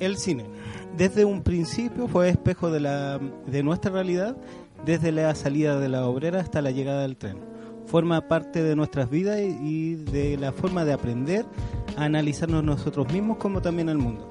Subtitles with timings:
[0.00, 0.44] el cine.
[0.96, 4.36] Desde un principio fue espejo de, la, de nuestra realidad,
[4.84, 7.38] desde la salida de la obrera hasta la llegada del tren.
[7.86, 11.44] Forma parte de nuestras vidas y de la forma de aprender
[11.96, 14.26] a analizarnos nosotros mismos como también al mundo.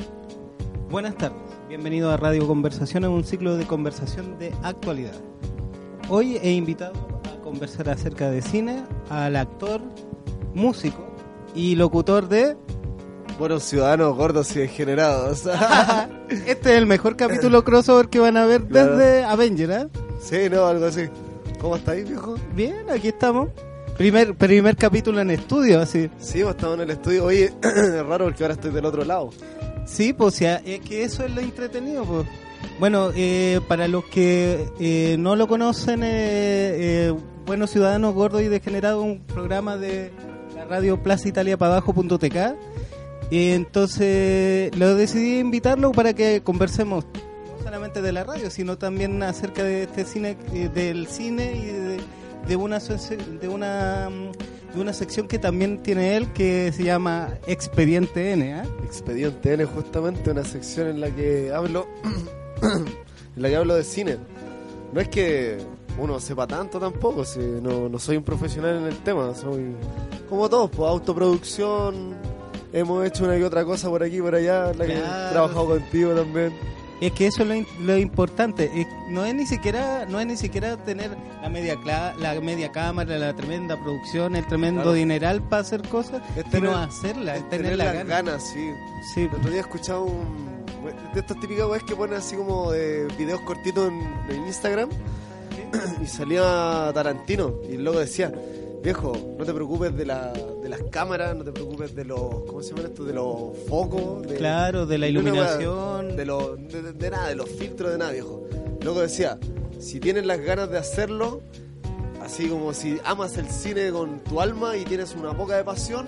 [0.89, 5.16] Buenas tardes, bienvenido a Radio Conversación, un ciclo de conversación de actualidad.
[6.09, 6.93] Hoy he invitado
[7.25, 9.82] a conversar acerca de cine al actor,
[10.54, 11.16] músico
[11.55, 12.57] y locutor de
[13.39, 15.43] Buenos ciudadanos gordos y degenerados.
[16.29, 18.97] este es el mejor capítulo crossover que van a ver Claro.
[18.97, 19.87] desde Avenger, ¿eh?
[20.21, 21.07] sí, no, algo así.
[21.59, 22.36] ¿Cómo estáis, viejo?
[22.56, 23.50] Bien, aquí estamos.
[23.97, 26.09] Primer, primer capítulo en estudio, así.
[26.19, 27.25] Sí, pues, estamos en el estudio.
[27.25, 29.29] Oye, es raro porque ahora estoy del otro lado.
[29.86, 32.25] Sí, pues ya, es que eso es lo entretenido, pues.
[32.80, 36.08] Bueno, eh, para los que eh, no lo conocen, eh,
[37.09, 37.14] eh,
[37.45, 40.11] Buenos Ciudadanos Gordos y Degenerados, un programa de
[40.56, 42.72] la radio Plaza Italia para abajo.tk.
[43.34, 47.03] Y entonces lo decidí invitarlo para que conversemos
[47.48, 52.48] no solamente de la radio, sino también acerca de este cine, eh, del cine y
[52.48, 57.39] de, una de una mm, de una sección que también tiene él que se llama
[57.48, 58.66] Expediente N, ¿ah?
[58.84, 61.88] Expediente N, justamente, una sección en la que hablo.
[62.61, 64.17] en la que hablo de cine.
[64.94, 65.58] No es que
[65.98, 67.23] uno sepa tanto tampoco,
[67.64, 69.73] no, no soy un profesional en el tema, soy
[70.30, 72.33] como todos, pues autoproducción.
[72.74, 75.68] Hemos hecho una y otra cosa por aquí por allá, en la que he trabajado
[75.68, 76.54] contigo también.
[77.02, 78.72] Es que eso es lo, importante.
[78.74, 82.72] Es- no es ni siquiera no es ni siquiera tener la media cla- la media
[82.72, 84.94] cámara, la tremenda producción, el tremendo Claro.
[84.94, 88.10] dineral para hacer cosas, Es sino hacerla, Es tener, la las gana.
[88.10, 88.72] ganas, sí.
[89.14, 90.64] Sí, El otro día escuchaba un.
[91.14, 94.90] de estas típicas weas que ponen así como de videos cortitos en, en Instagram
[96.02, 98.32] y salía Tarantino y luego decía:
[98.84, 102.20] Viejo, no te preocupes de, la, de las cámaras, no te preocupes de los.
[102.45, 103.06] ¿Cómo se llama esto?
[103.06, 104.28] De los focos.
[104.28, 106.17] De, claro, de la iluminación.
[106.17, 108.44] de, los- de, de- de nada, de los filtros, de nada, viejo.
[108.82, 109.38] Luego decía:
[109.80, 111.42] Si tienes las ganas de hacerlo,
[112.21, 116.05] así como si amas el cine con tu alma y tienes una poca de pasión.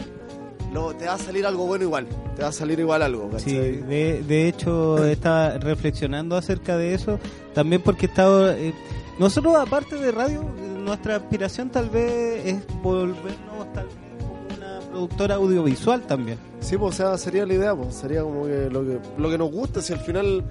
[0.73, 2.05] lo- te va a salir algo bueno igual,
[2.35, 3.71] te va a salir igual algo, Sí, ¿cachai?
[3.83, 7.17] de, de hecho estaba reflexionando acerca de eso,
[7.53, 8.73] también porque estaba eh,
[9.17, 10.43] nosotros aparte de radio,
[10.85, 16.37] nuestra aspiración tal vez es volvernos tal vez como una productora audiovisual también.
[16.59, 19.37] Sí, pues, o sea, sería la idea, pues, sería como que lo que, lo que
[19.37, 20.45] nos gusta, si al final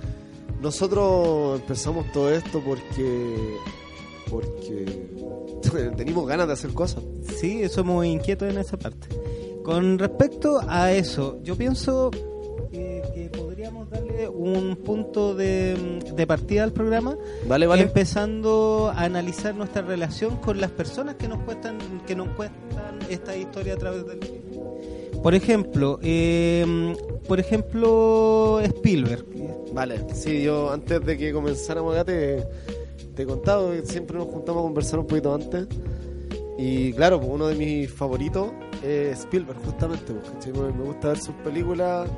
[0.61, 3.59] nosotros empezamos todo esto porque
[4.31, 4.84] porque
[5.97, 7.03] tenemos ganas de hacer cosas.
[7.39, 9.09] Sí, somos inquietos en esa parte.
[9.62, 12.11] Con respecto a eso, yo pienso
[13.91, 17.17] darle un punto de, de partida al programa,
[17.47, 22.99] Vale, empezando a analizar nuestra relación con las personas que nos cuentan, que nos cuentan
[23.09, 24.21] esta historia a través del.
[25.23, 26.95] Por ejemplo, eh,
[27.27, 29.25] por ejemplo Spielberg.
[29.73, 32.47] Vale, sí, yo antes de que comenzáramos acá te,
[33.15, 35.67] te he contado que siempre nos juntamos a conversar un poquito antes.
[36.59, 41.35] Y claro, pues, uno de mis favoritos es Spielberg, justamente, pues, me gusta ver sus
[41.37, 42.09] películas.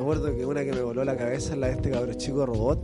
[0.00, 2.46] Me acuerdo que una que me voló la cabeza es la de este cabro chico
[2.46, 2.82] robot.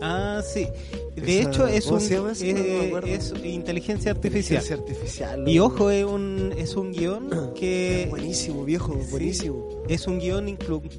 [0.00, 0.66] Ah, sí.
[1.14, 2.44] De Esa- hecho es ¿cómo un se llama eso?
[2.44, 4.60] No eh, es inteligencia artificial.
[4.60, 5.48] Inteligencia artificial.
[5.48, 9.10] Y ojo, es un es un guion Es que buenísimo, viejo, Sí.
[9.12, 9.68] buenísimo.
[9.88, 10.48] es un guion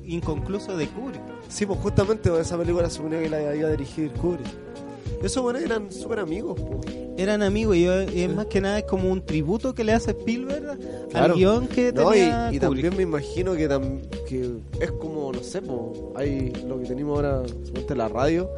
[0.05, 1.21] inconcluso de Kubrick.
[1.49, 4.47] Sí, pues justamente esa película suponía que la iba a dirigir Kubrick.
[5.23, 6.59] Esos buenos eran súper amigos.
[7.17, 10.11] Eran amigos y, y es más que nada es como un tributo que le hace
[10.11, 11.33] Spielberg Claro.
[11.33, 15.43] al guion que No, tenía y también me imagino que, tam- que es como, no
[15.43, 18.49] sé, po, hay lo que tenemos ahora, suponte la radio,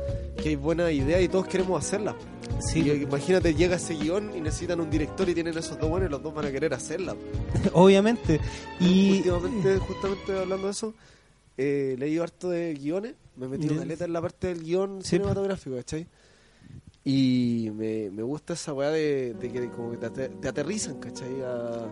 [0.42, 2.16] que hay buenas ideas y todos queremos hacerlas.
[2.60, 6.10] Sí, Y imagínate, llega ese guion y necesitan un director y tienen esos dos buenos
[6.10, 7.16] y los dos van a querer hacerla.
[7.74, 8.40] obviamente.
[8.80, 10.94] Y Últimamente, justamente hablando de eso,
[11.58, 15.12] eh, leí harto de guiones, me metí una letra en la parte del guion Sí,
[15.12, 16.06] cinematográfico, ¿cachai?
[17.04, 21.42] Y me, me gusta esa weá de, de que como que te, te aterrizan, ¿cachai?
[21.42, 21.90] A-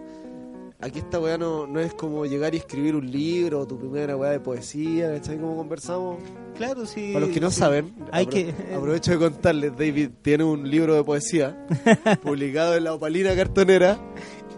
[0.82, 4.32] aquí esta weá no, no es como llegar y escribir un libro, tu primera weá
[4.32, 5.38] de poesía, ¿cachai?
[5.40, 6.18] Como conversamos.
[6.56, 7.12] claro, sí.
[7.14, 7.58] Para los que no sí.
[7.60, 11.66] saben, Hay apro- que- aprovecho de contarles, David tiene un libro de poesía
[12.22, 14.00] publicado en la Opalina Cartonera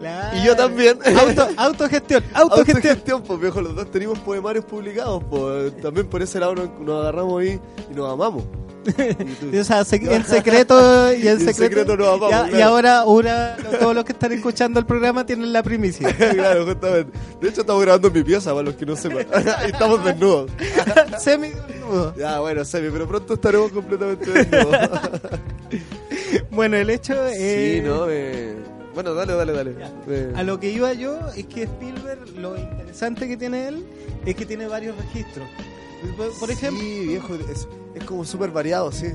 [0.01, 0.37] Claro.
[0.37, 0.97] y yo también.
[1.05, 2.77] Auto, autogestión, autogestión.
[2.77, 7.01] Autogestión, pues viejo, los dos tenemos poemarios publicados, pues también por ese lado nos, nos
[7.01, 7.59] agarramos ahí
[7.89, 8.43] y nos amamos.
[9.51, 11.53] Y O sea, en secreto y en secreto.
[11.85, 12.65] secreto nos amamos, Y claro.
[12.65, 16.11] ahora, ahora todos los que están escuchando el programa tienen la primicia.
[16.33, 17.15] claro, justamente.
[17.39, 19.27] De hecho, estamos grabando en mi pieza, para los que no sepan.
[19.67, 20.49] y estamos desnudos.
[21.19, 22.15] Semi desnudo.
[22.17, 24.77] Ya, bueno, Semi, pero pronto estaremos completamente desnudos.
[26.49, 27.37] Bueno, el hecho es.
[27.37, 28.53] sí, no, me,
[28.93, 29.75] Bueno, dale, dale, dale.
[30.07, 33.85] Eh, A lo que iba yo es que Spielberg, lo interesante que tiene él
[34.25, 35.47] es que tiene varios registros.
[36.17, 39.07] Por, por ejemplo, Sí, viejo, es, es como súper variado, sí.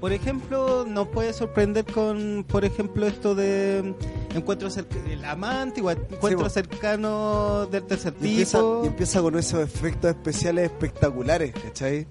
[0.00, 3.94] por ejemplo, nos puede sorprender con, por ejemplo, esto de
[4.34, 6.50] encuentros cerca, el amante, igual, po.
[6.50, 8.80] cercanos del tercer Y empieza, tipo.
[8.84, 12.06] y empieza con esos efectos especiales espectaculares, ¿cachai?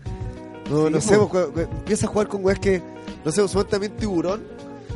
[0.69, 1.16] No, Sí, no sé,
[1.62, 2.81] empieza a jugar con weas que,
[3.24, 4.55] no sé, también tiburón.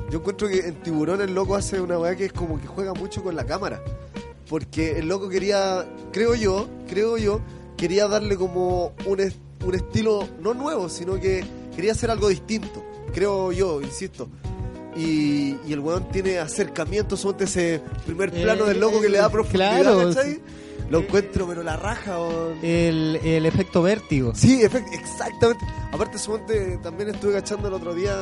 [0.09, 2.93] Yo encuentro que en tiburón el loco hace una wea que es como que juega
[2.93, 3.81] mucho con la cámara.
[4.49, 7.41] Porque el loco quería, creo yo, creo yo,
[7.77, 9.33] quería darle como un,
[9.65, 11.45] un estilo no nuevo, sino que
[11.75, 12.83] quería hacer algo distinto.
[13.13, 14.27] Creo yo, insisto.
[14.95, 19.29] Y, y el weón tiene acercamientos, son ese primer plano del loco que le da
[19.29, 20.33] profundidad, claro, ¿cachai?
[20.33, 20.41] sí.
[20.89, 22.57] Lo encuentro, pero la raja, weón.
[22.63, 24.33] el, el efecto vértigo.
[24.35, 25.63] Sí, efect- exactamente.
[25.91, 28.15] Aparte, suponte, también estuve cachando el otro día,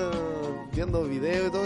[0.74, 1.64] viendo videos y todo,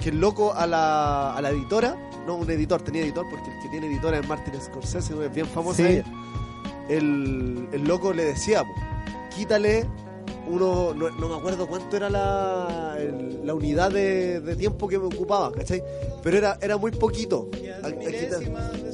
[0.00, 1.96] que el loco a la, a la editora,
[2.26, 5.46] no un editor, tenía editor, porque el que tiene editora es Martin Scorsese, es bien
[5.46, 5.84] famosa Sí.
[5.84, 6.04] ella.
[6.88, 8.74] El, el loco le decía, po,
[9.34, 9.86] quítale
[10.52, 14.98] uno, no, no me acuerdo cuánto era la, el- la unidad de, de tiempo que
[14.98, 15.82] me ocupaba, ¿cachai?
[16.22, 17.50] Pero era, era muy poquito.
[17.82, 17.90] A-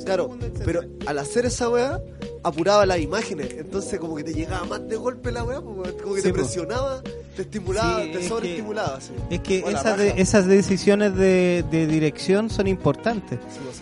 [0.05, 0.31] Claro,
[0.65, 2.01] pero al hacer esa weá,
[2.43, 3.49] apuraba las imágenes.
[3.59, 6.31] Entonces, como que te llegaba más de golpe la weá, pues, como que Sí, te
[6.33, 6.37] po.
[6.37, 7.03] presionaba,
[7.37, 8.99] te estimulaba, Sí, te es sobreestimulaba.
[9.31, 13.39] Es que esas, de- esas decisiones de, de dirección son importantes.
[13.53, 13.77] Sí, pues,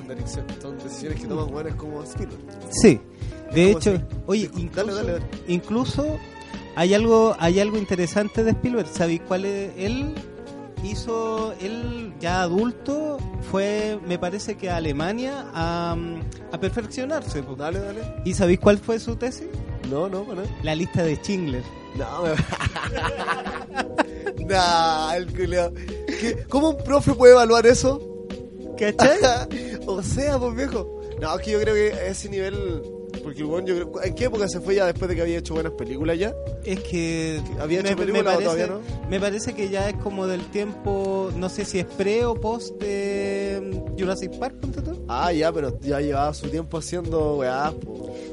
[0.60, 2.40] son, decisiones que toman como Spielberg.
[2.70, 3.00] Sí.
[3.52, 4.02] De ¿Cómo hecho, así?
[4.26, 6.18] oye, dale, dale, incluso
[6.76, 8.88] hay algo hay algo interesante de Spielberg.
[8.88, 9.72] ¿Sabéis cuál es?
[9.76, 10.14] Él
[10.84, 13.18] hizo, él ya adulto,
[13.50, 15.96] fue, me parece que a Alemania a,
[16.52, 17.42] a perfeccionarse.
[17.42, 17.56] po.
[17.56, 18.02] Dale, dale.
[18.24, 19.48] ¿Y sabéis cuál fue su tesis?
[19.90, 20.42] No, no, no.
[20.62, 21.62] La lista de Schindler.
[21.96, 22.24] No,
[24.38, 24.44] me...
[24.44, 25.72] nah, el culiao.
[26.48, 28.00] ¿Cómo un profe puede evaluar eso?
[28.78, 29.18] ¿Cachai?
[29.86, 31.00] o sea, pues viejo.
[31.20, 32.82] No, es que yo creo que ese nivel.
[33.26, 34.04] Porque weón, yo creo.
[34.04, 36.32] ¿En qué época se fue ya después de que había hecho buenas películas ya?
[36.64, 38.80] Es que ¿Había hecho película o todavía no?
[39.10, 42.80] me parece que ya es como del tiempo, no sé si es pre o post
[42.80, 45.04] de Jurassic Park, tú.
[45.08, 47.74] Ah, ya, pero ya llevaba su tiempo haciendo weá.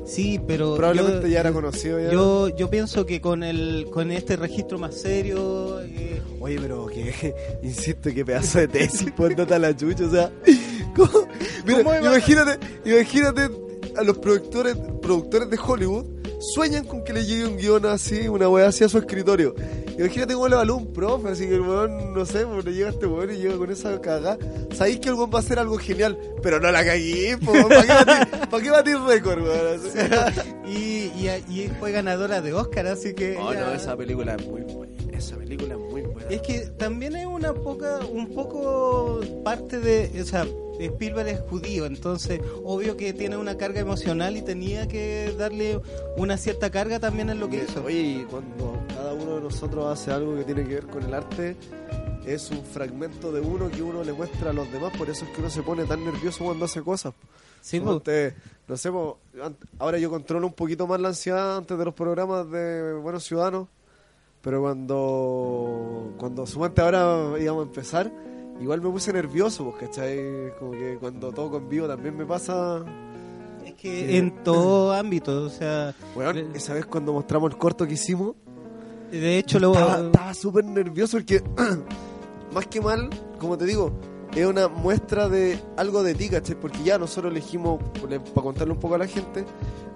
[0.05, 2.11] Sí, pero Probablemente yo- ya era conocido ya.
[2.11, 7.33] Yo, yo pienso que con el con este registro más serio, eh, Oye, pero que,
[7.63, 10.31] insisto, qué pedazo de tesis, pues nota la chucha, o sea,
[10.95, 11.27] ¿cómo?
[11.65, 13.49] Mira, ¿Cómo iba- imagínate, imagínate
[13.97, 16.05] a los productores, productores de Hollywood
[16.53, 19.55] sueñan con que le llegue un guion así, una weá así a su escritorio.
[19.97, 22.87] Imagínate cómo le evalúa un profe, así que el weón, no sé, pues le llega
[22.87, 24.37] a este weón y llega con esa cagada.
[24.73, 27.91] Sabéis que el weón va a hacer algo genial, pero no la cagué, ¿para qué
[27.93, 29.79] batir, pa' qué batir récord, weón?
[29.79, 30.39] Así.
[30.67, 30.77] y,
[31.15, 34.61] y, y fue ganadora de Oscar, así que Oh, ella- no, esa película es muy
[34.61, 36.27] buena, esa película es muy buena.
[36.29, 40.45] Es que también es una poca, un poco parte de, o sea,
[40.79, 45.79] Spielberg es judío, entonces obvio que tiene una carga emocional y tenía que darle
[46.17, 47.83] una cierta carga también en lo que hizo.
[47.83, 51.55] Oye, cuando cada uno de nosotros hace algo que tiene que ver con el arte,
[52.25, 55.31] es un fragmento de uno que uno le muestra a los demás, por eso es
[55.31, 57.13] que uno se pone tan nervioso cuando hace cosas.
[57.61, 57.95] Sí, po.
[57.95, 58.33] usted-
[58.67, 61.93] no sé, po, ant- ahora yo controlo un poquito más la ansiedad antes de los
[61.93, 63.67] programas de Buenos Ciudadanos,
[64.41, 68.11] pero cuando cuando suponte ahora íbamos a empezar,
[68.63, 70.53] igual me puse nervioso, pues, ¿cachai?
[70.57, 72.83] Como que cuando toco en vivo también me pasa...
[73.65, 77.93] es que en todo ámbito, o sea, Weón, esa vez cuando mostramos el corto que
[77.93, 78.35] hicimos,
[79.11, 81.43] de hecho lo estaba, estaba súper nervioso porque,
[82.53, 83.91] más que mal, como te digo,
[84.33, 86.55] es una muestra de algo de ti, ¿cachai?
[86.55, 89.45] Porque ya nosotros elegimos, para contarle un poco a la gente,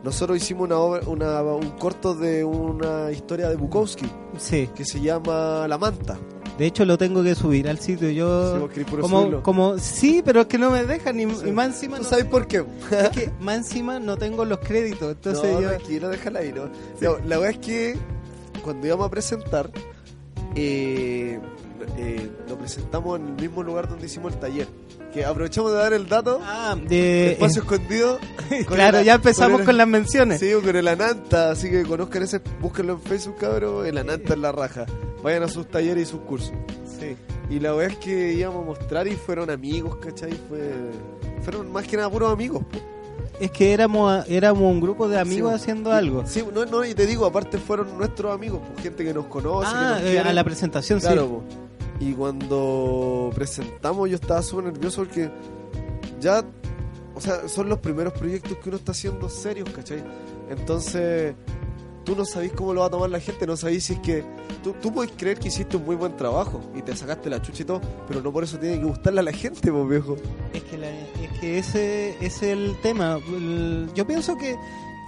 [0.04, 4.06] nosotros hicimos una obra, una, un corto de una historia de Bukowski
[4.38, 6.20] sí, que se llama La Manta.
[6.58, 9.44] De hecho lo tengo que subir al sitio, Sí, yo puro como subirlo.
[9.44, 11.48] como sí, pero es que no me dejan ni Sí.
[11.48, 12.64] y más encima ¿Tú no- sabes por qué?
[12.92, 16.52] es que más encima no tengo los créditos, entonces no, yo tranquilo, déjala ahí.
[16.54, 16.66] ¿no?
[17.02, 17.98] No, la verdad es que
[18.64, 19.70] cuando íbamos a presentar,
[20.56, 21.40] eh,
[21.98, 24.68] eh, lo presentamos en el mismo lugar donde hicimos el taller.
[25.14, 26.40] Que aprovechamos de dar el dato.
[26.44, 28.20] Ah, de Espacio escondido.
[28.68, 30.40] con claro, el- ya empezamos el- con las menciones.
[30.40, 33.86] Sí, con el Ananta, así que conozcan ese, búsquenlo en Facebook, cabrón.
[33.86, 34.86] El Ananta en la raja.
[35.24, 36.52] Vayan a sus talleres y sus cursos.
[37.00, 37.16] Sí.
[37.50, 40.32] Y la verdad es que íbamos a mostrar y fueron amigos, ¿cachai?
[40.50, 40.72] Fue,
[41.44, 42.64] fueron más que nada puros amigos.
[42.64, 42.78] po.
[43.40, 46.24] Es que éramos éramos un grupo de amigos Sí, haciendo y- algo.
[46.26, 49.70] Sí, no, no, y te digo, aparte fueron nuestros amigos, po, gente que nos conoce,
[49.72, 51.28] Ah, que nos eh, a la presentación, Claro, sí.
[51.30, 51.44] po.
[52.06, 55.30] Y cuando presentamos yo estaba súper nervioso porque
[56.20, 56.44] ya,
[57.16, 60.04] o sea, son los primeros proyectos que uno está haciendo serios, ¿cachai?
[60.50, 61.34] Entonces,
[62.08, 64.24] tú no sabés cómo lo va a tomar la gente, no sabés si es que
[64.64, 67.62] tú, tú puedes creer que hiciste un muy buen trabajo y te sacaste la chucha
[67.64, 70.16] y todo, pero no por eso tiene que gustarle a la gente, pues viejo.
[70.54, 73.20] Es que, la- es que ese es el tema.
[73.28, 74.56] El- Yo pienso que,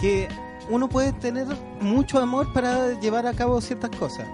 [0.01, 0.27] que
[0.69, 1.47] uno puede tener
[1.81, 4.27] mucho amor para llevar a cabo ciertas cosas.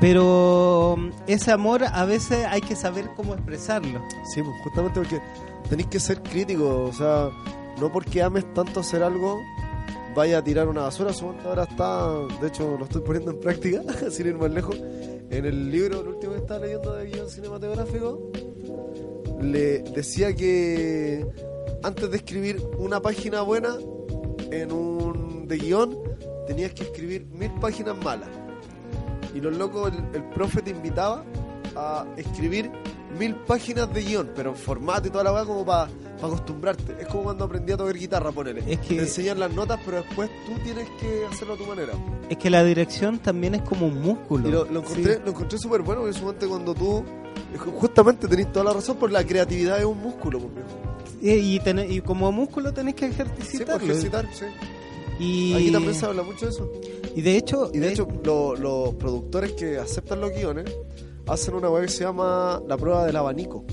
[0.00, 0.96] Pero
[1.26, 4.00] ese amor a veces hay que saber cómo expresarlo.
[4.32, 5.20] Sí, pues justamente porque
[5.68, 7.30] tenéis que ser crítico, o sea,
[7.80, 9.40] no porque ames tanto hacer algo,
[10.16, 13.82] vaya a tirar una basura, su ahora está, de hecho lo estoy poniendo en práctica,
[14.10, 14.74] sin ir más lejos,
[15.28, 18.32] en el libro, el último que estaba leyendo de guion cinematográfico,
[19.42, 21.26] le decía que
[21.82, 23.76] antes de escribir una página buena
[24.50, 25.98] en un de guion,
[26.46, 28.30] tenías que escribir mil páginas malas.
[29.34, 31.24] Y los locos, el, el profe te invitaba
[31.76, 32.70] a escribir
[33.18, 35.90] mil páginas de guion, pero en formato y toda la weá como para
[36.22, 36.96] acostumbrarte.
[37.00, 38.62] Es como cuando aprendí a tocar guitarra, ponele.
[38.66, 41.92] Es que- Te enseñan las notas, pero después tú tienes que hacerlo a tu manera.
[42.28, 44.48] Es que la dirección también es como un músculo.
[44.48, 45.20] Y lo, lo encontré, Sí.
[45.24, 47.04] lo encontré súper bueno, porque suponte cuando tú...
[47.80, 50.70] Justamente tenés toda la razón, por la creatividad es un músculo, pues, viejo.
[51.22, 51.60] Y,
[51.96, 53.84] y, como músculo tenés que Sí, por ejercitarlo.
[53.86, 54.44] ejercitar, sí.
[55.18, 56.70] y, Aquí también se habla mucho de eso.
[57.14, 60.64] y de hecho, Y de hecho, lo- los productores que aceptan los guiones
[61.26, 63.64] hacen una web que se llama la prueba del abanico,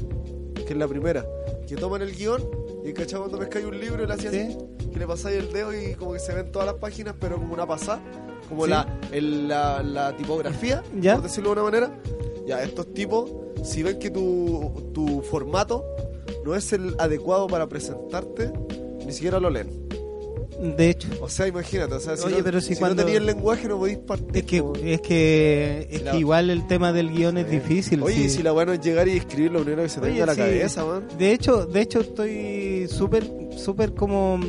[0.56, 1.26] que es la primera.
[1.68, 2.42] Que toman el guion
[2.84, 4.40] y cachai cuando pescáis un libro y le hacías Sí.
[4.40, 4.58] así,
[4.92, 7.54] que le pasáis el dedo y como que se ven todas las páginas, pero como
[7.54, 8.02] una pasada,
[8.50, 8.72] como Sí.
[8.72, 11.14] la, el- la, la tipografía, Ya.
[11.16, 12.00] por decirlo de una manera.
[12.46, 13.32] Ya, estos tipos,
[13.64, 15.86] si ven que tu, tu formato
[16.46, 18.52] no es el adecuado para presentarte,
[19.06, 19.83] ni siquiera lo leen.
[20.64, 23.04] De hecho, O sea, imagínate, o sea, si, Oye, no, pero si si cuando- no
[23.06, 24.38] tenías el lenguaje no podéis partir.
[24.38, 28.02] es que, es que, es La- que igual el tema del guion es difícil.
[28.02, 28.24] Oye, sí.
[28.26, 30.24] y si la bueno es llegar y escribir lo primero que se te Oye, venga
[30.24, 30.40] a la sí.
[30.40, 31.08] cabeza, man.
[31.18, 34.40] De hecho, de hecho estoy súper, súper como,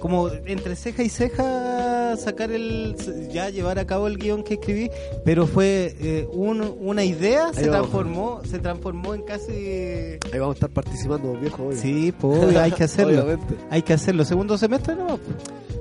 [0.00, 2.94] como entre ceja y ceja sacar el,
[3.32, 4.90] ya llevar a cabo el guion que escribí,
[5.24, 7.88] pero fue eh, un- una idea, se vamos.
[7.90, 11.78] transformó, se transformó en casi, Ahí vamos a estar participando, viejo, obvio.
[11.78, 13.54] sí, pues obvio, hay que hacerlo, Obviamente.
[13.70, 14.24] hay que hacerlo.
[14.24, 15.18] Segundo semestre no,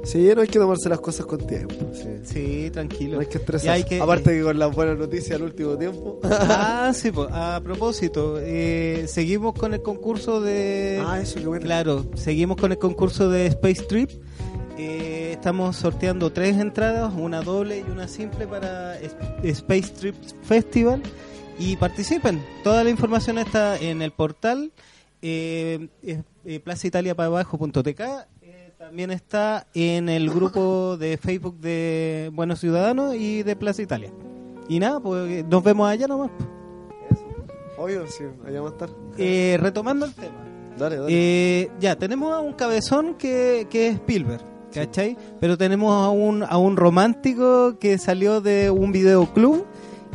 [0.08, 1.76] Sí, no hay que tomarse las cosas con tiempo.
[1.94, 2.08] Sí.
[2.24, 3.16] sí, tranquilo.
[3.16, 3.86] No hay que estresarse.
[3.86, 6.20] que- Aparte que con las buenas noticias al último tiempo.
[6.24, 11.04] Ah, sí, pues, a propósito, eh, seguimos con el concurso de...
[11.06, 11.66] ah, eso, qué bueno.
[11.66, 14.10] Claro, seguimos con el concurso de Space Trip.
[14.78, 18.98] Eh, estamos sorteando tres entradas, una doble y una simple para
[19.44, 21.02] Space Trip Festival.
[21.60, 22.40] Y participen.
[22.64, 24.72] Toda la información está en el portal
[25.24, 28.02] eh, eh, eh, plazaitaliapabajo.tk.
[28.80, 34.12] Eh, también está en el grupo de Facebook de Buenos Ciudadanos y de Plaza Italia.
[34.68, 36.32] Y nada, pues nos vemos allá nomás.
[37.78, 38.90] Obvio, sí, allá vamos a estar.
[39.18, 40.36] Eh, retomando el tema.
[40.78, 41.08] Dale, dale.
[41.10, 44.44] Eh, ya, tenemos a un cabezón que, que es Spielberg,
[44.74, 45.18] ¿cachai?
[45.40, 49.66] Pero tenemos a un, a un romántico que salió de un videoclub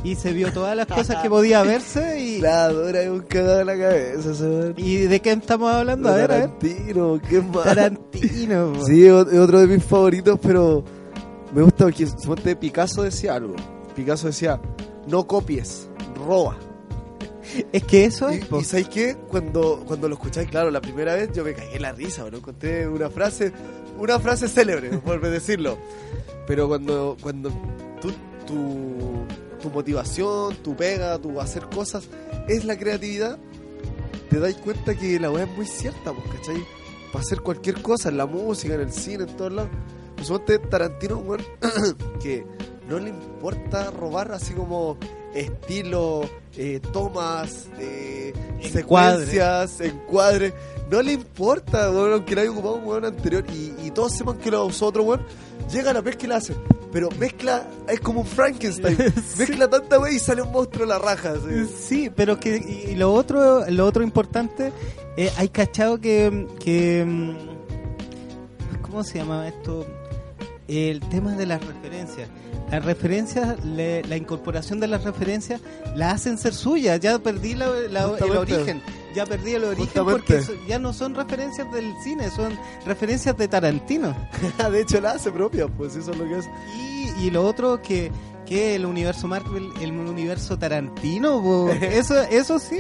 [0.05, 2.41] y se vio todas las cosas que podía verse y...
[2.41, 4.73] La dura es un cagado en la cabeza.
[4.77, 6.09] ¿Y de qué estamos hablando?
[6.09, 6.51] A ver, a ver.
[6.51, 7.65] Tarantino, qué más.
[7.65, 8.73] Tarantino.
[8.79, 8.85] po.
[8.87, 10.85] Sí, es otro de mis favoritos, pero
[11.55, 13.55] me gusta porque suponte Picasso decía algo.
[13.95, 14.61] Picasso decía,
[15.07, 16.57] no copies, roba.
[17.73, 18.47] Es que eso es...
[18.51, 19.17] Y, y ¿sabes qué?
[19.29, 22.39] Cuando, cuando lo escucháis, claro, la primera vez yo me cagué en la risa, ¿no?
[22.39, 23.53] Encontré una frase,
[23.99, 25.77] una frase célebre, por decirlo.
[26.47, 27.51] Pero cuando, cuando
[28.01, 28.13] tú,
[28.47, 29.12] tu,
[29.63, 32.05] tu motivación, tu pega, tu hacer cosas
[32.49, 33.39] es la creatividad,
[34.29, 36.63] te das cuenta que la weá es muy cierta, pues, ¿cachai?
[37.13, 39.71] Para hacer cualquier cosa, en la música, en el cine, en todos lados.
[40.17, 41.43] Pues Tarantino, weón
[42.23, 42.47] que
[42.89, 44.97] no le importa robar así como
[45.35, 48.71] estilo, eh, tomas, eh, Encuadre.
[48.71, 50.53] secuencias, encuadres.
[50.93, 54.37] No le importa, weón, aunque lo haya ocupado un weón anterior y, y todos sepan
[54.37, 55.23] que lo usó otro weón.
[55.73, 56.55] Llega a la pesca y la hace.
[56.93, 58.97] Pero mezcla, es como un Frankenstein.
[59.27, 59.39] Sí.
[59.39, 61.31] Mezcla tanta wey y sale un monstruo de la raja.
[61.33, 61.67] así.
[61.89, 62.57] Sí, pero que
[62.91, 64.71] y lo otro, lo otro importante,
[65.17, 69.87] eh, hay cachado que, que mm, ¿cómo se llama esto?
[70.69, 72.29] El tema de las referencias.
[72.71, 75.61] Las referencias, le- la incorporación de las referencias,
[75.97, 77.01] la hacen ser suyas.
[77.01, 78.83] Ya perdí la- la- el origen.
[79.15, 80.43] Ya perdí el origen Justamente.
[80.43, 84.17] porque ya no son referencias del cine, son referencias de Tarantino.
[84.71, 86.49] de hecho, la hace propia, pues eso es lo que es.
[86.77, 88.11] Y, y lo otro que
[88.47, 91.71] que el universo Marvel, el universo Tarantino, po.
[91.81, 92.79] eso eso sí.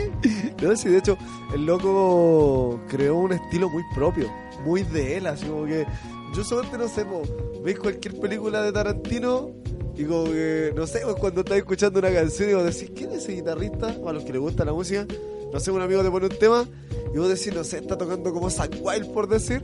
[0.62, 1.17] No, sí, de hecho,
[1.55, 4.31] el loco creó un estilo muy propio,
[4.65, 5.87] muy de él, así como que
[6.35, 7.23] yo solamente no sé, po,
[7.65, 9.51] veis cualquier película de Tarantino
[9.95, 13.11] y como que, no sé, pues cuando estás escuchando una canción y vos decís, ¿quién
[13.11, 13.95] es ese guitarrista?
[14.07, 15.07] A los que les gusta la música,
[15.52, 16.68] no sé, un amigo te pone un tema
[17.14, 19.62] y vos decís, no sé, está tocando como Zack Wild por decir.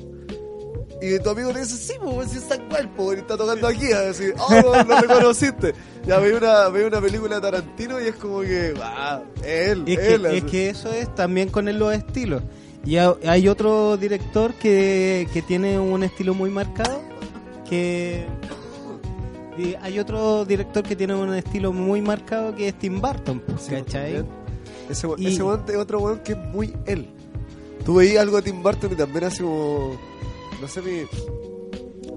[1.01, 3.93] Y tu amigo te dice, sí, pues, si es San cual, pues, está tocando aquí.
[3.93, 5.73] Así, oh, no, lo reconociste.
[6.05, 9.99] Ya veía una, veía una película de Tarantino y es como que, ah, él, Es
[9.99, 10.23] él.
[10.23, 12.43] que, es que eso es también con los estilos.
[12.85, 17.01] Y ha- hay otro director que, que tiene un estilo muy marcado,
[17.69, 18.25] que...
[19.57, 23.63] y hay otro director que tiene un estilo muy marcado que es Tim Burton, pues,
[23.63, 24.25] Sí, pues, ¿cachai?
[24.89, 27.09] Ese, Y- ese weón es otro weón que es muy él.
[27.85, 29.99] Tú veías algo de Tim Burton y también hace como.
[30.61, 31.03] No sé, mi.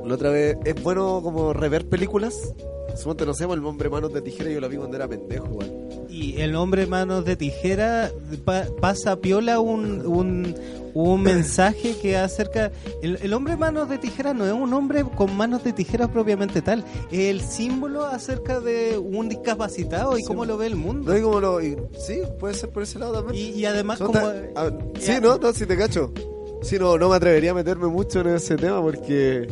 [0.07, 0.57] La otra vez.
[0.65, 2.53] Es bueno como rever películas.
[2.97, 5.80] Suponte, no sé, el hombre manos de tijera yo lo vi cuando era pendejo, weón.
[6.21, 8.11] Y el hombre manos de tijera
[8.45, 10.55] pa- pasa piola un, un,
[10.93, 12.71] un mensaje que acerca...
[13.01, 16.61] El, el hombre manos de tijera no es un hombre con manos de tijera propiamente
[16.61, 20.27] tal, es el símbolo acerca de un discapacitado y Sí.
[20.27, 21.09] cómo lo ve el mundo.
[21.09, 21.61] No hay como lo.
[21.61, 23.43] y- sí, puede ser por ese lado también.
[23.55, 24.19] Y, y además Son como...
[24.27, 26.13] a sí, no, no, sí te cacho.
[26.61, 29.47] Sí, no, no me atrevería a meterme mucho en ese tema porque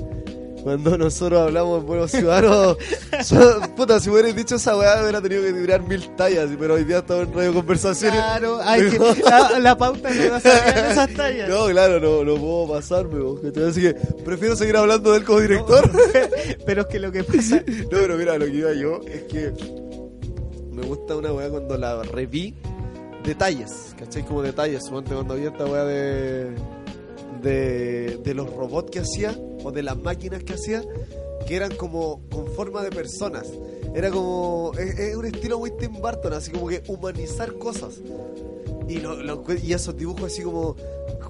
[0.64, 2.78] cuando nosotros hablamos en Buenos Ciudadanos,
[3.30, 6.84] yo- puta, si hubierais dicho esa weá, hubiera tenido que tirar mil tallas, pero hoy
[6.84, 8.20] día estamos en radio conversaciones.
[8.20, 11.50] Claro, hay que, la, la pauta no va a salir en esas tallas.
[11.50, 13.40] No, claro, no, no puedo pasarme, vos,
[13.70, 13.94] así que
[14.26, 15.90] prefiero seguir hablando de él como director.
[16.66, 17.64] Pero es que lo que pasa...
[17.90, 19.52] No, pero mira, lo que iba yo es que
[20.72, 22.56] me gusta una weá cuando la reví
[23.24, 24.24] detalles, ¿cachai?
[24.24, 26.48] Como detalles, suponte cuando vi esta weá de,
[27.42, 30.84] de, de los robots que hacía o de las máquinas que hacía,
[31.48, 33.48] que eran como con forma de personas.
[33.96, 37.96] Era como, es, es un estilo muy Tim Burton, así como que humanizar cosas.
[38.88, 40.76] Y, lo, lo- y esos dibujos así como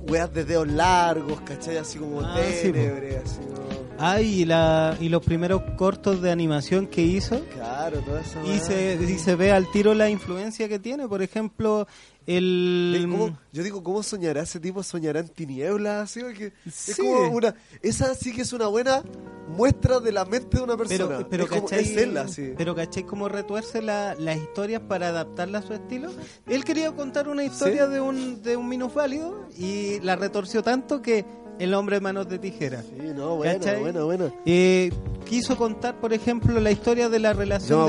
[0.09, 1.77] weas de dedos largos, ¿cachai?
[1.77, 3.59] Así como Ah, sí, así como...
[4.01, 7.37] Ay, y, la, y los primeros cortos de animación que hizo...
[7.53, 11.21] Claro, toda esa Y se, y se ve al tiro la influencia que tiene, por
[11.21, 11.85] ejemplo,
[12.27, 13.07] el...
[13.09, 14.83] ¿cómo- yo digo, ¿cómo soñará ese tipo?
[14.83, 16.15] ¿Soñará en tinieblas?
[16.17, 17.55] Es como una...
[17.81, 19.03] Esa sí que es una buena
[19.47, 21.07] muestra de la mente de una persona.
[21.17, 21.83] pero, pero es, como, ¿cachai?
[21.85, 22.53] es él, así.
[22.55, 26.11] Pero ¿cachai cómo retuerce la- las historias para adaptarla a su estilo?
[26.47, 27.93] Él quería contar una historia ¿Sí?
[27.93, 31.25] de un de un minusválido y la retorció tanto que
[31.59, 32.81] el hombre de manos de tijera.
[32.81, 33.79] Sí, no, bueno, ¿Cachai?
[33.81, 34.31] bueno, bueno.
[34.45, 34.91] Eh,
[35.25, 37.87] quiso contar, por ejemplo, la historia de la relación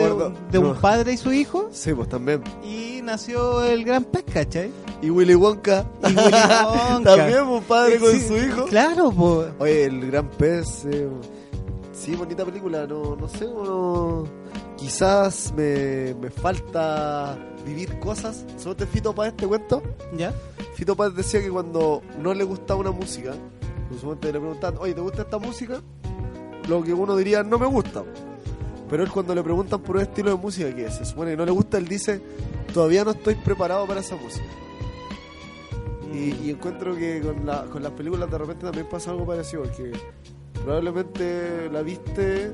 [0.51, 2.43] de, un padre y su hijo Sí, pues también.
[2.65, 4.71] y nació el gran pez, ¿cachai?
[5.01, 5.87] Y Willy Wonka.
[6.03, 6.17] Y Willy
[6.67, 7.17] Wonka.
[7.17, 8.65] también, un padre con Sí, su hijo.
[8.67, 9.49] Claro, pues.
[9.59, 10.85] Oye, el gran pez.
[10.87, 11.09] eh,
[11.93, 12.87] sí, bonita película.
[12.87, 14.25] No, no sé, no,
[14.77, 18.45] quizás me, me falta vivir cosas.
[18.59, 19.83] ¿Solo te Fito para este cuento?
[20.17, 20.33] ¿Ya?
[20.75, 23.33] Fito Páez decía que cuando no le gustaba una música,
[23.95, 25.81] usualmente le preguntan, oye, ¿te gusta esta música?
[26.69, 28.05] Lo que uno diría, no me gusta.
[28.89, 31.45] Pero él cuando le preguntan por un estilo de música que se supone que no
[31.45, 32.21] le gusta, él dice,
[32.75, 34.45] todavía no estoy preparado para esa música.
[36.13, 39.63] Y, y encuentro que con, la- con las películas de repente también pasa algo parecido,
[39.63, 39.93] porque
[40.65, 42.53] probablemente la viste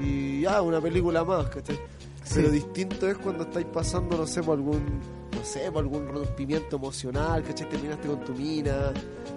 [0.00, 1.78] y ya, una película más, ¿cachai?
[2.24, 2.34] Sí.
[2.36, 4.82] Pero distinto es cuando estáis pasando, no sé, por algún,
[5.36, 7.68] no sé, por algún rompimiento emocional, ¿cachai?
[7.68, 8.92] Terminaste con tu mina,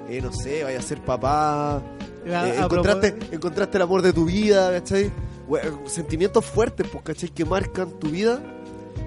[0.09, 1.81] eh, no sé, vaya a ser papá, A-
[2.25, 5.11] eh, a encontraste, propós- encontraste el amor de tu vida, ¿cachai?
[5.47, 7.29] We- Sentimientos fuertes, pues, ¿cachai?
[7.29, 8.39] Que marcan tu vida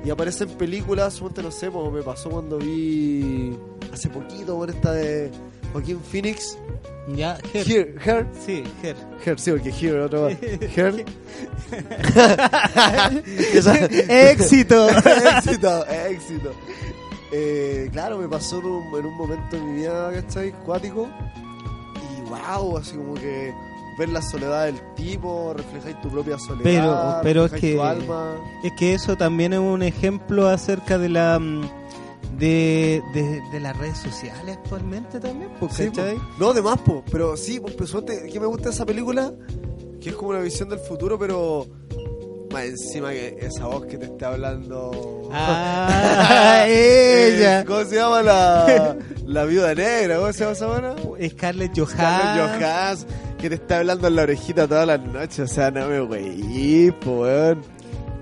[0.04, 3.56] y aparecen películas, suponte, no sé, como me pasó cuando vi
[3.92, 5.30] hace poquito, bueno, esta de
[5.72, 6.58] Joaquín Phoenix,
[7.14, 7.94] Ya, Her.
[8.04, 8.96] Her, Sí, Her.
[9.24, 10.32] Her, sí, porque Here, otra más.
[10.76, 11.04] Her.
[14.08, 14.88] Éxito.
[14.88, 16.52] éxito, éxito.
[17.32, 20.52] Eh, claro, me pasó en un, en un momento en mi vida, ¿cachai?
[20.64, 21.08] Cuático.
[22.18, 23.52] Y wow, así como que
[23.98, 26.64] ver la soledad del tipo, reflejáis tu propia soledad.
[26.64, 28.36] Pero- pero es que- tu alma.
[28.64, 31.68] Es que eso también es un ejemplo acerca de la mm,
[32.38, 36.14] de, de, de las redes sociales actualmente también, pues, Sí, ¿cachai?
[36.16, 36.22] po.
[36.38, 37.04] No, de más, po.
[37.10, 37.92] Pero sí, pues,
[38.32, 39.32] que me gusta esa película,
[40.00, 41.66] que es como una visión del futuro, pero
[42.52, 45.28] más encima que esa voz que te está hablando.
[45.32, 47.60] Ah, ella.
[47.60, 48.96] Eh, ¿Cómo se llama la,
[49.26, 50.16] la viuda negra?
[50.18, 50.94] ¿Cómo se llama esa buena?
[50.96, 52.60] Scarlett Scarlett Johansson.
[52.60, 55.40] Johansson, que te está hablando en la orejita todas las noches.
[55.40, 57.62] O sea, no me güey, po, weón.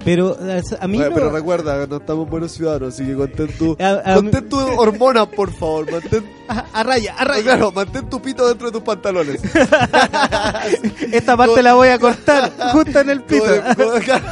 [0.07, 0.37] Pero
[0.81, 4.14] a mí no- Pero recuerda, no estamos buenos ciudadanos, así que contén tu, A- a
[4.14, 5.90] contén tu hormona, por favor.
[5.90, 7.42] Mantén, a, a raya, a raya.
[7.42, 9.40] claro, mantén tu pito dentro de tus pantalones.
[11.12, 13.45] Esta parte la voy a cortar justo en el pito.
[13.45, 14.23] Como de, como de-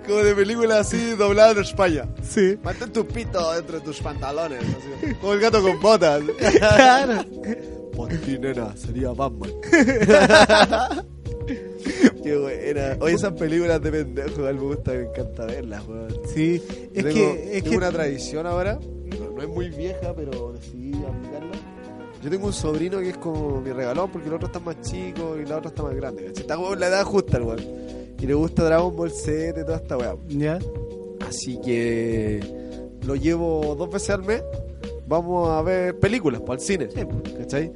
[0.06, 2.04] como de película así doblada en España.
[2.28, 2.58] Sí.
[2.64, 4.60] Mantén tu pito dentro de tus pantalones.
[4.60, 6.20] así, como el gato con botas.
[6.58, 7.24] Claro.
[7.94, 9.50] Por ti, nena, sería Batman.
[12.22, 12.96] Buena.
[13.00, 16.20] Oye, esas películas de pendejo, me gusta, me encanta verlas, weón.
[16.34, 16.62] Sí,
[16.94, 18.78] es tengo, que es tengo que una tradición ahora,
[19.18, 21.56] no, no es muy vieja, pero decidí aplicarla.
[22.22, 25.38] Yo tengo un sobrino que es como mi regalón porque el otro está más chico
[25.42, 26.26] y la otra está más grande.
[26.26, 26.42] ¿cachai?
[26.42, 27.60] Está como en la edad justa el weón.
[28.20, 30.14] Y le gusta Dragon Ball Z y toda esta weá.
[30.28, 30.58] ¿Ya?
[31.26, 32.40] Así que
[33.06, 34.42] lo llevo dos veces al mes.
[35.06, 36.88] Vamos a ver películas para el cine.
[36.94, 37.34] Sí, pues.
[37.34, 37.72] ¿Cachai?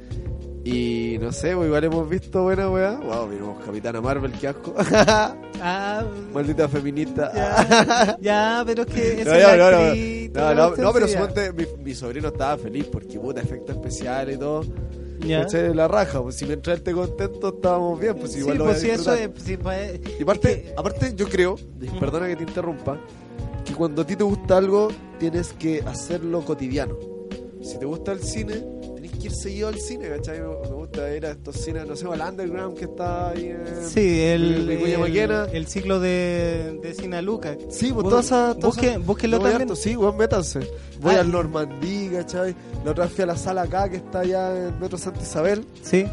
[0.65, 2.97] Y no sé, pues igual hemos visto buena weá.
[2.99, 4.73] Wow, miramos Capitana Marvel, qué asco.
[5.61, 7.31] Ah, Maldita feminista.
[7.33, 10.65] ya, ya, pero es que No, es no, no, no.
[10.75, 11.13] No, no, pero ya.
[11.13, 14.65] suponte mi, mi sobrino estaba feliz porque puta efecto especial y todo.
[15.19, 15.47] Ya.
[15.73, 18.83] La raja, pues si mientras esté contento estábamos bien, pues igual sí, lo voy pues
[18.83, 19.29] a eso es.
[19.37, 21.55] sí, pues, Y aparte, que- aparte yo creo,
[21.99, 22.99] perdona que te interrumpa,
[23.63, 26.97] que cuando a ti te gusta algo tienes que hacerlo cotidiano.
[27.61, 28.61] Si te gusta el cine,
[29.27, 30.39] que ir seguido al cine, ¿cachai?
[30.39, 33.89] Me gusta ir a estos cines, no sé, al underground que está ahí en...
[33.89, 37.55] Sí, el, el, ciclo de, de Sinaluca.
[37.69, 38.57] Sí, pues todas esas...
[38.57, 39.61] busque- búsquenlo también.
[39.63, 40.59] harto, sí, weón, métanse.
[40.99, 42.55] Voy Ah, al Normandí, ¿cachai?
[42.83, 45.65] La otra fui a la sala acá, que está allá en Metro Santa Isabel.
[45.81, 46.05] Sí,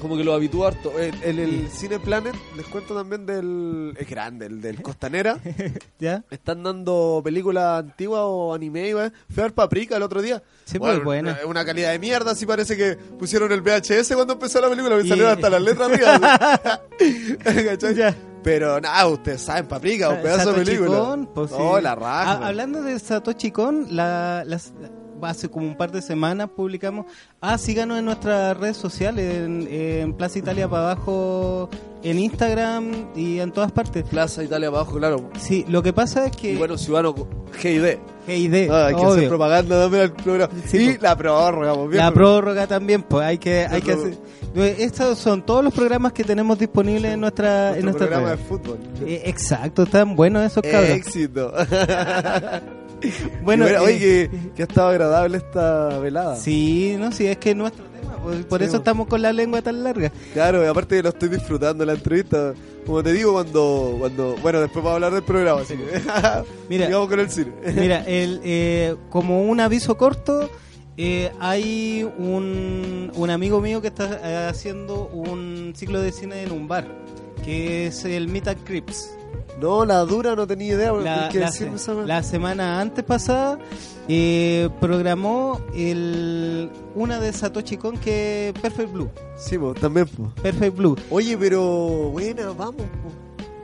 [0.00, 0.98] Como que lo habitúo harto.
[0.98, 3.94] En, en el Cine Planet, les cuento también del...
[3.98, 5.38] Es grande, el del Costanera.
[5.98, 6.24] ya.
[6.30, 9.12] Están dando películas antiguas o anime, y, weón.
[9.28, 10.42] Fui a ver Paprika el otro día.
[10.64, 11.32] Sí, pues, buena.
[11.42, 14.96] Una, una calidad de mierda, así parece que pusieron el VHS cuando empezó la película,
[14.96, 16.14] me salieron hasta las letras arriba.
[16.14, 17.36] así.
[17.66, 17.94] ¿Cachai?
[17.94, 18.16] Ya.
[18.42, 21.18] Pero nada, ustedes saben, Paprika, un pedazo de película.
[21.34, 22.32] Pues, oh, la raja.
[22.32, 24.72] Ah, hablando de Satoshi Kon, la, las-
[25.22, 27.06] hace como un par de semanas publicamos.
[27.40, 31.68] Ah, síganos en nuestras redes sociales, en, en Plaza Italia para abajo,
[32.02, 34.04] en Instagram y en todas partes.
[34.04, 35.30] Plaza Italia abajo, claro.
[35.38, 36.52] Sí, lo que pasa es que.
[36.52, 37.14] Y bueno, Ciudadano
[37.60, 37.98] GID.
[38.26, 40.52] GID, Ah, hay que hacer propaganda también al programa.
[40.66, 41.02] Sí, y pues.
[41.02, 44.18] la prórroga, pues, bien, La prórroga también, pues hay que, hay que hacer.
[44.54, 48.78] Estos son todos los programas que tenemos disponibles en nuestra, en nuestra programa de fútbol.
[49.06, 50.90] Eh, exacto, están buenos esos cabros.
[50.90, 51.52] Éxito.
[53.42, 56.36] Bueno, bueno, eh, oye, que, que ha estado agradable esta velada.
[56.36, 58.74] Sí, no, sí, es que es nuestro tema, por Sí, eso pues.
[58.74, 60.12] estamos con la lengua tan larga.
[60.32, 62.54] Claro, y aparte lo estoy disfrutando la entrevista.
[62.86, 63.96] Como te digo, cuando.
[63.98, 65.84] cuando bueno, después vamos a hablar del programa, así que.
[66.68, 66.86] Mira.
[66.86, 67.52] Sigamos con el cine.
[67.74, 70.50] Mira, el, eh, como un aviso corto,
[70.96, 76.52] eh, hay un, un amigo mío que está eh, haciendo un ciclo de cine en
[76.52, 76.86] un bar,
[77.44, 79.10] que es el Meet and Crips.
[79.60, 80.92] No, la dura no tenía idea.
[80.92, 81.68] La, ¿Qué la se-
[82.22, 83.58] semana antes pasada
[84.08, 89.10] eh, programó el, una de Satoshi Kon que es Perfect Blue.
[89.36, 90.06] Sí, también.
[90.42, 90.96] Perfect Blue.
[91.10, 91.62] Oye, pero.
[92.10, 93.20] Buena, vamos, pues.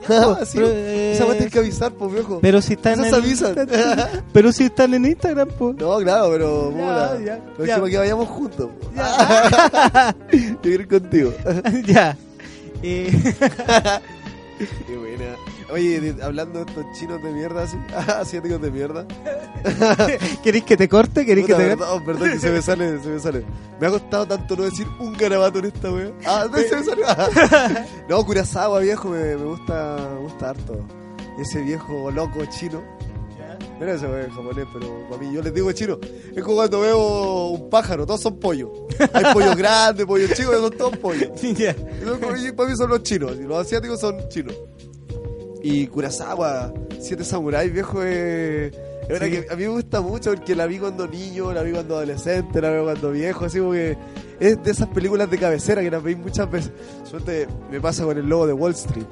[0.37, 2.39] pues, sí, pero, eh, Esa tienes que avisar, viejo.
[2.41, 3.55] Pero si están Esas en avisan.
[4.33, 5.77] pero si están en Instagram, pues.
[5.77, 6.73] No, claro, pero.
[6.77, 7.83] Ya, ya, Lo ya.
[7.83, 8.69] que vayamos juntos.
[8.95, 10.15] Ya.
[10.33, 11.33] Yo quiero ir contigo.
[11.87, 12.17] ya.
[12.83, 13.11] Eh,
[14.87, 15.35] Qué buena.
[15.71, 17.77] Oye, de- hablando de estos chinos de mierda, así,
[18.11, 19.07] asiáticos de mierda.
[20.43, 21.27] ¿Queréis que te corte?
[21.27, 23.45] ¿Queréis Puta, que perdón, perdón, que se me sale, se me sale.
[23.81, 26.13] Me ha costado tanto no decir un garabato en esta wea.
[26.25, 27.07] Ah, no, se me salió.
[28.09, 30.87] no, Kurosawa, viejo, me, me gusta, me gusta harto.
[31.39, 32.83] Ese viejo loco chino.
[33.79, 35.99] Mira ese wea en japonés, pero para mí yo les digo chino.
[36.35, 38.71] Es como cuando veo un pájaro, todos son pollos.
[39.13, 41.29] Hay pollos grandes, pollos chicos, son todos pollos.
[41.43, 41.75] Ya.
[42.57, 44.55] Para mí son los chinos, y los asiáticos son chinos.
[45.69, 48.73] Y Kurosawa, Siete Samuráis, viejo, es...
[48.73, 49.31] es una Sí.
[49.33, 52.61] que a mí me gusta mucho porque la vi cuando niño, la vi cuando adolescente,
[52.61, 53.99] la vi cuando viejo, así como que
[54.39, 56.71] es de esas películas de cabecera que las veis muchas veces.
[57.03, 59.07] Suerte me pasa con el lobo de Wall Street.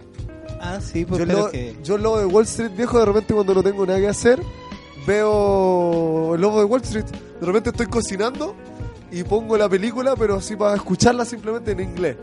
[0.61, 1.77] Ah, sí, pues yo, el lobo, que...
[1.83, 4.41] yo el lobo de Wall Street, viejo, de repente cuando no tengo nada que hacer,
[5.09, 7.07] veo el lobo de Wall Street.
[7.41, 8.55] De repente estoy cocinando
[9.11, 12.17] y pongo la película, pero así para escucharla simplemente en inglés.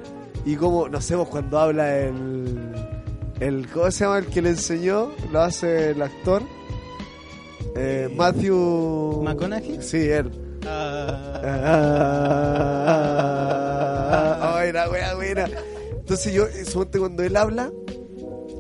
[0.45, 3.00] Y como, no sé, vos cuando habla el,
[3.41, 3.67] el.
[3.69, 5.11] ¿Cómo se llama el que le enseñó?
[5.31, 6.41] Lo hace el actor.
[7.75, 9.21] Eh, Eh, Matthew.
[9.23, 9.81] ¿McConaughey?
[9.81, 10.31] Sí, él.
[13.61, 15.49] Ah, Ay, la wea buena.
[15.91, 17.71] Entonces yo, suponte cuando él habla,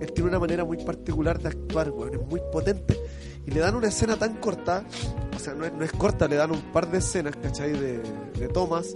[0.01, 2.97] él tiene una manera muy particular de actuar, weón, es muy potente.
[3.45, 4.83] Y le dan una escena tan corta,
[5.35, 7.71] o sea, no es, no es corta, le dan un par de escenas, ¿cachai?
[7.73, 8.01] De,
[8.39, 8.87] de tomas.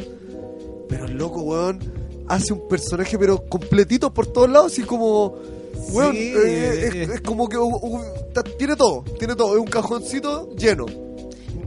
[0.88, 1.80] Pero el loco, weón,
[2.28, 5.36] hace un personaje, pero completito por todos lados, así como...
[5.92, 7.58] Weón, Sí, eh, es, es como que
[8.58, 10.86] tiene todo, tiene todo, es un cajoncito lleno.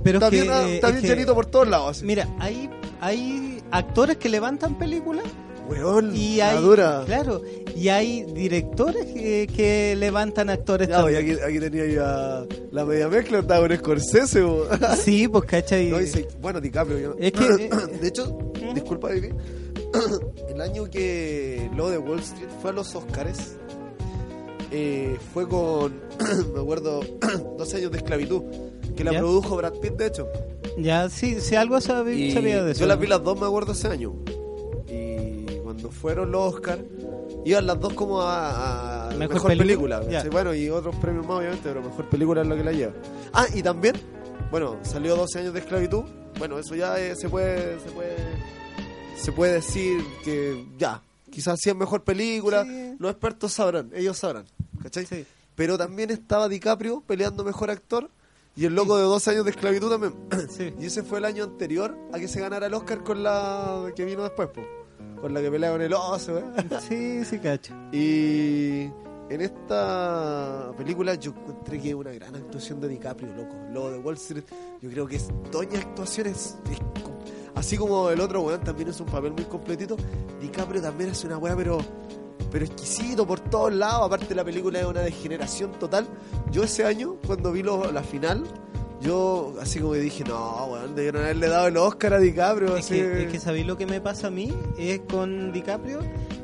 [0.03, 1.97] pero Está es bien, ah, está es bien que, llenito por todos lados.
[1.99, 2.05] así.
[2.07, 2.69] Mira, hay,
[3.01, 5.25] hay actores que levantan películas
[5.69, 7.03] Weón, y hay, dura.
[7.05, 7.43] claro,
[7.77, 11.19] y hay directores que, que levantan actores también.
[11.23, 14.41] aquí, aquí tenía ya la media mezcla, estaba con Scorsese.
[14.43, 14.65] bo.
[15.05, 15.91] Sí, pues cachai.
[15.91, 16.99] No, dice, bueno, DiCaprio.
[16.99, 18.39] Yo, Es que, eh, de hecho,
[18.75, 19.29] disculpa, Vivi,
[20.49, 23.57] el año que lo de Wall Street fue a los Oscars,
[24.71, 26.01] eh, fue con,
[26.55, 27.01] me acuerdo,
[27.59, 28.43] 12 años de esclavitud,
[28.97, 29.19] que la ¿Ya?
[29.19, 30.29] produjo Brad Pitt, de hecho.
[30.77, 32.81] Ya, sí, sí algo sabía, sabía de eso.
[32.81, 34.15] yo las vi las dos, me acuerdo, ese año.
[34.89, 36.79] Y cuando fueron los Oscar,
[37.45, 40.31] iban las dos como a, a Mejor mejor, película, película.
[40.31, 42.93] Bueno, y otros premios más, obviamente, pero mejor película es lo que la lleva.
[43.33, 43.97] Ah, y también,
[44.51, 46.05] bueno, salió 12 años de esclavitud.
[46.39, 48.17] Bueno, eso ya eh, se puede se puede
[49.17, 52.65] se puede decir que ya, quizás sí es mejor película.
[52.65, 52.97] Sí.
[52.99, 54.45] Los expertos sabrán, ellos sabrán.
[54.83, 55.07] ¿Cachai?
[55.07, 55.27] Sí.
[55.55, 58.11] Pero también estaba DiCaprio peleando mejor actor
[58.57, 60.15] y el loco de 12 años de esclavitud también.
[60.49, 60.75] Sí.
[60.81, 64.05] Y ese fue el año anterior a que se ganara el Oscar con la que
[64.05, 64.63] vino después, po.
[65.21, 66.39] con la que pelea con el oso.
[66.39, 66.45] ¿eh?
[66.89, 67.75] Sí, sí, cacho.
[67.93, 68.91] Y
[69.31, 73.55] en esta película yo encontré que una gran actuación de DiCaprio, loco.
[73.73, 74.45] Lobo de Wall Street,
[74.81, 76.57] yo creo que es doña actuación, es,
[77.55, 79.97] así como el otro weón también es un papel muy completito.
[80.41, 81.79] DiCaprio también hace una weá, pero
[82.51, 84.07] pero exquisito por todos lados.
[84.07, 86.07] Aparte, la película es una degeneración total.
[86.51, 88.45] Yo ese año, cuando vi la final,
[89.01, 92.77] yo así como que dije, no, weón, debieron haberle dado el Oscar a DiCaprio.
[92.77, 92.95] Es así.
[92.95, 94.53] que, es que ¿sabéis lo que me pasa a mí?
[94.79, 96.01] Es con DiCaprio,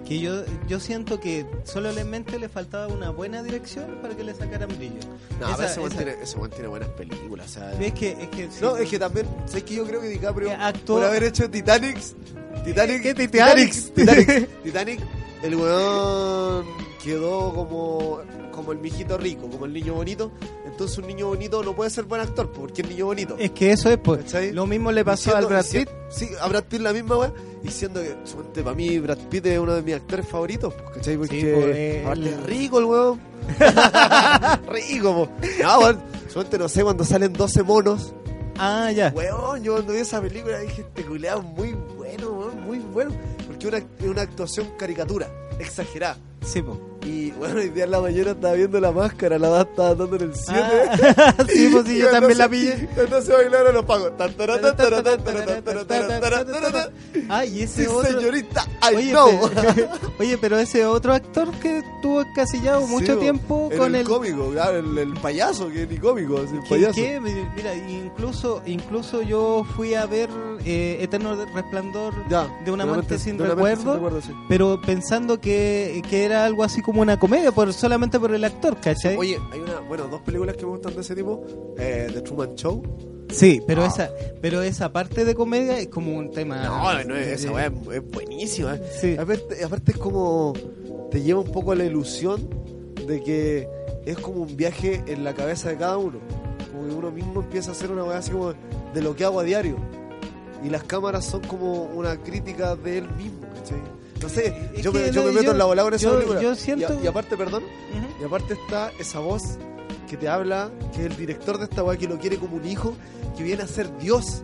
[0.07, 4.69] que yo, yo siento que solamente le faltaba una buena dirección para que le sacaran
[4.69, 5.01] brillo.
[5.41, 7.47] No, Esa- pero ese esa- tiene, ese tiene buenas películas.
[7.47, 10.01] O sea, Es que, es que, sí, No, es que también, ¿sabes que yo creo
[10.01, 11.99] que DiCaprio, actuó- por haber hecho Titanic,
[12.65, 13.95] Titanic, ¿Qué Titanic, Titanic?
[13.95, 15.01] Titanic, Titanic,
[15.43, 16.65] el weón
[17.03, 18.21] quedó como,
[18.53, 20.31] como el mijito rico, como el niño bonito.
[20.75, 23.37] Entonces un niño bonito no puede ser buen actor, porque es niño bonito.
[23.39, 24.23] es que eso es, pues.
[24.25, 24.53] ¿Cachai?
[24.53, 25.89] Lo mismo le pasó Diciendo- al Brad Pitt.
[26.11, 27.33] Sí, a Brad Pitt la misma weá,
[27.63, 31.17] diciendo que suerte para mí Brad Pitt es uno de mis actores favoritos, pues, ¿cachai?
[31.17, 33.21] Porque Sí, pues, aparte es rico el weón.
[34.69, 35.29] rico, po.
[35.63, 38.13] No, weón, suerte no sé, cuando salen 12 monos.
[38.57, 39.13] Ah, ya.
[39.15, 43.11] Weón, yo cuando vi esa película dije, este culeado muy bueno, weón, muy bueno.
[43.47, 46.17] Porque una, es una actuación caricatura, exagerada.
[46.45, 46.79] Sí, pues.
[47.07, 50.23] Y bueno, hoy día en la mañana estaba viendo la máscara, la estaba dando en
[50.23, 50.55] el 7.
[51.17, 52.89] Ah, sí, pues sí, yo también la pillé.
[52.97, 54.13] Entonces bailaron los pagos.
[57.29, 58.11] Ah, y ese Sí, otro.
[58.21, 59.51] señorita, I Oye, know.
[59.51, 59.89] pe-
[60.21, 64.07] oye, pero ese otro actor que estuvo encasillado mucho Sí, tiempo en con el, el.
[64.07, 66.95] cómico, claro, el, el payaso, que ni cómico, es el que- payaso.
[66.95, 70.29] que, mira, incluso, incluso yo fui a ver
[70.65, 74.33] eh, Eterno Resplandor Ya, de una amante sin recuerdo, recuerdo, sí.
[74.49, 78.77] pero pensando que, que era algo así como una comedia, por, solamente por el actor,
[78.81, 79.17] ¿cachai?
[79.17, 81.45] Oye, hay una, bueno, dos películas que me gustan de ese tipo.
[81.79, 82.83] Eh, The Truman Show.
[83.31, 83.87] sí, pero Ah.
[83.89, 86.65] esa pero esa parte de comedia es como un tema.
[86.65, 88.79] No, no esa weá es, es buenísima.
[89.01, 89.17] Sí.
[89.19, 90.55] Aparte, aparte es como.
[91.11, 92.49] Te lleva un poco a la ilusión
[93.07, 93.69] de que
[94.07, 96.19] es como un viaje en la cabeza de cada uno.
[96.73, 98.53] Como que uno mismo empieza a hacer una weá así como
[98.95, 99.77] de lo que hago a diario.
[100.65, 103.79] Y las cámaras son como una crítica de él mismo, ¿cachai?
[104.25, 106.05] No sé, yo, que me, yo no, me meto yo- en la volada con esa
[106.09, 106.41] yo- película.
[106.41, 107.63] yo siento- Y, a- y aparte, perdón,
[108.21, 109.43] y aparte está esa voz
[110.09, 112.65] que te habla, que es el director de esta weá, que lo quiere como un
[112.67, 112.95] hijo,
[113.37, 114.43] que viene a ser Dios.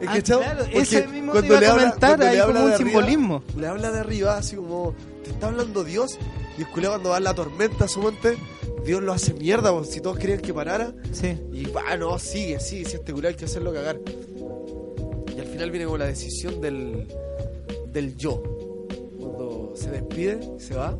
[0.00, 0.40] ¿Es Ah, cachado?
[0.40, 2.90] claro, ese mismo te cuando iba a le habla- comentar, hay habla como un arriba,
[2.90, 3.42] simbolismo.
[3.56, 6.18] Le habla de arriba, así como, te está hablando Dios,
[6.58, 8.36] y el culiao cuando va la tormenta, su monte,
[8.84, 11.38] Dios lo hace mierda, pues, si todos querían que parara, Sí.
[11.52, 13.98] y va, no, sigue, sigue, si este culiao hay que hacerlo cagar.
[15.34, 17.06] Y al final viene como la decisión del,
[17.92, 18.42] del yo.
[19.76, 20.96] Se despide, se va.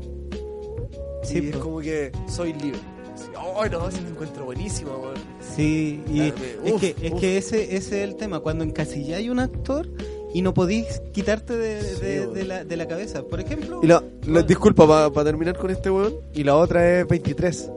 [1.23, 2.79] Sí, y es como que soy libre.
[3.15, 5.15] Así, oh, no, se me encuentro buenísimo, weón.
[5.57, 6.33] Sí, y es
[6.73, 7.21] uf, que, es uf.
[7.21, 9.89] que ese, ese es el tema, cuando encasilláis un actor
[10.35, 13.23] y no podéis quitarte de, Sí, de- la, de la cabeza.
[13.23, 14.03] Por ejemplo, Y la,
[14.43, 16.15] disculpa, para terminar con este weón.
[16.35, 17.71] Y la otra es 23.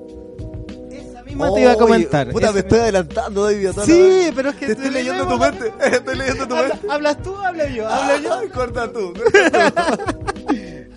[0.92, 2.30] esa misma te iba a comentar.
[2.32, 3.70] Puta, Esa me estoy adelantando, David.
[3.78, 5.74] la Sí, pero es que Te estoy le leyendo tu mente.
[5.96, 6.80] Estoy leyendo tu mente.
[6.90, 7.34] ¿Hablas tú?
[7.38, 7.88] ¿Hablo yo?
[7.88, 8.34] ¿Hablo yo?
[8.40, 9.14] Ay, corta tú.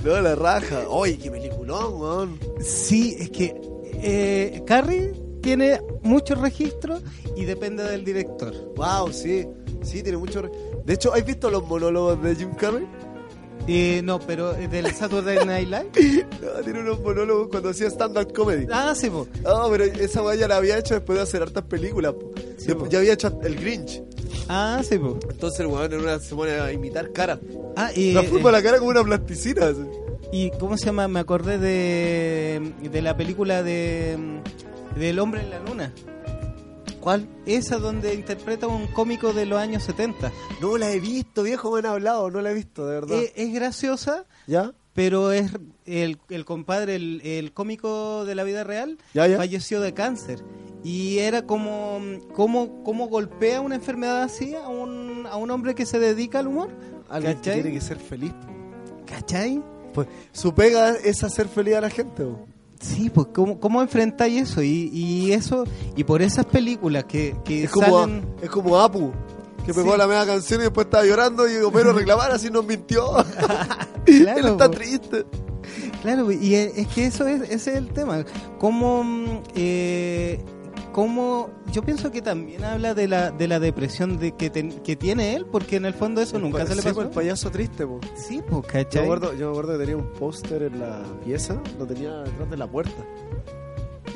[0.04, 0.84] no, la raja.
[0.88, 2.38] Oye, qué peliculón, weón.
[2.60, 3.54] Sí, es que
[4.02, 5.12] eh, Carrie
[5.42, 7.02] tiene muchos registros
[7.36, 8.52] y depende del director.
[8.76, 9.46] Wow, sí.
[9.82, 10.42] Sí, tiene mucho.
[10.42, 10.50] re-
[10.84, 12.86] De hecho, ¿has visto los monólogos de Jim Carrey?
[13.68, 16.26] Eh, no, pero eh, del Saturday Night Live.
[16.40, 18.66] No, tiene unos monólogos cuando hacía stand-up comedy.
[18.72, 19.26] Ah, sí, po.
[19.44, 22.14] Ah, pero esa weá ya la había hecho después de hacer hartas películas.
[22.14, 22.32] po.
[22.58, 22.88] Sí, Ya- po.
[22.88, 24.02] ya había hecho el Grinch.
[24.48, 25.18] Ah, sí, po.
[25.30, 27.38] Entonces el weón en una se pone a imitar caras.
[27.76, 29.66] Ah, y, Transforma eh, la cara como una plasticina.
[29.66, 29.80] así.
[30.32, 31.08] ¿Y cómo se llama?
[31.08, 34.16] Me acordé de, de la película de
[34.96, 35.92] del hombre en la luna.
[37.00, 37.26] ¿Cuál?
[37.46, 40.30] Esa donde interpreta un cómico de los años 70.
[40.60, 43.18] No la he visto, viejo, me han hablado, no la he visto, de verdad.
[43.20, 44.72] Es, es graciosa, ¿Ya?
[44.92, 45.50] pero es
[45.84, 49.36] el, el compadre, el, el cómico de la vida real, ¿Ya, ya?
[49.36, 50.44] falleció de cáncer.
[50.84, 52.00] Y era como
[52.34, 56.48] cómo, cómo golpea una enfermedad así a un, a un hombre que se dedica al
[56.48, 56.70] humor.
[57.08, 58.32] Alguien que tiene que ser feliz.
[59.06, 59.62] ¿Cachai?
[59.94, 62.24] Pues su pega es hacer feliz a la gente.
[62.24, 62.46] po.
[62.80, 64.62] Sí, pues ¿cómo, cómo enfrentáis eso?
[64.62, 65.64] Y, y eso,
[65.94, 68.24] y por esas películas que, que Es como, salen...
[68.42, 69.12] es como Apu.
[69.64, 69.98] que pegó Sí.
[69.98, 73.04] la media canción y después estaba llorando y Homero reclamara si nos mintió.
[74.04, 74.70] Claro, Él está po.
[74.72, 75.24] triste.
[76.02, 78.24] Claro, y es, es que eso es, ese es el tema.
[78.58, 80.40] Cómo, mm, eh,
[80.92, 84.94] cómo- yo pienso que también habla de la, de la depresión de que, ten- que
[84.96, 86.94] tiene él, porque en el fondo eso El nunca se le pasó.
[86.94, 87.98] pues, el payaso triste, po.
[88.14, 91.60] Sí, pues, Yo me, acuerdo, yo me acuerdo que tenía un póster en la pieza,
[91.78, 93.02] lo tenía detrás de la puerta.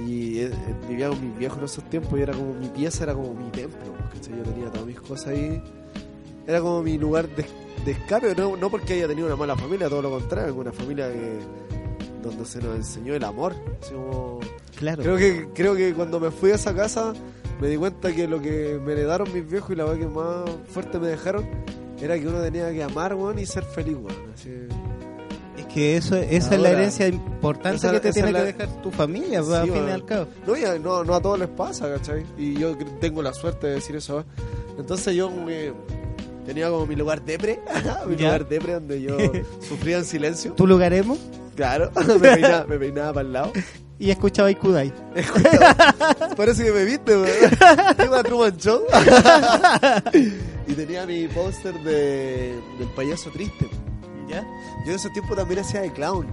[0.06, 3.04] Y eh, eh, vivía con mis viejos en esos tiempos y era como mi pieza,
[3.04, 3.78] era como mi templo.
[4.12, 4.36] ¿cachai?
[4.36, 5.62] Yo tenía todas mis cosas ahí.
[6.46, 7.44] Era como mi lugar de,
[7.84, 11.10] de escape, no, no porque haya tenido una mala familia, todo lo contrario, una familia
[11.10, 11.38] que
[12.26, 13.54] donde se nos enseñó el amor.
[13.82, 14.40] así como-
[14.76, 15.02] Claro.
[15.02, 17.12] Creo que creo que cuando me fui a esa casa
[17.60, 20.50] me di cuenta que lo que me heredaron mis viejos y la verdad que más
[20.68, 21.46] fuerte me dejaron
[22.00, 24.30] era que uno tenía que amar, weón, y ser feliz, weón.
[24.34, 24.50] Así,
[25.56, 28.82] Es que eso, esa es la herencia importante esa- que te tiene la- que dejar
[28.82, 30.26] tu familia, Sí, al fin y al cabo.
[30.46, 32.24] No, y a- no, no a todos les pasa, ¿cachai?
[32.36, 34.20] Y yo tengo la suerte de decir eso.
[34.20, 34.24] ¿eh?
[34.78, 35.32] Entonces yo
[36.44, 37.60] tenía como mi lugar depre,
[38.06, 38.24] mi Ya.
[38.24, 39.16] lugar depre donde yo
[39.66, 40.52] sufría en silencio.
[40.52, 41.18] Tu lugaremos
[41.56, 43.52] Claro, me peinaba, me peinaba para el lado.
[43.98, 44.92] y escuchaba Kudai.
[46.36, 47.28] Parece que me viste, weón.
[48.04, 48.82] Iba a Truman Show.
[50.66, 53.68] y tenía mi póster de, del payaso triste.
[54.28, 54.42] ¿Ya?
[54.84, 56.26] Yo en ese tiempo también hacía de clown.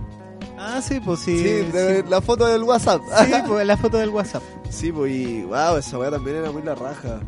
[0.58, 1.38] Ah, sí, pues sí.
[1.38, 3.02] Sí, Sí, la foto del WhatsApp.
[3.26, 4.44] Sí, pues la foto del WhatsApp.
[4.70, 7.20] Sí, pues y wow, esa weá también era muy la raja.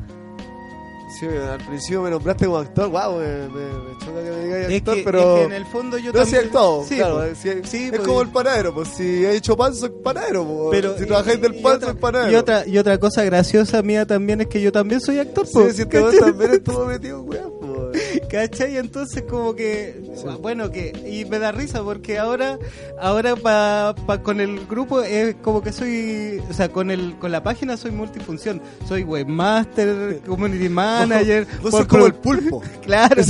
[1.07, 4.69] Sí, al principio me nombraste como actor, wow, me, me, me choca que me digáis
[4.69, 6.43] Es actor, que, pero es que en el fondo yo no también...
[6.45, 7.37] actuado, Sí, claro, pues.
[7.37, 8.01] sí, sí, es pues.
[8.01, 11.61] como el panadero, pues si he hecho pan, soy panadero, pues, Pero, si trabajáis del
[11.61, 12.31] pan, otra- soy panadero.
[12.31, 15.53] Y otra, y otra cosa graciosa mía también es que yo también soy actor, Sí,
[15.53, 16.19] pues, si weón ¿cachai?
[16.31, 17.53] también estuvo metido, weón.
[18.29, 18.77] ¿Cachai?
[18.77, 20.23] Entonces como que, Sí.
[20.41, 22.57] bueno, que, y me da risa porque ahora,
[22.99, 27.31] ahora pa, pa- con el grupo es como que soy, o sea, con el, con
[27.31, 32.61] la página soy multifunción, soy webmaster, community manager, Vos por sos como el pulpo.
[32.81, 33.21] claro,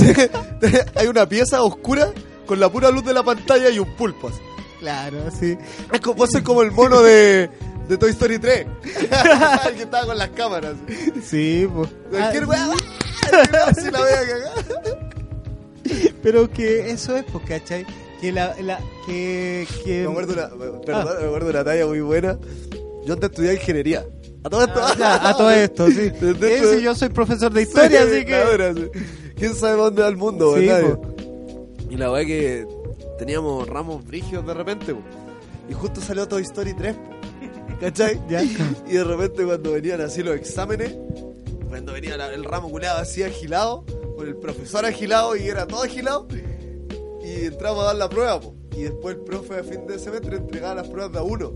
[0.94, 2.12] Hay una pieza oscura
[2.46, 4.30] con la pura luz de la pantalla y un pulpo.
[4.80, 5.56] claro, sí,
[5.92, 7.50] Es como, vos sos como el mono de,
[7.88, 8.66] de Toy Story 3.
[8.84, 10.74] el que estaba con las cámaras.
[11.22, 11.88] sí, pues.
[12.10, 13.74] Cualquier Ah, weá.
[13.74, 15.08] Si la vea cagar.
[16.22, 17.86] pero que eso es, pues, ¿cachai?
[18.20, 20.04] Que la, la, que, que...
[20.04, 22.38] Me acuerdo una, me- perdón, me acuerdo una talla muy buena.
[23.04, 24.04] Yo antes estudié ingeniería.
[24.42, 24.80] A todo esto.
[24.82, 26.10] Ah, ya, a todo esto, sí.
[26.20, 28.44] Sí, yo soy profesor de historia, Sí, así que...
[28.44, 28.88] dura, sí.
[29.36, 30.56] ¿Quién sabe dónde va el mundo?
[30.56, 30.94] Sí, ¿verdad?
[30.98, 31.14] po.
[31.90, 32.66] Y la weá que
[33.18, 34.94] teníamos ramos brígidos de repente.
[34.94, 35.00] po.
[35.68, 36.94] Y justo salió Toy Story 3.
[36.96, 37.15] po.
[37.80, 38.20] ¿Cachai?
[38.28, 38.42] Ya.
[38.42, 40.94] Y de repente cuando venían así los exámenes,
[41.68, 43.84] cuando venía la- el ramo culeado así agilado,
[44.16, 46.26] con el profesor agilado y era todo agilado,
[47.22, 48.54] y entramos a dar la prueba, po.
[48.72, 51.52] y después el profe a fin de semestre entregaba las pruebas de a uno.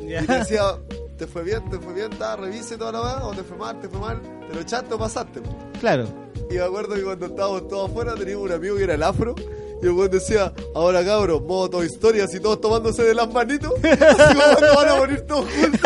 [0.00, 0.62] Y te decía,
[1.16, 3.80] te fue bien, te fue bien, ta, revise toda la weá, o te fue mal,
[3.80, 5.40] te fue mal, te lo echaste o pasaste.
[5.40, 5.50] po.
[5.80, 6.06] Claro.
[6.50, 9.34] Y me acuerdo que cuando estábamos todos afuera teníamos un amigo que era el afro.
[9.82, 13.72] Y el weón decía, ahora cabros, modo toda historia, así todos tomándose de las manitos,
[13.82, 15.80] así como cuando van a morir todos juntos.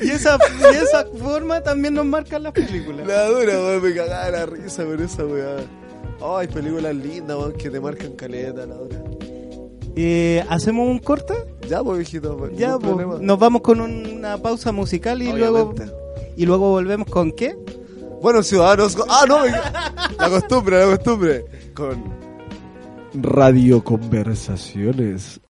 [0.00, 0.38] Y Y esa,
[0.72, 3.06] y esa forma también nos marcan las películas.
[3.06, 5.56] La dura, weón, me cagaba la risa con esa weá.
[6.38, 9.02] Hay películas lindas, weón, que te marcan caleta, la dura.
[9.94, 11.34] Eh, ¿Hacemos un corte?
[11.68, 15.74] Ya, pues, viejito, pues, Ya, ningún pues, nos vamos con una pausa musical y luego
[16.36, 17.54] y luego volvemos con qué?
[18.22, 18.96] Bueno, ciudadanos.
[19.08, 21.44] Ah, no, la costumbre, la costumbre.
[21.74, 22.04] Con
[23.14, 25.40] Radio Conversaciones.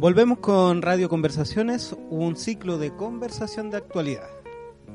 [0.00, 4.30] Volvemos con Radio Conversaciones, un ciclo de conversación de actualidad.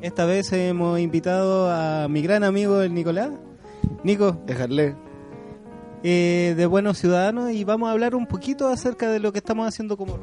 [0.02, 3.30] Esta vez hemos invitado a mi gran amigo el Nicolás.
[4.04, 4.96] Nico, Dejarle.
[6.02, 9.68] eh, de Buenos Ciudadanos y vamos a hablar un poquito acerca de lo que estamos
[9.68, 10.18] haciendo como...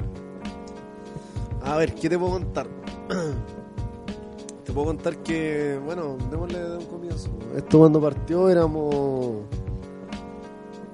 [1.62, 2.66] A ver, ¿qué te puedo contar?
[4.64, 7.30] te puedo contar que, bueno, démosle de un comienzo.
[7.56, 9.42] Esto cuando partió éramos...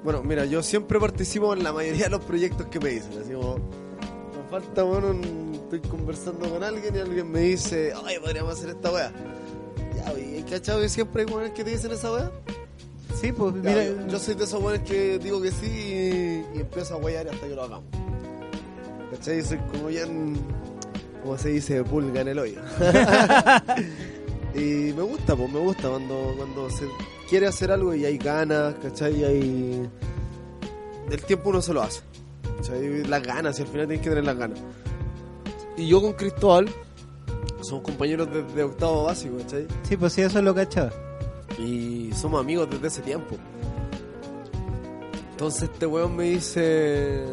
[0.08, 3.10] Bueno, mira, yo siempre participo en la mayoría de los proyectos que me dicen.
[3.22, 8.16] Así como, me falta, bueno, un- estoy conversando con alguien y alguien me dice, ay,
[8.18, 9.12] podríamos hacer esta weá.
[9.94, 12.30] Ya, y ¿cachado que siempre hay weones que te dicen esa weá?
[13.20, 16.56] Sí, pues Ya, mira, yo, yo soy de esos weones que digo que sí y,
[16.56, 17.84] y empiezo a guayar hasta que lo hagamos.
[19.10, 19.42] ¿Cachai?
[19.42, 20.06] Soy como ya
[21.22, 22.62] como se dice, pulga en el hoyo.
[24.54, 26.86] y me gusta, pues me gusta cuando, cuando se
[27.28, 29.20] quiere hacer algo y hay ganas, ¿cachai?
[29.20, 29.90] Y hay...
[31.10, 32.00] El tiempo uno se lo hace.
[32.56, 33.04] ¿cachai?
[33.04, 34.58] Las ganas, y al final tienes que tener las ganas.
[35.76, 36.68] Y yo con Cristóbal
[37.60, 39.66] somos compañeros desde octavo básico, ¿cachai?
[39.82, 40.92] sí, pues sí, eso es lo cachaba.
[41.58, 43.36] Y somos amigos desde ese tiempo.
[45.30, 47.24] Entonces este weón me dice...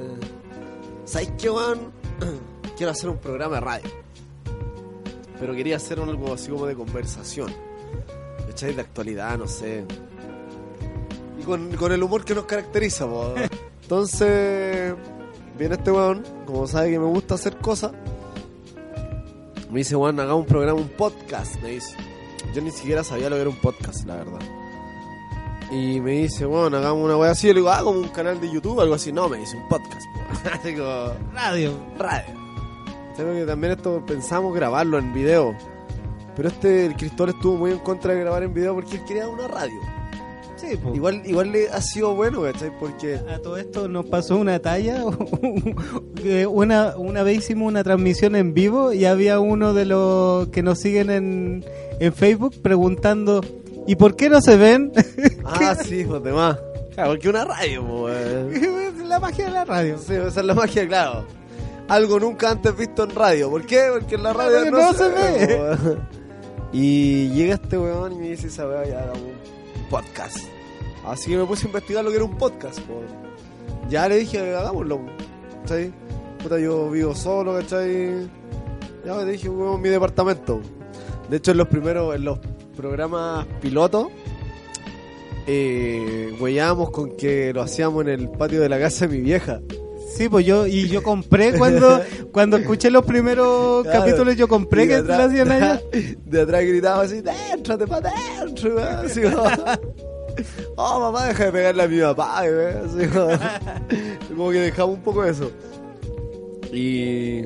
[1.05, 1.91] ¿Sabes qué, weón?
[2.77, 3.89] Quiero hacer un programa de radio.
[5.39, 7.64] Pero quería hacer algo así como de conversación.
[8.55, 8.73] ¿Cachai?
[8.73, 9.83] De actualidad, no sé.
[11.37, 13.33] Y con, con el humor que nos caracteriza, po.
[13.81, 14.95] Entonces...
[15.57, 17.91] Viene este weón, como sabe que me gusta hacer cosas.
[19.69, 21.97] Me dice, weón, hagamos un programa, un podcast, me dice.
[22.53, 24.39] Yo ni siquiera sabía lo que era un podcast, la verdad.
[25.69, 27.47] Y me dice, bueno, hagamos una wea así.
[27.47, 29.11] Le digo, ah, como un canal de YouTube, algo así.
[29.11, 30.05] No, me dice, un podcast.
[30.63, 31.73] como, Radio.
[31.97, 32.33] radio.
[33.17, 35.74] Tengo que también esto pensamos grabarlo en video.
[36.35, 39.27] Pero este, el Cristóbal estuvo muy en contra de grabar en video porque él quería
[39.27, 39.79] una radio.
[40.57, 40.95] Sí, pues.
[40.95, 42.71] Igual, igual le ha sido bueno, ¿cachai?
[42.79, 45.03] Porque A todo esto nos pasó una talla.
[46.15, 50.63] que una, una vez hicimos una transmisión en vivo y había uno de los que
[50.63, 51.65] nos siguen en,
[51.99, 53.41] en Facebook preguntando:
[53.85, 54.91] ¿Y por qué no se ven?
[55.47, 56.57] Ah, sí, pues demás.
[56.95, 58.97] Claro, porque una radio, pues.
[59.05, 59.97] la magia de la radio.
[59.99, 61.25] Sí, esa es la magia, claro.
[61.87, 63.49] Algo nunca antes visto en radio.
[63.51, 63.89] ¿Por qué?
[63.93, 65.47] Porque en la radio radio no, no se, se ve.
[65.47, 65.97] ve.
[66.71, 70.37] Y llega este weón y me dice esa weá, ya hagamos un podcast.
[71.05, 72.79] Así que me puse a investigar lo que era un podcast.
[72.81, 73.01] po.
[73.89, 74.99] Ya le dije, hagámoslo.
[75.61, 75.93] ¿Cachai?
[76.41, 78.27] Puta, yo vivo solo, ¿cachai?
[79.05, 80.61] Ya le dije, weón, mi departamento.
[81.29, 82.39] De hecho, en los primeros, en los
[82.75, 84.07] programas pilotos,
[85.47, 86.35] eh,
[86.91, 89.61] con que lo hacíamos en el patio de la casa de mi vieja.
[90.15, 92.01] Sí, pues yo, y yo compré cuando,
[92.31, 93.99] cuando escuché los primeros Claro.
[93.99, 95.81] capítulos, yo compré que atrás- hacían allá.
[96.25, 99.21] De atrás gritaba así, déntrate para adentro, weón", así
[100.77, 103.07] oh mamá, deja de pegarle a mi papá, weón", así
[104.35, 105.51] como, que dejamos un poco eso.
[106.71, 107.43] Y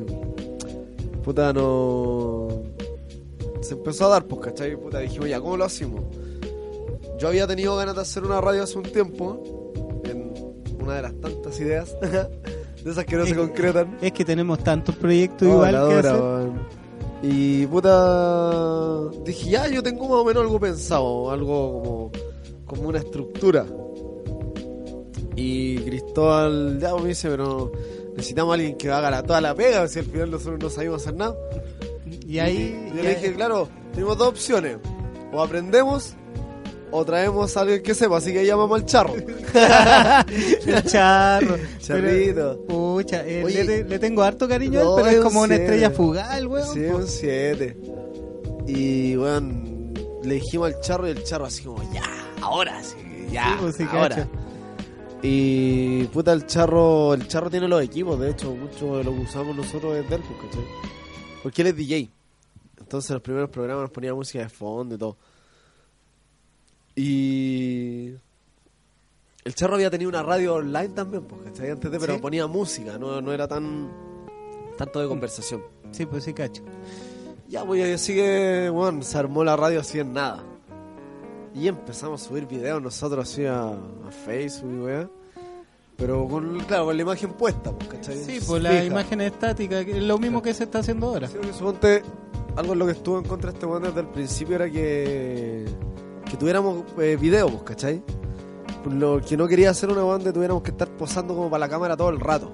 [1.24, 2.48] puta no
[3.62, 4.76] se empezó a dar, pues, ¿cachai?
[4.76, 6.02] Puta, dijimos, ya, ¿cómo lo hacemos?
[7.20, 9.44] Yo había tenido ganas de hacer una radio hace un tiempo,
[10.06, 10.32] en
[10.82, 11.96] una de las tantas ideas,
[12.84, 13.98] de esas que no se concretan.
[14.02, 16.22] Es que tenemos tantos proyectos Oh, igual que hacer.
[17.22, 19.10] Y puta.
[19.26, 22.12] Dije, ya, yo tengo más o menos algo pensado, algo como,
[22.66, 23.66] como una estructura.
[25.36, 27.72] Y Cristóbal ya me dice, pero
[28.16, 31.02] necesitamos a alguien que haga la, toda la pega, si al final nosotros no sabíamos
[31.02, 31.36] hacer nada.
[32.28, 32.90] Y ahí.
[32.94, 34.78] Yo y le ahí- dije, claro, tenemos dos opciones:
[35.34, 36.16] o aprendemos
[36.92, 39.14] o traemos a alguien que sepa, así que llamamos al charro.
[40.66, 41.58] el charro.
[41.80, 42.34] Charrito.
[42.36, 45.56] Pero, pucha, eh, Oye, le, le tengo harto cariño a él, pero es como una
[45.56, 46.74] estrella fugaz, weón.
[46.74, 47.78] Sí, un 7.
[48.68, 52.04] Y bueno, le dijimos al charro y el charro así como, ya,
[52.42, 52.98] ahora sí,
[53.32, 54.28] ya, Sí, pues, ahora.
[55.22, 59.20] Y puta, el charro, el charro tiene los equipos, de hecho, mucho de lo que
[59.22, 60.66] usamos nosotros es del pues, ¿cachai?
[61.44, 62.10] Porque él es DJ.
[62.80, 65.18] Entonces los primeros programas nos ponía música de fondo y todo.
[67.02, 68.14] Y
[69.46, 71.70] el charro había tenido una radio online también, pues, ¿cachai?
[71.72, 72.20] Antes de, pero Sí.
[72.20, 73.90] ponía música, no, no era tan
[74.78, 75.62] tanto de conversación.
[75.92, 76.62] Sí, pues sí, cacho.
[77.48, 80.44] Ya, pues así que, bueno, se armó la radio así en nada.
[81.56, 85.10] Y empezamos a subir videos nosotros así a, a Facebook, y weá.
[85.98, 88.18] Pero con, claro, con la imagen puesta, pues, ¿cachai?
[88.18, 88.84] Sí, pues la Fija.
[88.86, 91.28] imagen estática, que es lo mismo que se está haciendo ahora.
[91.30, 92.04] Sí, suponte,
[92.56, 95.66] algo en lo que estuvo en contra de este weón desde el principio era que,
[96.30, 98.02] que tuviéramos eh, video, pues, ¿cachai?
[98.90, 101.98] Lo que no quería hacer una banda tuviéramos que estar posando como para la cámara
[101.98, 102.52] todo el rato.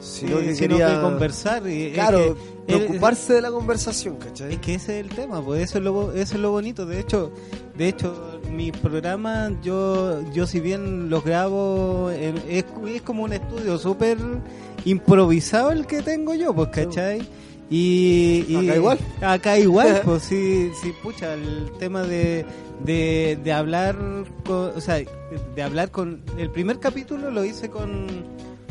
[0.00, 1.66] Sino Sí, que sino quería que conversar.
[1.68, 2.34] Y, es Claro, es-
[2.66, 4.54] preocuparse de la conversación, ¿cachai?
[4.54, 6.84] Es que ese es el tema, pues eso es lo, bo- eso es lo bonito.
[6.86, 7.30] De hecho,
[7.76, 13.78] de hecho, mis programas, yo, yo si bien los grabo, es, es como un estudio
[13.78, 14.18] súper
[14.84, 17.26] improvisado el que tengo yo, pues, ¿cachai?
[17.70, 18.98] Y, y- Acá igual.
[19.22, 22.44] Acá igual, pues sí, sí, pucha, el tema de,
[22.84, 23.96] de, de hablar,
[24.44, 24.96] con, o sea,
[25.54, 26.22] de hablar con...
[26.36, 28.06] El primer capítulo lo hice con,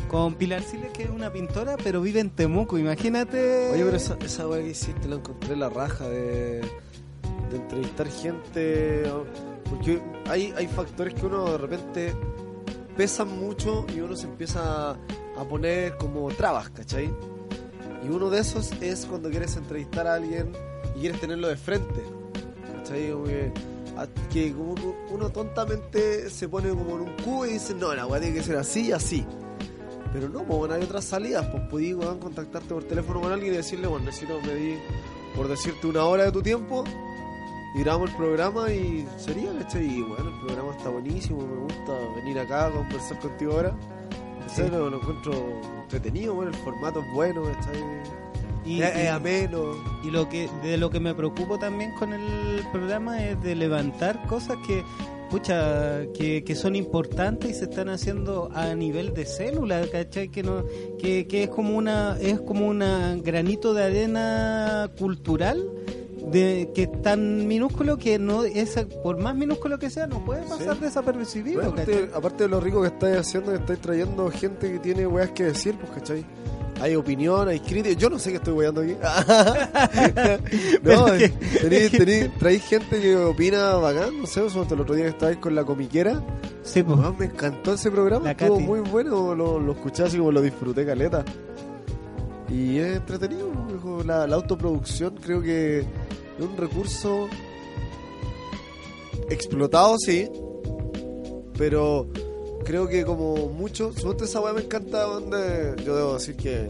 [0.07, 3.71] con Pilar Siles, que es una pintora, pero vive en Temuco, imagínate.
[3.73, 9.03] Oye, pero esa, esa weá que hiciste la encontré la raja de, de entrevistar gente.
[9.69, 12.13] Porque hay, hay factores que uno de repente
[12.95, 17.09] pesan mucho y uno se empieza a poner como trabas, ¿cachai?
[18.05, 20.51] Y uno de esos es cuando quieres entrevistar a alguien
[20.95, 22.01] y quieres tenerlo de frente,
[22.75, 23.11] ¿cachai?
[23.11, 24.75] Como que, como
[25.11, 28.43] uno tontamente se pone como en un cubo y dice, no, la weá tiene que
[28.43, 29.25] ser así y así.
[30.11, 31.45] Pero no, pues bueno, hay otras salidas.
[31.47, 34.79] Pues podí weón, contactarte por teléfono con alguien y decirle, bueno, necesito medir,
[35.35, 36.83] por decirte, una hora de tu tiempo.
[37.75, 39.85] Y grabamos el programa y sería, ¿cachai?
[39.85, 43.75] Y bueno, el programa está buenísimo, me gusta venir acá a conversar contigo ahora.
[44.47, 44.69] ¿Cachai?
[44.69, 45.33] Lo, lo encuentro
[45.83, 47.81] entretenido, bueno, el formato es bueno, ¿cachai?
[48.65, 49.73] Y- es, es y- ameno.
[50.03, 54.25] Y lo que de lo que me preocupo también con el programa es de levantar
[54.27, 54.83] cosas que
[55.29, 60.29] pucha que, que son importantes y se están haciendo a nivel de célula, ¿cachai?
[60.29, 60.63] Que no
[60.99, 65.65] que, que es como una es como una granito de arena cultural
[66.33, 70.41] de que es tan minúsculo que no es por más minúsculo que sea no puede
[70.43, 70.81] pasar Sí.
[70.81, 75.07] desapercibido, aparte, aparte de lo rico que estáis haciendo, que estáis trayendo gente que tiene
[75.07, 76.25] weas que decir, pues, ¿cachai?
[76.81, 77.95] Hay opinión, hay crítica.
[77.97, 78.95] Yo no sé qué estoy weando aquí.
[80.83, 84.19] no, que- traéis gente que opina bacán.
[84.19, 86.21] No sé, el otro día que estabais con la comiquera.
[86.63, 86.99] Sí, pues.
[87.17, 88.25] Me encantó ese programa.
[88.25, 88.65] La Estuvo Katy.
[88.67, 89.35] muy bueno.
[89.35, 91.23] Lo, lo escuché así como lo disfruté caleta.
[92.49, 93.49] Y es entretenido.
[94.05, 95.85] la autoproducción creo que
[96.39, 97.27] es un recurso
[99.29, 100.29] explotado, sí.
[101.57, 102.07] Pero
[102.63, 106.67] creo que como mucho, suponte esa weá me encanta donde yo debo decir que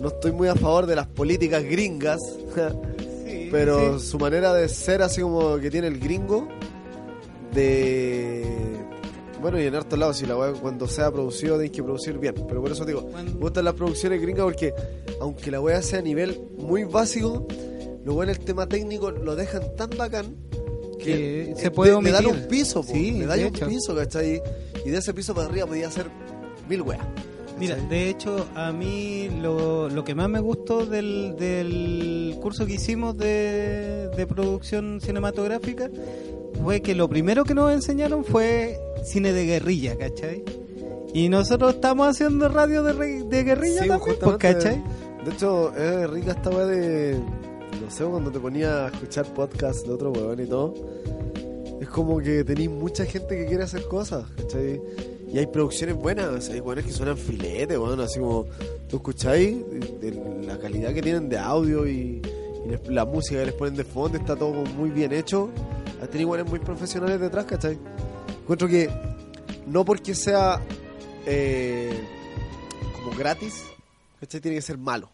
[0.00, 2.20] no estoy muy a favor de las políticas gringas,
[3.26, 4.06] Sí, pero sí.
[4.08, 6.48] su manera de ser así como que tiene el gringo
[7.54, 8.44] de
[9.40, 12.34] bueno y en hartos lados si la weá cuando sea producido tenéis que producir bien,
[12.48, 14.74] pero por eso digo, me gustan las producciones gringas porque
[15.20, 17.46] aunque la weá sea a nivel muy básico,
[18.04, 20.36] lo bueno el tema técnico lo dejan tan bacán
[21.02, 23.66] Que eh, se puede le dan un piso, po, Sí, le dan un hecho.
[23.68, 24.42] piso, ¿cachai?
[24.84, 26.06] Y de ese piso para arriba podía hacer
[26.68, 27.00] mil weas.
[27.58, 32.74] Mira, de hecho, a mí lo, lo que más me gustó del, del curso que
[32.74, 35.90] hicimos de, de producción cinematográfica
[36.62, 40.42] fue que lo primero que nos enseñaron fue cine de guerrilla, ¿cachai?
[41.12, 44.82] Y nosotros estamos haciendo radio de, de guerrilla Sí, también, pues, ¿cachai?
[45.26, 47.20] De hecho, es rica esta weá de.
[47.98, 50.72] Cuando te ponía a escuchar podcasts de otro weón y todo.
[51.80, 54.80] Es como que tenéis mucha gente que quiere hacer cosas, ¿cachai?
[55.30, 58.46] Y hay producciones buenas, hay weones que suenan filete, weón, así como
[58.88, 59.58] tú escucháis
[60.46, 62.22] la calidad que tienen de audio y,
[62.88, 65.50] la música que les ponen de fondo está todo muy bien hecho.
[66.00, 67.78] Hay tenido weones muy profesionales detrás, ¿cachai?
[68.42, 68.88] Encuentro que
[69.66, 70.62] no porque sea
[71.26, 71.92] eh,
[72.94, 73.64] como gratis,
[74.20, 74.40] ¿cachai?
[74.40, 75.10] Tiene que ser malo.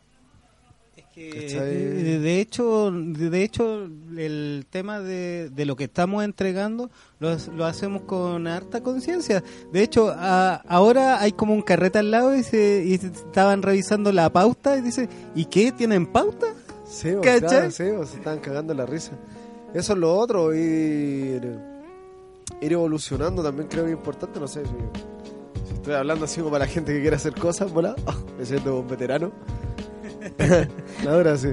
[1.17, 1.65] Que, ¿Cachai?
[1.75, 3.85] de, de hecho, de hecho,
[4.19, 6.91] el tema de, de lo que estamos entregando
[7.21, 9.43] lo, lo hacemos con harta conciencia.
[9.73, 14.13] De hecho, a- ahora hay como un carrete al lado y, se, y estaban revisando
[14.13, 15.73] la pauta y dice, ¿y qué?
[15.73, 16.49] ¿Tienen pauta?
[16.87, 17.41] Sí, o ¿Cachai?
[17.49, 19.13] claro, sí, o se estaban cagando la risa.
[19.73, 21.59] Eso es lo otro, ir,
[22.61, 24.71] ir evolucionando también creo que es importante, no sé si,
[25.67, 27.97] si estoy hablando así como para la gente que quiere hacer cosas, ¿volá?
[28.39, 29.33] me siento un veterano.
[31.09, 31.49] Ahora sí.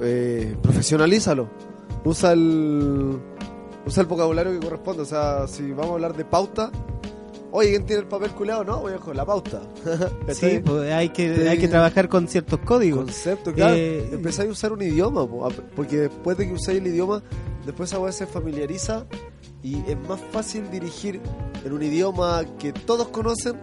[0.00, 1.48] Eh, profesionalízalo.
[2.04, 3.18] Usa el,
[3.86, 6.70] usa el vocabulario que corresponde, o sea, si vamos a hablar de pauta,
[7.50, 8.62] oye, ¿quién tiene el papel culeado?
[8.64, 9.62] No, voy a la pauta.
[10.32, 11.46] Sí, pues hay que, Sí.
[11.48, 13.04] hay que trabajar con ciertos códigos.
[13.04, 13.74] concepto, claro.
[13.74, 15.26] Eh, Empezáis a usar un idioma,
[15.74, 17.22] porque después de que usáis el idioma,
[17.64, 19.06] después esa weá se familiariza
[19.62, 21.20] y es más fácil dirigir
[21.64, 23.54] en un idioma que todos conocen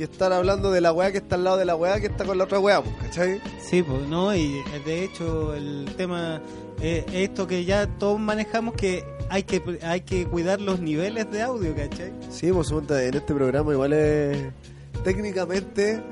[0.00, 2.24] que estar hablando de la weá que está al lado de la weá que está
[2.24, 3.38] con la otra weá, po, ¿cachai?
[3.60, 6.40] Sí, pues no, y eh, de hecho el tema,
[6.80, 11.42] eh, esto que ya todos manejamos, que hay que hay que cuidar los niveles de
[11.42, 12.14] audio, ¿cachai?
[12.30, 14.38] Sí, pues en este programa igual es
[15.04, 16.02] técnicamente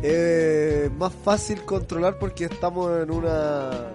[0.00, 3.90] es más fácil controlar porque estamos en una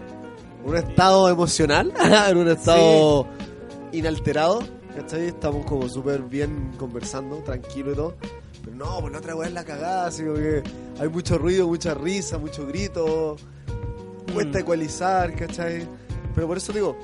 [0.66, 1.94] un estado emocional,
[2.30, 3.26] en un estado
[3.94, 4.60] inalterado,
[4.98, 5.28] ¿cachai?
[5.28, 8.16] Estamos como súper bien conversando, tranquilo y todo.
[8.80, 10.64] No, pues la otra weá es la cagada, así como que
[11.00, 13.36] hay mucho ruido, mucha risa, mucho grito,
[14.34, 14.62] cuesta Mm.
[14.62, 15.86] ecualizar, ¿cachai?
[16.34, 16.96] Pero por eso digo,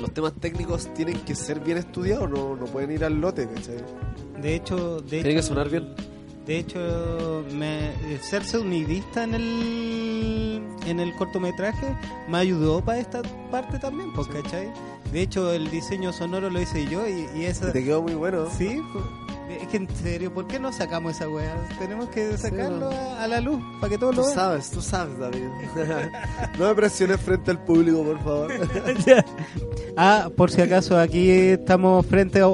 [0.00, 3.76] los temas técnicos tienen que ser bien estudiados, no, no pueden ir al lote, ¿cachai?
[4.42, 5.94] De hecho, de Tiene que hecho, sonar bien.
[6.46, 11.96] De hecho, me, el ser sonidista en el, en el cortometraje
[12.28, 13.22] me ayudó para esta
[13.52, 14.68] parte también, pues, ¿cachai?
[15.12, 17.70] De hecho, el diseño sonoro lo hice yo y, y esa...
[17.72, 18.48] Te quedó muy bueno.
[18.58, 19.04] Sí, pues,
[19.60, 21.54] es que en serio, ¿por qué no sacamos esa weá?
[21.78, 24.34] Tenemos que sacarlo a, a la luz para que todos Tú lo vean.
[24.38, 25.44] sabes, tú sabes, David.
[26.58, 28.52] no me presiones frente al público, por favor.
[29.94, 32.46] Ah, por si acaso, aquí estamos frente a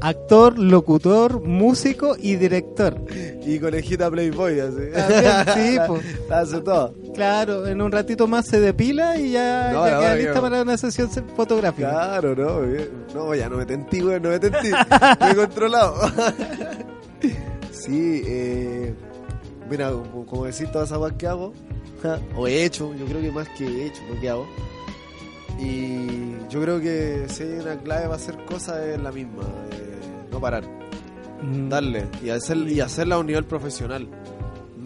[0.00, 3.00] actor, locutor, músico y director.
[3.46, 4.90] y conejita Playboy, así.
[4.92, 6.02] También, sí, pues.
[6.28, 6.92] Hace todo.
[7.14, 10.34] Claro, en un ratito más se depila y ya, No, ya no, queda no, lista
[10.34, 10.40] no.
[10.42, 11.88] para una sesión fotográfica.
[11.90, 12.88] Claro, no, bien.
[13.14, 14.70] no, ya no me tentí, güey, no me tentí.
[15.20, 15.94] Me he controlado.
[17.70, 18.94] Sí, eh,
[19.70, 21.52] mira, como, como decir todas esas cosas que hago,
[22.36, 24.46] o he hecho, yo creo que más que he hecho lo que hago.
[25.58, 30.00] Y yo creo que si hay una clave para hacer cosas es la misma, eh,
[30.30, 30.64] no parar,
[31.42, 34.06] Mm, darle y, hacer, y hacerla a un nivel profesional.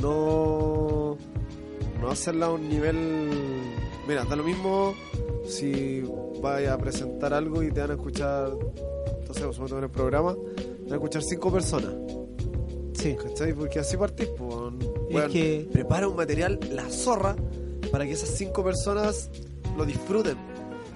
[0.00, 1.16] No,
[2.00, 3.30] no hacerla a un nivel...
[4.08, 4.94] Mira, da lo mismo
[5.46, 6.02] si
[6.40, 8.52] vayas a presentar algo y te van a escuchar,
[9.20, 10.34] entonces vamos en el programa,
[10.86, 11.92] van a escuchar cinco personas,
[12.94, 13.14] Sí.
[13.22, 13.52] ¿cachai?
[13.52, 14.50] Porque así partís, pues,
[15.10, 15.30] weón.
[15.30, 17.36] que- prepara un material, la zorra,
[17.92, 19.30] para que esas cinco personas
[19.76, 20.36] lo disfruten.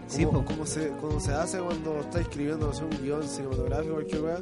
[0.08, 0.52] Sí, como, po.
[0.52, 4.22] como se, como se hace cuando estás escribiendo no sé, un guion cinematográfico o cualquier
[4.22, 4.38] weá,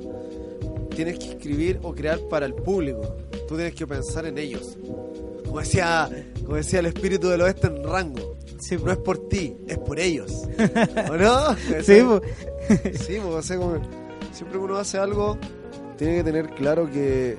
[0.96, 3.02] tienes que escribir o crear para el público.
[3.46, 4.78] Tú tienes que pensar en ellos.
[5.44, 6.08] Como decía,
[6.42, 8.36] como decía el espíritu del oeste en rango.
[8.58, 10.44] Sí, No es por ti, es por ellos.
[11.10, 11.54] ¿O no?
[11.82, 12.98] Sí, pues.
[13.06, 13.74] Sí, pues, o sea, como
[14.38, 15.36] siempre que uno hace algo,
[15.96, 17.36] tiene que tener claro que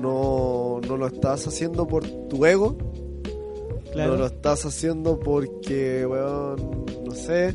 [0.00, 2.76] no, no lo estás haciendo por tu ego,
[3.92, 4.12] Claro.
[4.12, 7.54] no lo estás haciendo porque, weón, no sé,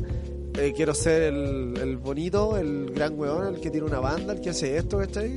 [0.58, 4.40] eh, quiero ser el, el bonito, el gran weón, el que tiene una banda, el
[4.40, 5.36] que hace esto, ¿cachai?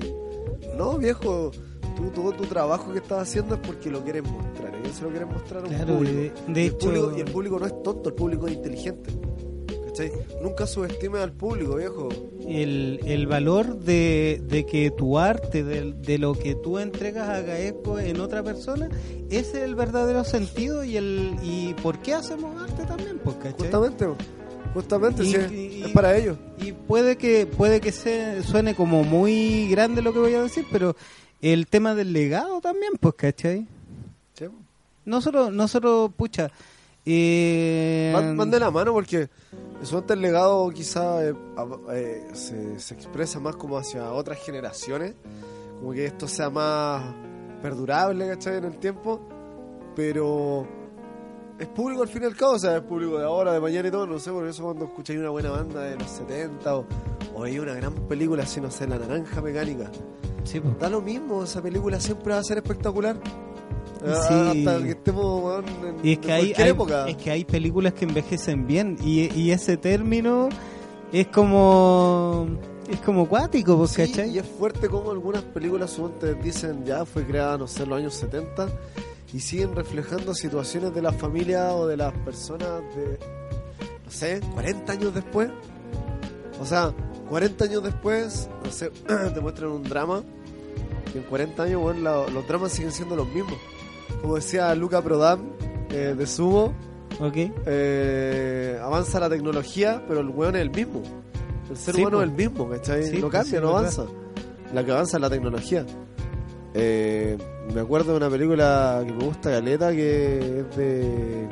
[0.77, 1.51] No, viejo,
[1.95, 5.09] tú, todo tu trabajo que estás haciendo es porque lo quieres mostrar, y se lo
[5.09, 6.15] quieres mostrar a un Claro, público.
[6.47, 8.53] de- de y, el hecho- público y el público no es tonto, el público es
[8.53, 9.09] inteligente.
[9.97, 10.11] ¿Cachai?
[10.41, 12.09] Nunca subestimes al público, viejo.
[12.47, 17.59] el, el valor de, de que tu arte, de, de lo que tú entregas haga
[17.59, 18.89] eco en otra persona,
[19.29, 23.57] ese es el verdadero sentido y el y por qué hacemos arte también, pues, ¿cachai?
[23.71, 24.05] Justamente,
[24.73, 26.37] justamente, Y- sí, es- y- es para ellos.
[26.59, 30.65] Y puede que puede que se, suene como muy grande lo que voy a decir,
[30.71, 30.95] pero
[31.41, 33.65] el tema del legado también, pues, ¿cachai?
[34.37, 34.45] Sí.
[35.05, 36.51] Nosotros, nosotros, pucha,
[37.07, 39.29] eh, Van, van de la mano porque
[39.93, 41.33] antes el legado quizá eh,
[41.91, 45.15] eh, se, se expresa más como hacia otras generaciones,
[45.79, 47.03] como que esto sea más
[47.61, 48.57] perdurable, ¿cachai?
[48.57, 49.21] En el tiempo,
[49.95, 50.67] pero
[51.57, 53.87] es público al fin y al cabo, o sea, es público de ahora, de mañana
[53.87, 56.85] y todo, no sé, por eso cuando escucháis una buena banda de los 70 o,
[57.33, 59.89] o hay una gran película así, no sé, La Naranja Mecánica,
[60.43, 60.77] sí, pues.
[60.79, 63.17] da lo mismo, esa película siempre va a ser espectacular.
[64.05, 64.67] Ah, Sí.
[64.67, 67.07] Hasta que estemos en, Y es que hay, época.
[67.07, 70.49] es que hay películas que envejecen bien y, y ese término
[71.11, 72.47] es como
[72.89, 74.29] es como cuático, pues, Sí, ¿cachai?
[74.31, 77.97] y es fuerte como algunas películas suponte dicen ya fue creada, no sé, en los
[77.99, 78.67] años 70
[79.33, 83.17] y siguen reflejando situaciones de la familia o de las personas de,
[84.05, 85.49] no sé, 40 años después.
[86.61, 86.93] O sea,
[87.29, 88.89] 40 años después, no sé,
[89.33, 90.21] te muestran un drama
[91.13, 93.55] y en 40 años, bueno, la- los dramas siguen siendo los mismos.
[94.25, 95.51] Como decía Luca Prodan
[95.91, 96.73] eh, de Sumo,
[97.19, 97.35] Ok.
[97.67, 101.03] eh, avanza la tecnología, pero el weón es el mismo.
[101.69, 103.03] El ser Sí, humano es el mismo, ¿cachai?
[103.05, 104.05] Sí, no cambia, sí, no avanza.
[104.73, 105.85] La que avanza es la tecnología.
[106.73, 107.37] Eh,
[107.71, 111.47] me acuerdo de una película que me gusta, Galeta, que es de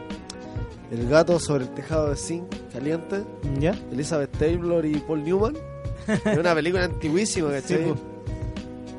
[0.92, 3.24] El gato sobre el tejado de zinc caliente,
[3.60, 3.76] ¿Ya?
[3.92, 5.56] Elizabeth Taylor y Paul Newman.
[6.08, 7.84] Es una película antiguísima, ¿cachai?
[7.86, 7.96] po.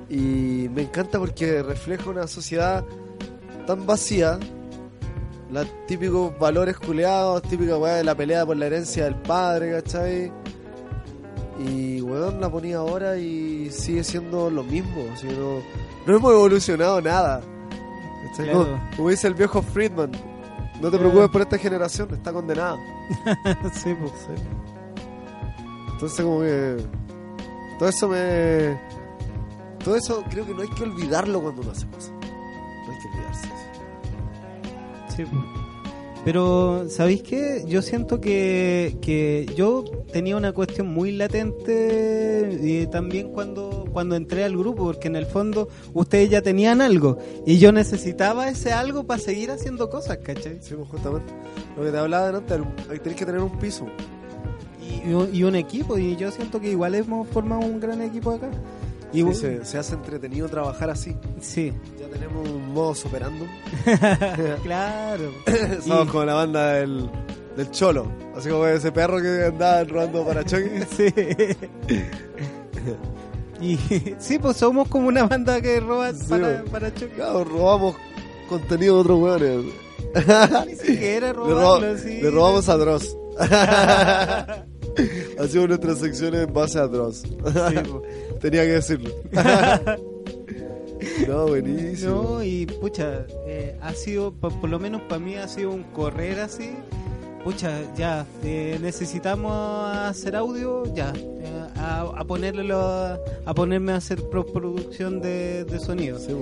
[0.09, 2.85] Y me encanta porque refleja una sociedad
[3.67, 4.39] tan vacía.
[5.51, 10.33] Los típicos valores culeados, típica weá de la pelea por la herencia del padre, ¿cachai?
[11.59, 15.05] Y weón la ponía ahora y sigue siendo lo mismo.
[15.21, 15.61] Que no,
[16.07, 17.41] no hemos evolucionado nada.
[18.29, 18.47] ¿cachai?
[18.47, 18.65] Claro.
[18.65, 20.99] Como, como dice el viejo Friedman, no te Claro.
[20.99, 22.77] preocupes por esta generación, está condenada.
[23.75, 24.13] sí, pues.
[25.93, 26.77] Entonces como que
[27.79, 28.77] todo eso me
[29.85, 32.13] todo eso creo que no hay que olvidarlo cuando uno hace cosas.
[35.17, 35.25] Sí.
[36.25, 37.65] Pero, ¿sabéis qué?
[37.69, 44.43] Yo siento que, que yo tenía una cuestión muy latente y también cuando, cuando entré
[44.45, 49.05] al grupo, porque en el fondo ustedes ya tenían algo y yo necesitaba ese algo
[49.05, 50.59] para seguir haciendo cosas, ¿cachai?
[50.63, 51.31] Sí, pues justamente.
[51.77, 52.55] Lo que te hablaba delante,
[52.91, 53.85] hay tenés que tener un piso.
[54.81, 58.51] Y, y un- equipo, y yo siento que igual hemos formado un gran equipo acá.
[59.13, 61.15] Y Sí, se, se hace entretenido trabajar así.
[61.41, 61.73] sí,
[62.15, 63.45] tenemos un modo operando.
[64.63, 65.31] claro.
[65.87, 67.11] Somos Y- como la banda del,
[67.57, 68.11] del Cholo.
[68.37, 70.87] Así como ese perro que andaba robando para choque.
[70.97, 71.13] Sí.
[73.61, 73.79] Y
[74.19, 76.71] sí, pues somos como una banda que roba Sí, para, bo.
[76.71, 77.15] para choque.
[77.15, 77.97] Claro, robamos
[78.49, 79.65] contenido de otros hueones.
[80.67, 82.21] Ni siquiera Le, robarlo, roba- sí.
[82.21, 83.17] le robamos a Dross.
[85.39, 87.23] Hacemos nuestras secciones en base a Dross.
[87.23, 87.31] Sí,
[87.89, 88.03] po.
[88.41, 89.11] Tenía que decirlo.
[91.29, 92.11] no, buenísimo.
[92.39, 95.83] No, y pucha, eh, ha sido, por, por lo menos para mí ha sido un
[95.85, 96.71] correr así.
[97.43, 99.53] Pucha, ya, eh, necesitamos
[99.95, 105.79] hacer audio, ya, eh, a, a ponerle lo- a ponerme a hacer postproducción de, de
[105.79, 106.19] sonido.
[106.19, 106.33] Sí.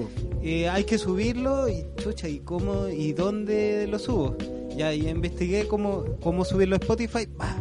[0.42, 4.36] Eh, hay que subirlo y chucha, ¿y cómo y dónde lo subo?
[4.76, 7.56] Ya, y investigué cómo, cómo subirlo a Spotify, ¡bah!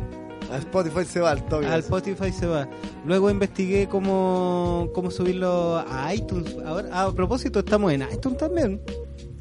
[0.51, 1.65] A Spotify se va al toque.
[1.65, 2.67] al Spotify se va.
[3.05, 6.55] Luego investigué cómo, cómo subirlo a iTunes.
[6.65, 8.81] Ahora, ah, a propósito, estamos en iTunes también.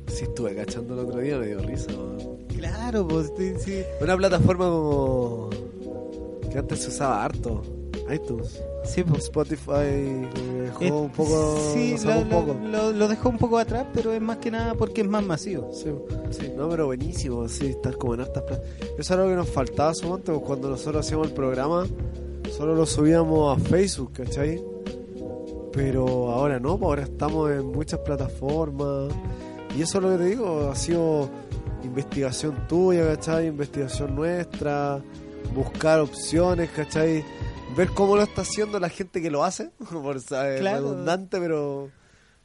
[0.06, 1.90] Sí, estuve cachando el otro día, me dio risa.
[1.92, 2.46] man.
[2.56, 3.82] Claro, pues sí, sí.
[4.00, 5.50] Una plataforma como.
[6.50, 7.62] que antes se usaba harto.
[8.12, 8.60] iTunes.
[8.84, 9.24] Sí, pues.
[9.24, 10.28] Spotify eh,
[10.64, 11.58] dejó Eh, un poco.
[11.74, 12.56] sí, lo un poco.
[12.92, 15.70] lo- dejó un poco atrás, pero es más que nada porque es más masivo.
[15.72, 15.86] Sí,
[16.56, 18.44] No, pero buenísimo, sí, estar como en hartas.
[18.80, 21.86] Eso es algo que nos faltaba su momento, pues, cuando nosotros hacíamos el programa,
[22.56, 24.62] solo lo subíamos a Facebook, ¿cachai?
[25.72, 29.12] Pero ahora no, pues ahora estamos en muchas plataformas.
[29.76, 31.28] Y eso es lo que te digo, ha sido
[31.84, 33.46] investigación tuya, ¿cachai?
[33.46, 35.00] Investigación nuestra,
[35.54, 37.24] buscar opciones, ¿cachai?
[37.76, 40.82] Ver cómo lo está haciendo la gente que lo hace, por ser Claro.
[40.82, 41.90] redundante, pero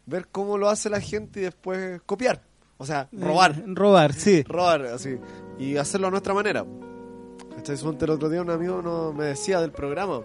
[0.05, 2.41] ver cómo lo hace la gente y después copiar.
[2.77, 3.51] O sea, robar.
[3.57, 4.43] Eh, robar, sí.
[4.43, 5.17] Robar, así.
[5.57, 6.65] Y hacerlo a nuestra manera.
[7.65, 10.21] El otro día un amigo no, me decía del programa.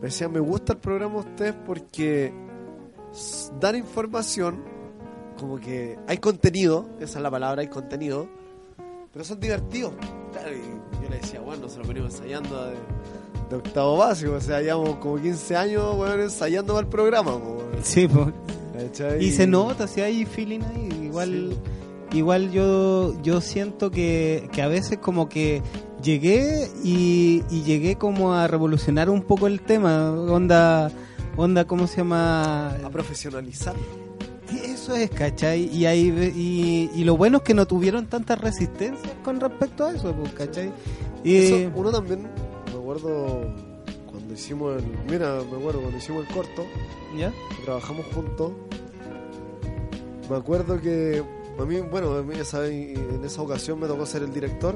[0.00, 2.32] Me decía, me gusta el programa de ustedes porque
[3.60, 4.62] dan información,
[5.38, 8.28] como que hay contenido, esa es la palabra, hay contenido,
[9.12, 9.94] pero son divertidos.
[10.32, 12.76] Claro, y yo le decía, bueno, se lo venimos ensayando de,
[13.50, 17.32] de octavo básico, o sea, llevamos como 15 años, bueno, ensayando para el programa.
[17.32, 17.62] po.
[17.82, 18.28] Sí, pues.
[19.20, 20.88] Y se nota, si hay feeling ahí.
[21.04, 21.56] Igual,
[22.12, 25.62] igual yo, yo siento que, que a veces como que
[26.02, 30.10] llegué y, y llegué como a revolucionar un poco el tema.
[30.12, 30.90] Onda,
[31.36, 32.70] onda ¿cómo se llama?
[32.84, 33.74] A profesionalizar.
[34.64, 35.68] Eso es, ¿cachai?
[35.72, 39.92] Y, ahí, y, y lo bueno es que no tuvieron tantas resistencias con respecto a
[39.92, 40.72] eso, pues, ¿cachai?
[41.22, 42.26] Y, Eso, uno también,
[42.90, 43.46] acuerdo
[44.10, 44.84] cuando hicimos el.
[45.08, 46.66] Mira, me acuerdo cuando hicimos el corto,
[47.16, 47.30] ¿Ya?
[47.30, 48.52] que trabajamos juntos.
[50.28, 51.22] Me acuerdo que
[51.58, 54.74] a mí, bueno, a mí, saben, en esa ocasión me tocó ser el director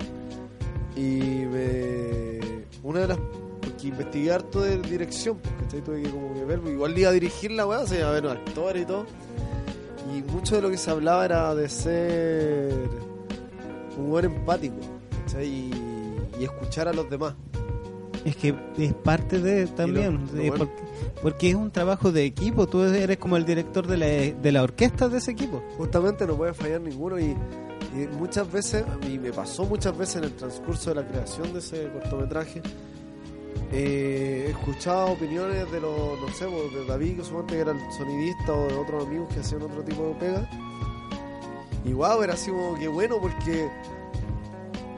[0.96, 2.38] y me.
[2.82, 3.18] Una de las.
[3.18, 7.50] Porque investigué harto de dirección, porque tuve que como que ver, igual iba a dirigir
[7.50, 9.06] la weá, o sea, iba a ver actores y todo.
[10.14, 12.74] Y mucho de lo que se hablaba era de ser
[13.98, 14.76] un buen empático,
[15.24, 15.46] ¿cachai?
[15.46, 15.70] Y,
[16.38, 17.34] y escuchar a los demás.
[18.24, 20.82] Es que es parte de también, lo eh, bueno- porque,
[21.22, 24.62] porque es un trabajo de equipo, tú eres como el director de la, de la
[24.62, 25.62] orquesta de ese equipo.
[25.76, 27.24] Justamente no puede fallar ninguno y,
[27.94, 31.58] y muchas veces, y me pasó muchas veces en el transcurso de la creación de
[31.58, 32.62] ese cortometraje,
[33.72, 37.72] eh, he escuchado opiniones de los, no sé, pues, de David, que suponte que era
[37.72, 40.48] el sonidista, o de otros amigos que hacían otro tipo de pega.
[41.84, 43.68] Y wow, era así como que bueno, porque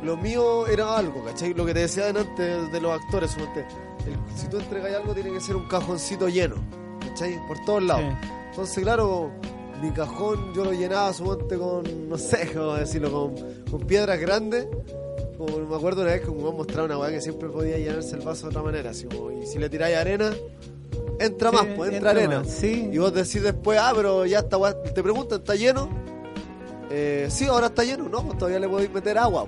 [0.02, 1.54] lo mío era algo, ¿cachai?
[1.54, 3.60] Lo que te decía antes de los actores, suponte,
[4.06, 6.56] el- si tú entregas algo tiene que ser un cajoncito lleno,
[7.00, 7.38] ¿cachai?
[7.48, 8.04] Por todos lados.
[8.22, 8.28] Sí.
[8.50, 9.30] Entonces, claro,
[9.82, 13.34] mi cajón yo lo llenaba suponte con, no sé cómo decirlo, con,
[13.70, 14.66] con piedras grandes.
[15.36, 18.22] Como me acuerdo una vez que me mostrado una weá que siempre podía llenarse el
[18.22, 18.90] vaso de otra manera.
[18.90, 20.30] Así como, y si le tiráis arena,
[21.20, 22.38] entra Sí, más, pues entra, entra arena.
[22.40, 22.88] más, sí.
[22.90, 25.90] Y vos decís después, ah, pero ya está, weá, te preguntan, ¿está lleno?
[26.90, 28.08] Eh, sí, ahora está lleno.
[28.08, 29.46] No, pues todavía le podéis meter agua.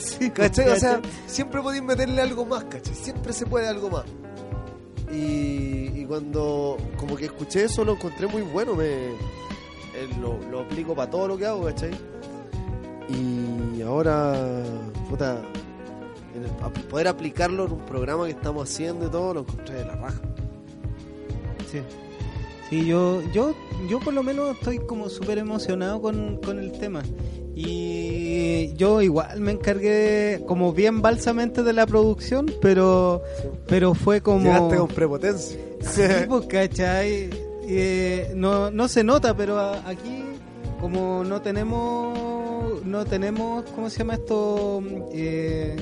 [0.18, 0.68] Sí, ¿Cachai?
[0.68, 2.94] O sea, siempre podéis meterle algo más, ¿cachai?
[2.94, 4.04] Siempre se puede algo más.
[5.12, 10.60] Y, y cuando como que escuché eso lo encontré muy bueno, me eh, lo, lo
[10.60, 11.90] aplico para todo lo que hago, ¿cachai?
[13.08, 14.62] Y ahora,
[15.08, 15.42] puta,
[16.34, 19.74] en el- a- poder aplicarlo en un programa que estamos haciendo y todo, lo encontré
[19.76, 20.20] de la raja.
[21.70, 21.80] Sí.
[22.68, 23.52] Sí, yo, yo,
[23.88, 27.02] yo por lo menos estoy como súper emocionado con, con el tema.
[27.54, 33.22] Y yo igual me encargué como bien balsamente de la producción, pero,
[33.66, 34.44] pero fue como...
[34.44, 35.58] Llegaste con prepotencia.
[35.80, 37.30] Sí, pues, ¿cachai?
[37.66, 40.22] Eh, no, no se nota, pero a- aquí
[40.80, 44.82] como no tenemos, no tenemos, ¿cómo se llama esto?
[45.12, 45.76] Eh,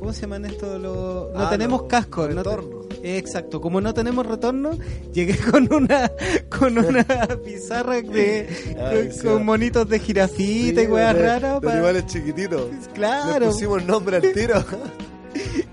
[0.00, 0.78] ¿Cómo se llaman esto?
[0.78, 2.34] Los- no Ah, tenemos los cascos.
[2.34, 3.18] no te-.
[3.18, 4.70] Exacto, como no tenemos retorno,
[5.12, 6.10] llegué con una
[6.48, 7.04] con una
[7.44, 8.48] pizarra de
[8.78, 9.20] Ay, con, sí.
[9.26, 12.62] con monitos de jirafita y weas raras de pa- animales chiquititos.
[12.94, 13.38] Claro.
[13.40, 14.64] Le pusimos nombre al tiro.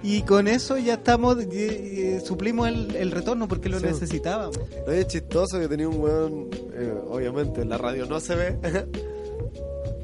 [0.04, 3.86] y con eso ya estamos eh, suplimos el, el retorno porque lo Sí.
[3.88, 4.60] necesitábamos.
[4.86, 8.58] No, es chistoso que tenía un weón, eh, obviamente en la radio no se ve.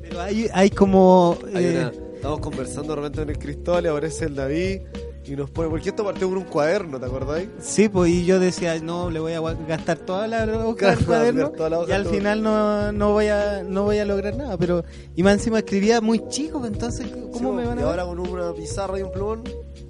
[0.01, 1.91] Pero hay hay como Hay eh, una-
[2.24, 4.80] estamos conversando de repente en el Cristóbal y aparece el David
[5.26, 7.49] y nos pone, porque esto partió con un cuaderno, ¿te acordáis?
[7.59, 11.49] Sí, pues y yo decía, no, le voy a gastar toda la hoja del cuaderno
[11.51, 12.13] toda la hoja, y al todo.
[12.13, 15.99] final no, no voy a no voy a lograr nada, pero y más encima escribía
[15.99, 19.01] muy chico, pues, entonces ¿cómo Sí, me van y a ahora con una pizarra y
[19.01, 19.43] un plumón,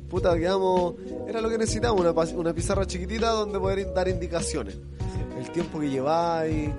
[0.09, 0.95] puta, quedamos.
[1.27, 4.79] Era lo que necesitábamos, una, una pizarra chiquitita donde poder dar indicaciones.
[5.37, 6.71] El tiempo que lleváis,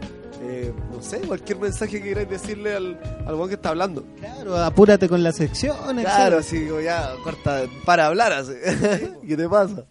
[0.47, 4.05] eh, no sé, cualquier mensaje que queráis decirle al, al que está hablando.
[4.18, 6.05] Claro, apúrate con las secciones.
[6.05, 8.53] Claro, así digo, ya, corta, para hablar así.
[9.26, 9.84] ¿Qué te pasa?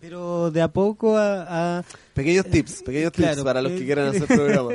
[0.00, 1.82] Pero de a poco a, a-
[2.14, 4.70] Pequeños tips, pequeños Claro, tips para los eh, que quieran hacer programa.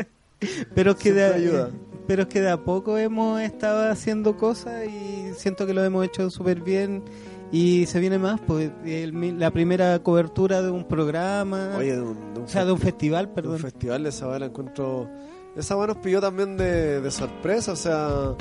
[0.74, 1.70] pero que de, ayuda.
[2.08, 6.06] pero es que de a poco hemos estado haciendo cosas y siento que lo hemos
[6.06, 7.04] hecho súper bien
[7.52, 12.34] y se viene más pues el la primera cobertura de un programa Oye, de un,
[12.34, 14.46] de un o sea de un festival de un perdón festival de esa weá la
[14.48, 15.10] encuentro.
[15.56, 18.36] Esa weá nos pilló también de, de sorpresa, o sea,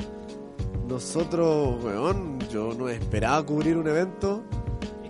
[0.87, 4.43] nosotros, weón, yo no esperaba cubrir un evento.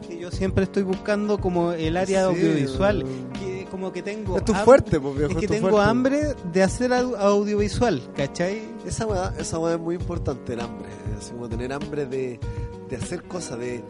[0.01, 3.05] Es que yo siempre estoy buscando como el área Sí, audiovisual
[3.39, 5.33] que como que tengo Es tu fuerte, pues viejo.
[5.33, 5.91] es que es tengo fuerte.
[5.91, 8.63] hambre de hacer au- audiovisual ¿cachai?
[8.87, 10.89] Esa weá, esa weá es muy importante, el hambre.
[11.19, 12.41] Así como tener hambre de,
[12.89, 13.83] de hacer cosas, de,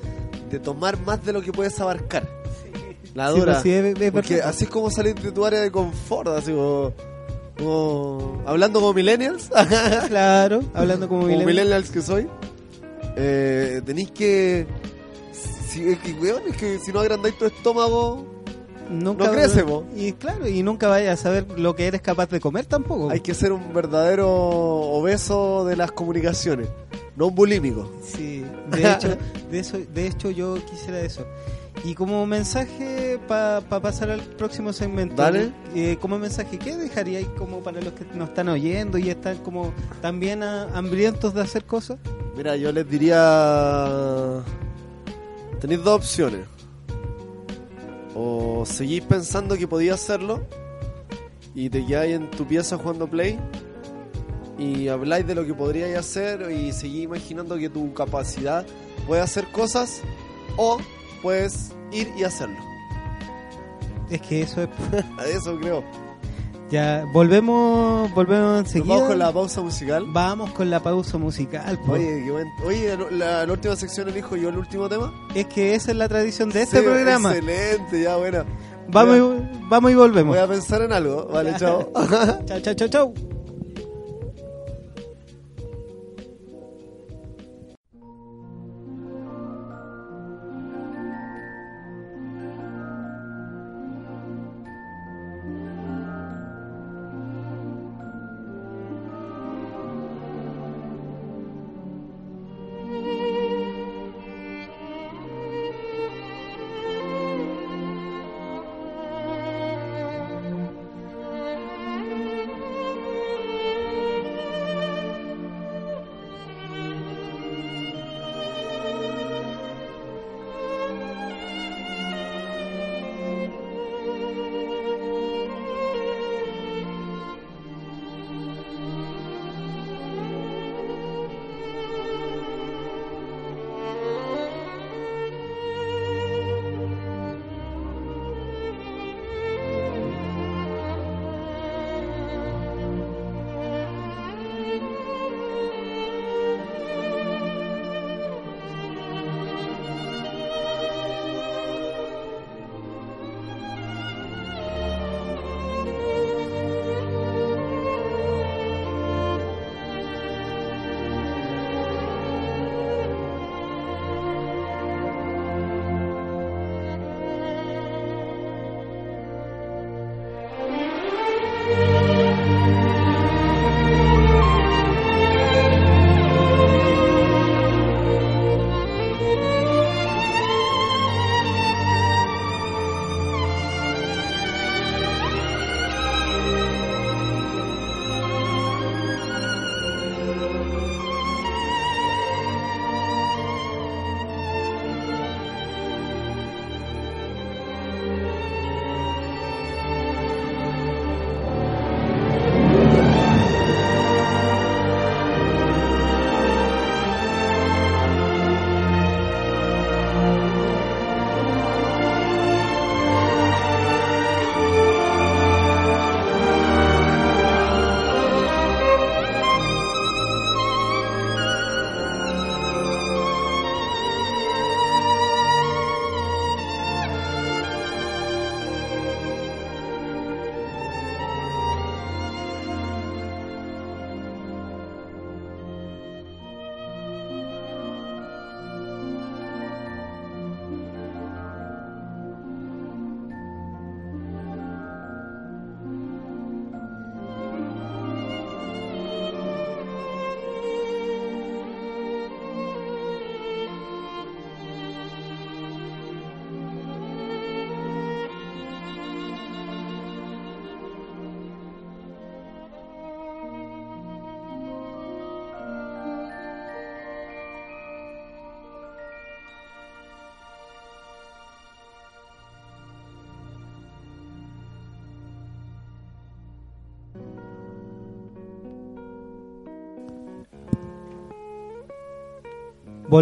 [0.51, 2.29] de tomar más de lo que puedes abarcar.
[3.15, 3.53] La Sí, dura.
[3.55, 6.53] pues sí, es- es Porque así es como salir de tu área de confort, así
[6.53, 6.93] como.
[7.59, 9.51] como- hablando como millennials.
[10.09, 11.47] claro hablando como, como millennial.
[11.57, 12.29] millennials que soy,
[13.17, 14.67] eh, tenéis que.
[15.33, 18.25] Si, es que, weón, es que si no agrandáis tu estómago,
[18.91, 19.67] Nunca, No crece.
[19.97, 23.11] Y claro, y nunca vayas a saber lo que eres capaz de comer tampoco.
[23.11, 26.69] hay que ser un verdadero obeso de las comunicaciones,
[27.19, 27.91] no un bulímico.
[28.03, 29.09] Sí, de hecho,
[29.51, 31.27] de eso, de hecho yo quisiera eso.
[31.85, 35.53] Y como mensaje para pasar al próximo segmento, Dale.
[35.75, 39.73] eh, como mensaje, ¿qué dejaríais como para los que nos están oyendo y están como
[40.01, 41.99] también ah, hambrientos de hacer cosas?
[42.37, 44.43] Mira, yo les diría.
[45.61, 46.41] Tenéis dos opciones.
[48.15, 50.41] O seguís pensando que podía hacerlo
[51.55, 53.39] y te quedáis en tu pieza jugando Play
[54.59, 58.67] y habláis de lo que podríais hacer y seguís imaginando que tu capacidad
[59.07, 60.03] puede hacer cosas
[60.57, 60.79] o
[61.23, 62.57] puedes ir y hacerlo.
[64.11, 64.69] Es que eso es...
[65.37, 65.85] Eso creo.
[66.71, 68.95] Ya, volvemos, volvemos enseguida.
[68.95, 70.05] vamos con la pausa musical.
[70.09, 71.79] Vamos con la pausa musical.
[71.81, 71.93] po.
[71.93, 72.31] Oye,
[72.65, 75.13] Oye, la, la última sección elijo yo el último tema.
[75.35, 77.35] Es que esa es la tradición de este Sí, programa.
[77.35, 78.45] Excelente, ya bueno.
[78.89, 80.37] Vamos y, vamos y volvemos.
[80.37, 81.27] Voy a pensar en algo.
[81.29, 81.91] Vale, chao.
[82.47, 83.38] Chao, chao, chao, chao.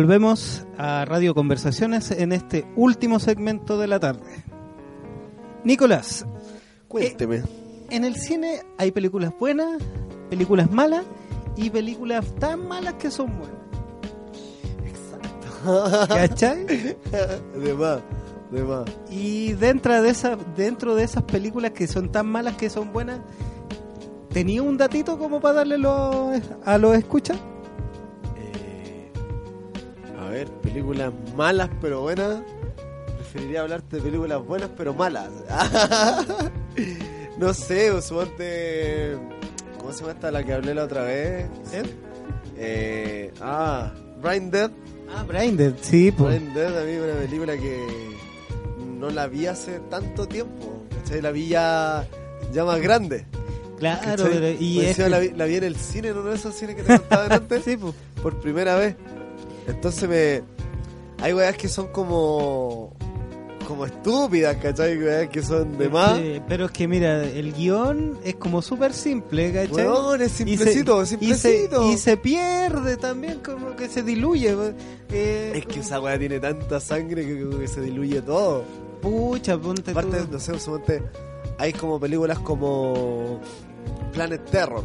[0.00, 4.44] Volvemos a Radio Conversaciones en este último segmento de la tarde.
[5.64, 6.26] Nicolás,
[6.86, 7.42] Cuénteme.
[7.88, 9.82] en el cine hay películas buenas,
[10.28, 11.02] películas malas
[11.56, 13.56] y películas tan malas que son buenas.
[16.08, 16.66] ¿Cachai?
[16.66, 18.00] de más,
[18.50, 18.84] de más.
[19.10, 23.20] Y dentro de esas, dentro de esas películas que son tan malas que son buenas,
[24.28, 26.32] ¿tenía un datito como para darle lo-
[26.66, 27.38] a los escuchas?
[30.76, 32.42] Películas malas pero buenas.
[33.16, 35.30] Preferiría hablarte de películas buenas pero malas.
[37.38, 39.16] no sé, usualmente.
[39.78, 41.46] ¿Cómo se llama esta la que hablé la otra vez?
[41.72, 41.82] ¿Eh?
[42.58, 44.70] Eh, ah, Brain Dead.
[45.14, 46.28] Ah, Blinded, sí, pues.
[46.42, 47.86] Brain Dead a mí una película que
[48.98, 50.82] no la vi hace tanto tiempo.
[51.02, 51.22] ¿Cachai?
[51.22, 52.06] La vi ya,
[52.52, 53.24] ya más grande.
[53.78, 56.30] Claro, pero- y Más es que- la, vi, la vi en el cine, en uno
[56.30, 57.62] de esos cines que te contaba antes.
[57.64, 57.94] sí, pues.
[58.22, 58.94] por primera vez.
[59.68, 60.55] Entonces me.
[61.20, 62.94] Hay weas que son como.
[63.66, 64.96] como estúpidas, ¿cachai?
[64.98, 66.18] Weas que son de más.
[66.18, 69.86] Sí, pero es que mira, el guion es como súper simple, ¿cachai?
[69.86, 71.92] Weón, es Y se- simplecito, y se, simplecito.
[71.92, 74.54] y se pierde también, como que se diluye.
[75.10, 78.64] eh, Es que esa wea tiene tanta sangre que, se diluye todo.
[79.02, 80.28] pucha, ponte Aparte, tú.
[80.32, 81.02] no sé, usualmente
[81.58, 83.40] hay como películas como.
[84.12, 84.84] Planet Terror.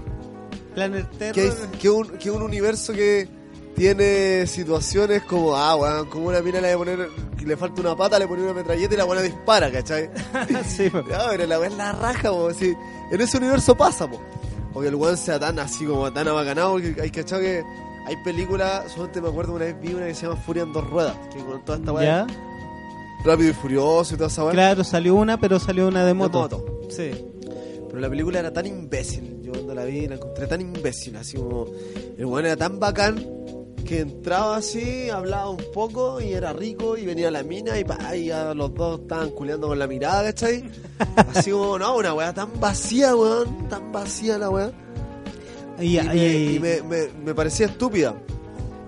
[0.73, 1.33] Planet Terror.
[1.35, 3.27] Que, es, que, un, que un universo que
[3.75, 7.09] tiene situaciones como, ah, weón, como una mina le, a poner,
[7.43, 10.09] le falta una pata, le pone una metralleta y la buena dispara, ¿cachai?
[10.67, 10.89] sí.
[10.93, 12.73] No, pero la es la raja, así,
[13.11, 14.19] en ese universo pasa, po.
[14.73, 17.63] O que el weón sea tan así como tan abacanado, porque hay cachado que
[18.05, 20.89] hay películas, solamente me acuerdo una vez vi una que se llama Furia en dos
[20.89, 22.27] ruedas, que con toda esta weá,
[23.23, 24.53] rápido y furioso y toda esa weá.
[24.53, 26.39] Claro, salió una, pero salió una de de moto.
[26.39, 26.65] moto.
[26.89, 27.11] Sí.
[27.87, 31.37] Pero la película era tan imbécil, yo cuando la vi la encontré tan imbécil, así
[31.37, 31.65] como
[32.17, 33.40] el weón era tan bacán
[33.83, 38.15] que entraba así, hablaba un poco y era rico y venía la mina y, pa,
[38.15, 40.63] y ya los dos estaban culeando con la mirada, ¿cachai?
[41.35, 44.71] Así como, no, una weá tan vacía, weón, tan vacía la weá.
[45.79, 48.15] Y, Y, me, y- y me- me- me parecía estúpida.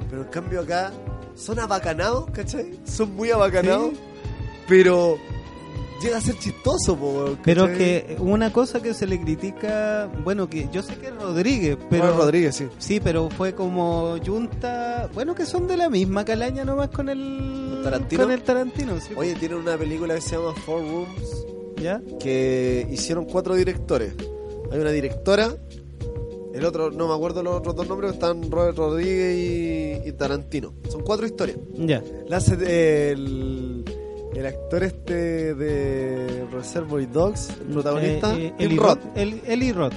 [0.09, 0.91] Pero en cambio acá
[1.35, 2.79] son abacanados, ¿cachai?
[2.85, 3.99] Son muy abacanados, Sí.
[4.67, 5.17] pero
[6.04, 10.68] llega a ser chistoso, po, pero que una cosa que se le critica, bueno, que
[10.72, 12.68] yo sé que es Rodríguez, pero Juan Rodríguez, sí.
[12.78, 17.82] sí, pero fue como Junta, bueno, que son de la misma calaña nomás con el
[17.84, 18.24] ¿Tarantino?
[18.24, 19.14] con el Tarantino, sí.
[19.16, 21.45] Oye, tienen una película que se llama Four Rooms
[21.82, 22.01] ¿ya?
[22.20, 24.14] que hicieron cuatro directores.
[24.72, 25.56] Hay una directora,
[26.54, 30.74] el otro, no me acuerdo los otros dos nombres, están Robert Rodríguez y, y Tarantino.
[30.89, 31.58] Son cuatro historias.
[31.78, 32.04] Ya.
[32.28, 33.84] La hace el,
[34.36, 39.03] el actor este de Reservoir Dogs, el protagonista, Eh, eh, Tim Eli Roth.
[39.03, 39.17] Roth.
[39.17, 39.93] El, Eli Roth.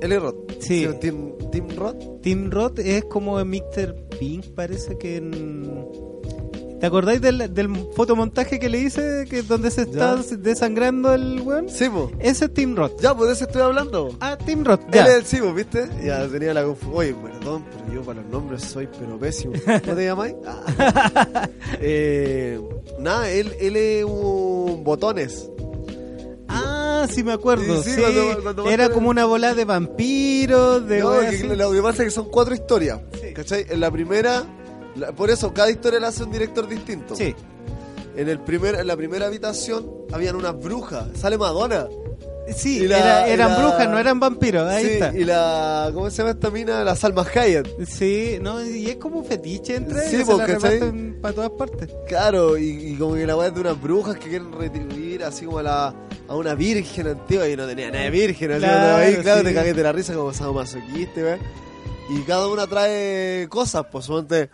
[0.00, 0.52] Eli Roth.
[0.60, 0.86] Sí.
[1.00, 2.20] Tim, Tim Roth.
[2.22, 3.94] Tim Roth es como Mr.
[4.18, 6.09] Pink, parece que en...
[6.80, 9.26] ¿Te acordáis del, del fotomontaje que le hice?
[9.28, 10.36] Que donde se está Ya.
[10.38, 11.68] desangrando el weón.
[11.68, 12.10] Sí, po.
[12.18, 13.00] Ese es Tim Roth.
[13.02, 14.16] Ya, pues de eso estoy hablando.
[14.20, 15.04] Ah, Tim Roth, Él ya.
[15.04, 15.88] es el sí, ¿viste?
[16.02, 16.96] Ya tenía la confusión.
[16.96, 19.52] Oye, perdón, pero yo para los nombres soy pero pésimo.
[19.84, 20.34] ¿Cómo te llamáis?
[20.46, 21.48] Ah.
[21.80, 22.60] Eh,
[22.98, 25.48] nada, él, él es un botones.
[26.48, 27.82] Ah, sí me acuerdo.
[27.82, 31.72] Sí, Sí, sí, cuando- cuando Era como una bola de vampiros, de No, que lo
[31.72, 33.00] que pasa es que son cuatro historias.
[33.34, 33.66] ¿Cachai?
[33.68, 34.44] En la primera,
[34.96, 37.14] la- por eso cada historia la hace un director distinto.
[37.16, 37.34] Sí.
[38.16, 41.06] En, el primer, en la primera habitación habían unas brujas.
[41.18, 41.86] Sale Madonna.
[42.56, 44.68] Sí, la- era- eran la- brujas, no eran vampiros.
[44.68, 45.16] Ahí Sí, está.
[45.16, 45.90] Y la.
[45.94, 46.82] ¿Cómo se llama esta mina?
[46.82, 47.86] La Salma Hayek.
[47.86, 50.54] Sí, no, y es como un fetiche entre Sí, ellos, ¿cachai?
[50.80, 51.88] reparten para todas partes.
[52.08, 55.44] Claro, y, y como que la weá es de unas brujas que quieren retribuir así
[55.44, 55.94] como a, la,
[56.26, 58.50] a una virgen antigua y no tenía nada de virgen.
[58.50, 59.46] Así Claro, ahí, claro, sí.
[59.46, 61.40] te cagué de la risa como sadomasoquista, ¿ves?
[62.10, 64.50] Y cada una trae cosas, pues suponte,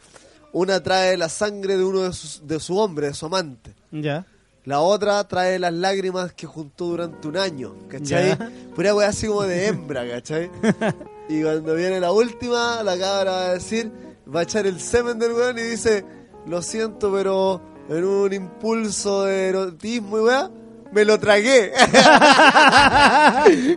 [0.56, 3.74] una trae la sangre de uno de, sus, de su hombre, de su amante.
[3.90, 4.24] Ya.
[4.64, 8.30] La otra trae las lágrimas que juntó durante un año, ¿cachai?
[8.30, 8.50] Ya.
[8.74, 10.50] Pura weá así como de hembra, ¿cachai?
[11.28, 13.92] y cuando viene la última, la cabra va a decir,
[14.34, 16.06] va a echar el semen del weón y dice,
[16.46, 20.50] lo siento, pero en un impulso de erotismo y weá,
[20.96, 21.72] me lo tragué.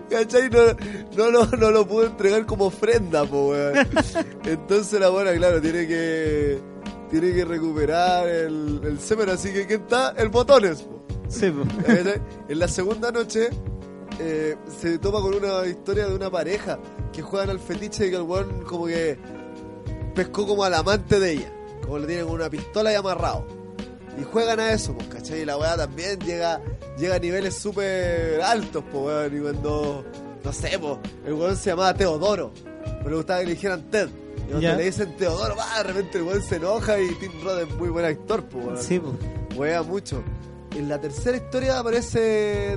[0.10, 0.50] ¿Cachai?
[0.50, 0.74] No,
[1.18, 3.74] no, lo, no lo pude entregar como ofrenda, po, weón.
[4.46, 6.62] Entonces la buena, claro, tiene que
[7.12, 10.14] tiene que recuperar el, el semen, así que ¿quién está?
[10.16, 11.04] El botones, po.
[11.28, 11.64] Sí, po.
[12.48, 13.50] En la segunda noche
[14.18, 16.80] eh, se toma con una historia de una pareja
[17.12, 19.20] que juegan al fetiche de que el weón como que
[20.16, 21.52] pescó como al amante de ella,
[21.82, 23.59] como le tienen con una pistola y amarrado.
[24.20, 25.42] Y juegan a eso, pues, ¿cachai?
[25.42, 26.62] Y la weá también llega,
[26.98, 29.38] llega a niveles súper altos, pues, weón.
[29.38, 30.06] Y cuando,
[30.44, 32.52] no sé, pues, el weón se llamaba Teodoro,
[32.84, 34.10] pero le gustaba que le dijeran Ted.
[34.48, 37.62] Y cuando le dicen Teodoro, va, de repente el weón se enoja y Tim Roth
[37.62, 38.78] es muy buen actor, pues, weón.
[38.78, 39.58] Sí, pues.
[39.58, 40.24] Wea mucho.
[40.76, 42.20] En la tercera historia aparece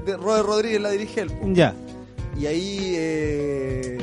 [0.01, 1.33] de Robert Rodríguez, la dirige él.
[1.55, 1.75] Ya.
[2.39, 3.99] Y ahí eh,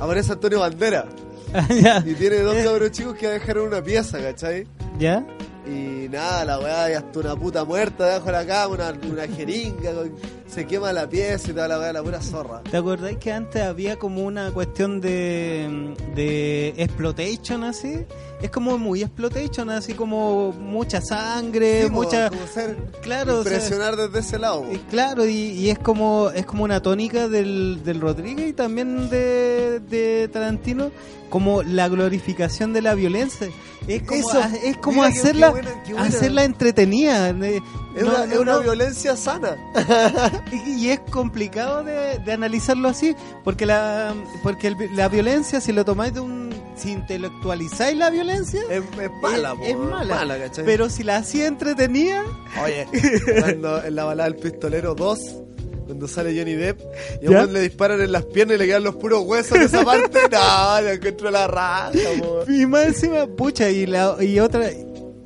[0.00, 1.06] aparece Antonio Bandera.
[1.82, 2.02] ya.
[2.06, 4.66] Y tiene dos cabros chicos que dejaron una pieza, ¿cachai?
[4.98, 5.26] ¿Ya?
[5.70, 9.26] Y nada, la weá ya hasta una puta muerta debajo de la cama, una, una
[9.28, 10.12] jeringa, con-
[10.48, 12.62] se quema la pieza y toda la weá, la pura zorra.
[12.62, 18.06] ¿Te acordáis que antes había como una cuestión de, de exploitation así?
[18.40, 22.28] Es como muy exploitation, así como mucha sangre, Sí, mucha...
[22.30, 24.64] como ser Claro, o sea, impresionar desde ese lado.
[24.70, 29.10] Eh, Claro, y, y es como es como una tónica del, del Rodríguez y también
[29.10, 30.92] de, de Tarantino,
[31.30, 33.48] como la glorificación de la violencia.
[33.88, 36.08] Es como, Eso, es como hacerla, qué buena- qué buena.
[36.08, 37.30] hacerla entretenida.
[37.30, 37.60] eh,
[37.96, 39.56] Es, no- una, es una no- violencia sana.
[40.52, 45.72] y, y es complicado de, de analizarlo así, porque la porque el- la violencia, si
[45.72, 46.47] lo tomáis de un.
[46.78, 50.38] Si intelectualizáis la violencia, Es, es mala, es, po, es mala.
[50.38, 50.64] ¿cachai?
[50.64, 52.24] pero si la hacía entretenida,
[52.62, 52.86] Oye,
[53.40, 55.18] cuando en la balada del pistolero 2,
[55.86, 56.80] cuando sale Johnny Depp,
[57.22, 59.84] y a le disparan en las piernas y le quedan los puros huesos de esa
[59.86, 61.92] parte, no, le encuentro la raja.
[62.46, 64.70] Y más encima, pucha, y la y otra,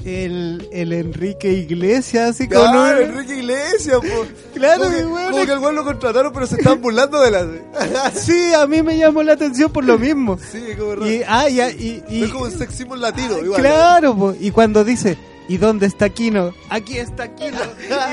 [0.04, 4.26] el, el Enrique Iglesias, así con Claro, un- Enrique Iglesias, po.
[4.54, 7.30] Claro, como que, weón, como que el weón lo contrataron, pero se están burlando de
[7.30, 7.46] la.
[8.14, 10.38] Sí, a mí me llamó la atención por lo mismo.
[10.50, 11.10] sí, como raro.
[11.10, 13.60] Y, ah, ya, y, y- es como un sexismo latino, igual.
[13.60, 15.16] claro, po, y cuando dice,
[15.48, 16.54] ¿y dónde está Kino?
[16.70, 17.58] Aquí está Kino.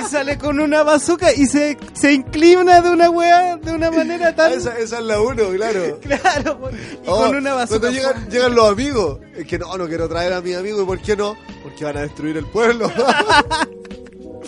[0.02, 4.36] y sale con una bazooka y se, se inclina de una wea de una manera
[4.36, 4.52] tan...
[4.54, 6.00] esa, esa es la uno, claro.
[6.10, 7.80] Claro, y Oh, con una bazooka.
[7.82, 10.86] Cuando llegan, llegan los amigos, es que no, no quiero traer a mis amigos, ¿y
[10.86, 11.36] por qué no?
[11.64, 12.92] Porque van a destruir el pueblo.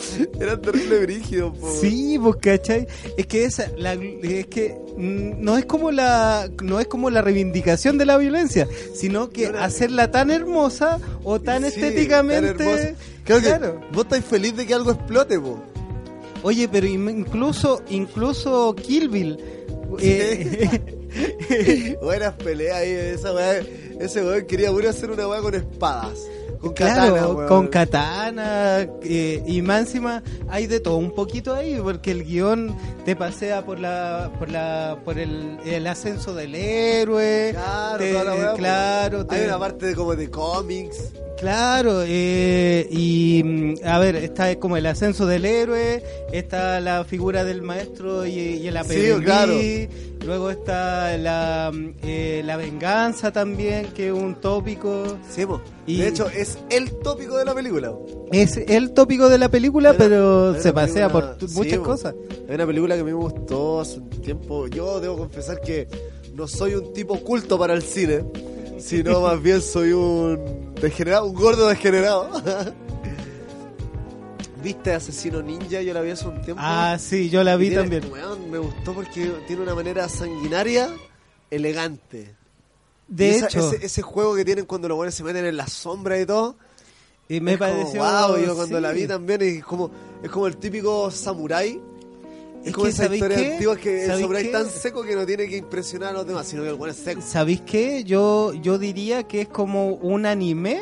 [0.39, 1.71] Eran terrible brígidos, po.
[1.79, 2.87] Sí, pues cachai.
[3.17, 7.21] Es que esa, la, es que mm, no es como la, no es como la
[7.21, 12.53] reivindicación de la violencia, sino que hacerla tan hermosa o tan Sí, estéticamente.
[12.63, 12.95] tan.
[13.23, 13.81] Creo que claro.
[13.93, 15.59] vos estáis feliz de que algo explote, po.
[16.43, 19.37] Oye, pero incluso, incluso Kill Bill.
[19.99, 23.61] eh, Buenas peleas ahí, esa weá.
[23.99, 26.17] Ese weón quería puro hacer una weá con espadas.
[26.61, 27.47] Con Claro, katana, weón.
[27.47, 32.75] con katana eh, y más encima hay de todo un poquito ahí porque el guion
[33.03, 38.23] te pasea por la por la por el, el ascenso del héroe Claro, te- toda
[38.25, 38.57] la weá, po.
[38.57, 41.11] claro Hay una parte de, como de cómics.
[41.41, 47.43] Claro, eh, y mm, a ver, está como el ascenso del héroe, está la figura
[47.43, 49.53] del maestro y, y el aprendiz, claro.
[50.23, 55.17] luego está la, mm, eh, la venganza también, que es un tópico.
[55.31, 55.59] Sí, po.
[55.87, 57.91] Y- De hecho, es el tópico de la película.
[58.31, 61.83] Es el tópico de la película, una- pero se pasea película- por sí, muchas po.
[61.85, 62.15] cosas.
[62.47, 64.67] Hay una película que me gustó hace un tiempo.
[64.67, 65.87] Yo debo confesar que
[66.35, 68.23] no soy un tipo culto para el cine,
[68.81, 72.29] sino más bien soy un degenerado, un gordo degenerado.
[74.63, 75.81] ¿Viste Asesino Ninja?
[75.81, 76.61] Yo la vi hace un tiempo.
[76.63, 78.11] Ah, sí, yo la vi tiene- también.
[78.11, 80.89] weón, me gustó porque tiene una manera sanguinaria,
[81.49, 82.35] elegante.
[83.07, 85.67] De esa- hecho, ese, ese juego que tienen cuando los buenos se meten en la
[85.67, 86.55] sombra y todo.
[87.27, 88.01] y me es como, pareció...
[88.03, 88.81] wow, yo cuando sí.
[88.81, 89.89] la vi también es como,
[90.21, 91.81] es como el típico samurái.
[92.61, 93.53] Es, Es como que, esa ¿sabéis historia qué?
[93.53, 94.49] antigua que el ¿Sabéis samurái qué?
[94.51, 96.99] tan seco que no tiene que impresionar a los demás, sino que el bueno es
[96.99, 97.21] seco.
[97.25, 98.03] ¿Sabéis qué?
[98.03, 100.79] Yo, yo diría que es como un anime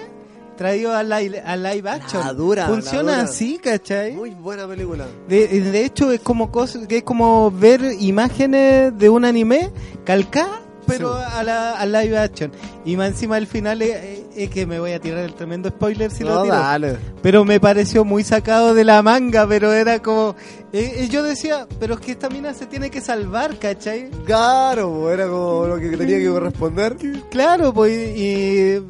[0.58, 2.22] traído a live, a live action.
[2.26, 3.24] La dura, Funciona la dura.
[3.30, 4.12] así, ¿cachai?
[4.14, 5.08] Muy buena película.
[5.30, 9.72] De, de hecho, es como, cos- que es como ver imágenes de un anime
[10.04, 11.24] calcada, pero Sí.
[11.34, 12.52] a la a live action.
[12.86, 15.70] Y más encima el final es, es- es que me voy a tirar el tremendo
[15.70, 16.56] spoiler si lo tiro.
[16.56, 16.98] dale.
[17.22, 20.36] Pero me pareció muy sacado de la manga, pero era como...
[20.72, 24.10] eh, eh, yo decía, pero es que esta mina se tiene que salvar, ¿cachai?
[24.26, 26.96] Claro, era como lo que tenía que corresponder.
[27.32, 28.82] Claro, pues, y,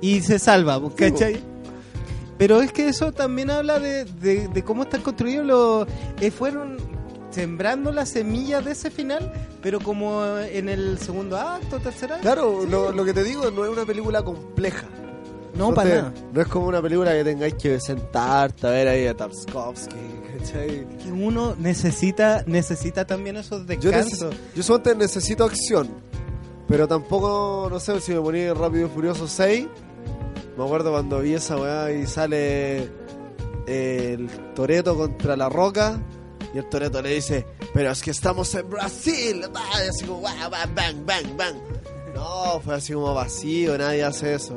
[0.00, 1.40] y se salva, Sí, ¿cachai?
[2.38, 5.86] Pero es que eso también habla de, de- de cómo están construidos los...
[6.20, 6.76] eh, fueron
[7.36, 9.30] sembrando las semillas de ese final,
[9.62, 12.22] pero como en el segundo acto, tercer acto.
[12.22, 14.86] Claro, lo, lo que te digo no es una película compleja.
[15.54, 16.14] No, para te- nada.
[16.32, 19.96] No es como una película que tengáis que sentarte a ver ahí a Tarkovsky,
[20.38, 20.86] ¿cachai?
[21.02, 24.34] Que uno necesita necesita también esos descansos.
[24.54, 25.88] yo solamente necesito acción,
[26.68, 29.66] pero tampoco, no sé, si me ponía en Rápido y Furioso 6,
[30.58, 32.88] me acuerdo cuando vi esa weá y sale
[33.66, 35.98] el Toreto contra la Roca,
[36.56, 40.50] y el Toreto le dice, pero es que estamos en Brasil, y así como, "Guau,
[40.50, 41.54] bang, bang, bang, bang.
[42.14, 44.54] No, fue así como vacío, nadie hace eso.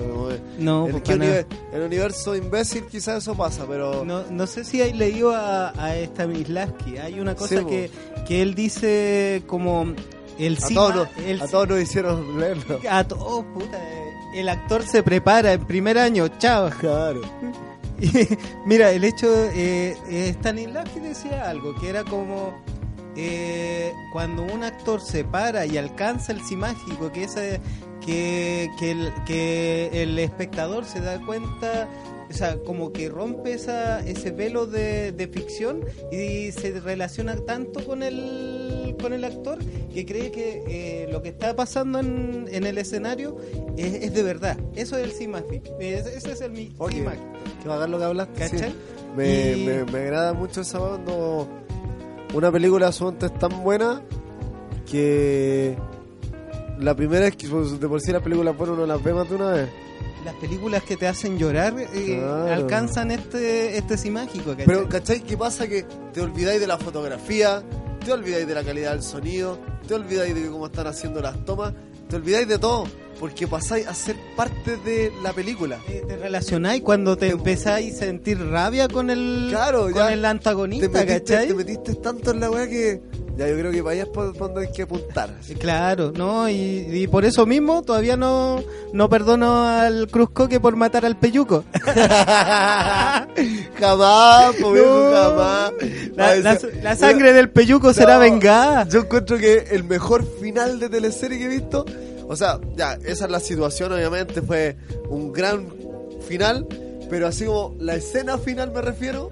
[0.57, 1.15] No, pues, nada.
[1.15, 4.05] univer- en el universo imbécil quizás eso pasa, pero...
[4.05, 6.97] No, no sé si hay leído a, a Stanislavski.
[6.99, 7.91] Hay una cosa Sí, que,
[8.25, 9.93] que él dice como
[10.37, 12.79] el a, todos el a todos nos hicieron leerlo.
[12.89, 13.77] a todos, puta.
[13.77, 16.69] eh, el actor se prepara en primer año, chao.
[16.79, 17.19] Claro.
[18.65, 22.53] Mira, el hecho, eh, eh, Stanislavski decía algo, que era como
[23.15, 27.59] eh, cuando un actor se para y alcanza el sí mágico, que, ese,
[28.05, 28.69] que,
[29.25, 31.87] que, el, espectador se da cuenta,
[32.29, 38.03] o sea, como que rompe esa, ese velo de ficción y se relaciona tanto con
[38.03, 38.68] el,
[38.99, 39.57] con el actor
[39.93, 43.37] que cree que eh, lo que está pasando en, en el escenario
[43.77, 44.57] es, es de verdad.
[44.75, 45.77] Eso es el sí mágico.
[45.79, 46.87] Ese es el mágico.
[46.89, 48.39] Qué bacán lo que hablaste.
[48.39, 48.69] ¿Cachai?
[48.69, 48.75] sí.
[49.15, 51.47] Me, Y- me, me agrada mucho esa cuando
[52.33, 54.01] una película suelta es tan buena
[54.89, 55.75] que
[56.79, 59.29] la primera es que pues, de por sí las películas buenas uno las ve más
[59.29, 59.69] de una vez.
[60.25, 62.53] Las películas que te hacen llorar eh, Claro.
[62.53, 64.65] alcanzan este este sí mágico, ¿cachai?
[64.65, 65.67] Pero ¿cachai qué pasa?
[65.67, 67.63] Que te olvidáis de la fotografía,
[68.09, 71.75] te olvidáis de la calidad del sonido, te olvidáis de cómo están haciendo las tomas,
[72.09, 72.85] te olvidáis de todo,
[73.19, 75.77] porque pasáis a ser parte de la película.
[75.85, 80.13] te, te relacionáis cuando te Te- empezáis a sentir rabia con el Claro, con ya
[80.13, 81.47] el Te antagonista, metiste, ¿cachai?
[81.49, 83.01] te metiste tanto en la weá que
[83.37, 85.33] ya yo creo que es por donde hay que apuntar.
[85.59, 91.05] Claro, no, y, y por eso mismo todavía no, no perdono al Cruzcoque por matar
[91.05, 91.63] al Peyuco.
[93.79, 95.11] jamás, po, viejo, No.
[95.11, 95.71] jamás.
[96.83, 98.87] La, sangre del Peyuco será No, vengada.
[98.89, 101.85] Yo encuentro que el mejor final de teleserie que he visto,
[102.29, 104.77] o sea, ya, esa es la situación, obviamente, fue
[105.09, 105.67] un gran
[106.27, 106.67] final,
[107.09, 109.31] pero así como la escena final me refiero,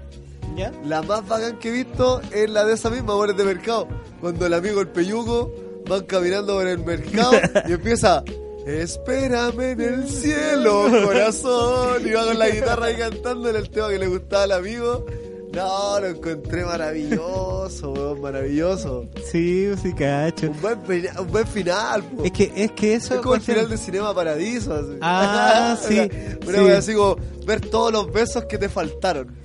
[0.56, 0.72] ¿Ya?
[0.84, 3.86] la más bacán que he visto es la de esa misma, Amores de Mercado,
[4.20, 5.54] cuando el amigo el peyuco
[5.88, 7.32] van caminando por el mercado
[7.68, 8.24] y empieza...
[8.66, 12.06] Espérame en el cielo, corazón.
[12.06, 15.06] Y va con la guitarra ahí cantando en el tema que le gustaba al amigo.
[15.52, 19.06] No, lo encontré maravilloso, weón, maravilloso.
[19.30, 20.50] Sí, sí, cacho.
[20.50, 20.78] Un buen,
[21.18, 22.24] un buen final, po.
[22.24, 23.14] Es que, es que eso...
[23.14, 24.74] Es como el final de Cinema Paradiso.
[24.74, 24.98] Así.
[25.00, 25.98] Ah, sí,
[26.46, 26.64] Una sí.
[26.64, 27.16] wea así como
[27.46, 29.36] ver todos los besos que te faltaron.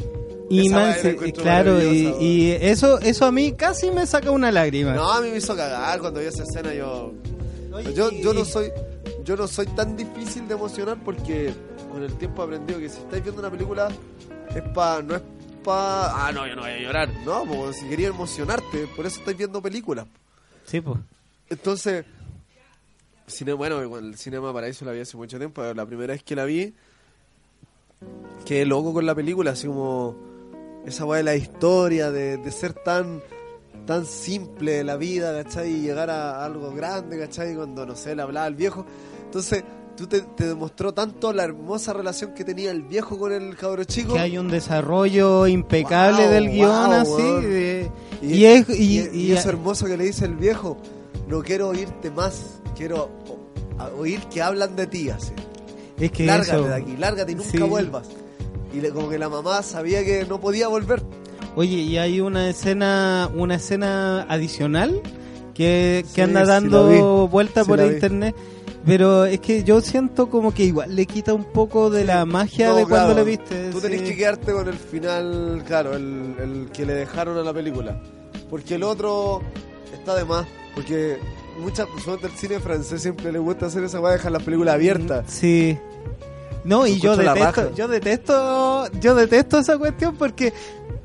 [0.50, 4.94] Y man, se- claro, y, eso, eso a mí casi me saca una lágrima.
[4.94, 6.74] No, a mí me hizo cagar cuando vi esa escena.
[6.74, 7.14] Yo,
[7.74, 8.70] Oye, yo, yo no soy,
[9.24, 11.54] yo no soy tan difícil de emocionar porque
[11.92, 13.88] con el tiempo he aprendido que si estáis viendo una película
[14.54, 15.22] es pa, no es
[15.64, 19.20] pa, ah no, yo no voy a llorar, no, porque si quería emocionarte, por eso
[19.20, 20.06] estáis viendo películas.
[20.66, 21.00] Sí, pues.
[21.50, 22.06] Entonces,
[23.28, 26.36] cine, bueno, el Cinema Paraíso la vi hace mucho tiempo, pero la primera vez que
[26.36, 26.74] la vi,
[28.46, 30.16] quedé loco con la película, así como
[30.86, 33.22] esa weá de la historia, de, de ser tan
[33.86, 35.72] tan simple la vida, ¿cachai?
[35.72, 37.56] Y llegar a algo grande, ¿cachai?
[37.56, 38.86] Cuando, no sé, le hablaba al viejo.
[39.26, 39.64] Entonces,
[39.96, 43.84] tú te, te demostró tanto la hermosa relación que tenía el viejo con el cabro
[43.84, 44.14] chico.
[44.14, 47.12] Que hay un desarrollo impecable Wow, del guion, wow, así.
[47.12, 47.42] weón.
[47.44, 47.92] de-
[48.22, 50.78] Y, y, es, y, y- y- y eso hermoso que le dice el viejo,
[51.28, 53.10] no quiero oírte más, quiero
[53.98, 55.34] oír que hablan de ti, así.
[56.00, 56.68] es que lárgate eso.
[56.68, 57.58] de aquí, lárgate y nunca Sí.
[57.60, 58.08] vuelvas.
[58.74, 61.04] Y le- como que la mamá sabía que no podía volver.
[61.56, 65.02] Oye, y hay una escena, una escena adicional
[65.54, 67.28] que, que Sí, anda dando vi.
[67.30, 68.00] vuelta por vi.
[68.86, 72.68] Pero es que yo siento como que igual le quita un poco de la magia
[72.68, 73.70] No, de cuando claro, le viste.
[73.72, 73.88] Tú sí.
[73.88, 78.02] tenés que quedarte con el final, claro, el, el que le dejaron a la película.
[78.50, 79.42] Porque el otro
[79.94, 80.46] está de más.
[80.76, 81.18] Porque
[81.60, 85.26] muchas personas del cine francés siempre les gusta hacer esa weá, dejar las películas abiertas.
[85.28, 85.78] Sí.
[86.64, 90.54] No, y yo detesto, yo detesto, yo detesto esa cuestión porque,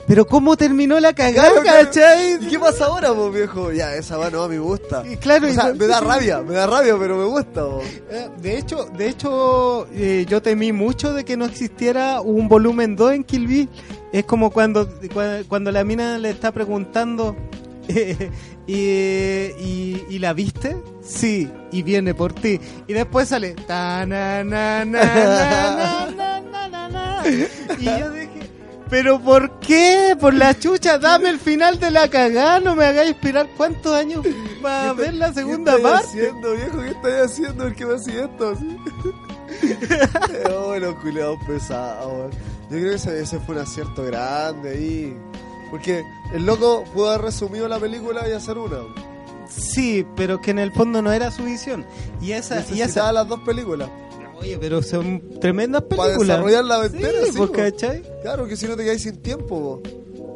[0.09, 2.39] pero cómo terminó la cagada, claro, ¿cachai?
[2.49, 3.73] Qué pasa ahora, vos, viejo?
[3.73, 5.05] Ya, esa va no, me gusta.
[5.21, 7.67] Claro, me da rabia, me da rabia, pero me gusta,
[8.11, 12.97] eh, de hecho, de hecho eh, yo temí mucho de que no existiera un volumen
[12.97, 13.69] 2 en Kill
[14.11, 14.89] Es como cuando,
[15.47, 17.37] cuando la mina le está preguntando,
[18.67, 22.61] y, y, la viste, sí, y viene por ti.
[22.87, 23.57] Y después sale.
[27.79, 28.28] Y yo dije,
[28.91, 30.17] ¿pero por qué?
[30.19, 34.27] Por la chucha, dame el final de la cagada, no me hagáis esperar cuántos años
[34.63, 36.07] para ver la segunda ¿Qué parte.
[36.09, 36.81] haciendo, viejo?
[36.83, 37.65] ¿Qué estáis haciendo?
[37.65, 38.51] ¿Por qué me hacía esto?
[38.51, 38.77] así?
[40.51, 42.35] oh, culiados pesados.
[42.71, 45.17] Yo creo que ese, ese fue un acierto grande ahí.
[45.71, 48.79] Porque el loco pudo haber resumido la película y hacer una.
[49.49, 51.87] Sí, pero que en el fondo no era su visión.
[52.21, 53.13] Y esa, y Necesitaba esa.
[53.13, 53.89] las dos películas.
[54.41, 56.29] Oye, pero son tremendas Para películas.
[56.39, 57.57] desarrollar la Sí, entera, sí, pues, po.
[57.57, 58.03] ¿cachai?
[58.23, 59.83] Claro, que si no te quedáis sin tiempo, po.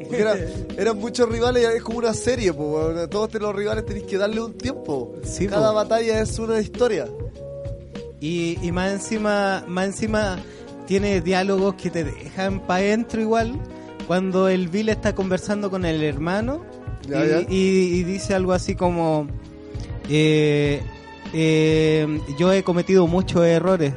[0.00, 0.36] Porque era-
[0.78, 2.80] eran muchos rivales y es como una serie, po.
[3.10, 5.14] Todos los rivales tenéis que darle un tiempo.
[5.22, 5.74] Sí, Cada po.
[5.76, 7.06] batalla es una historia.
[8.20, 10.38] Y, y más encima, más encima
[10.86, 13.52] tiene diálogos que te dejan para adentro igual.
[14.06, 16.64] Cuando el Bill está conversando con el hermano
[17.08, 17.40] Ya, y, ya.
[17.42, 17.46] y-
[18.00, 19.28] y dice algo así como
[20.08, 20.82] eh,
[21.32, 23.94] eh, yo he cometido muchos errores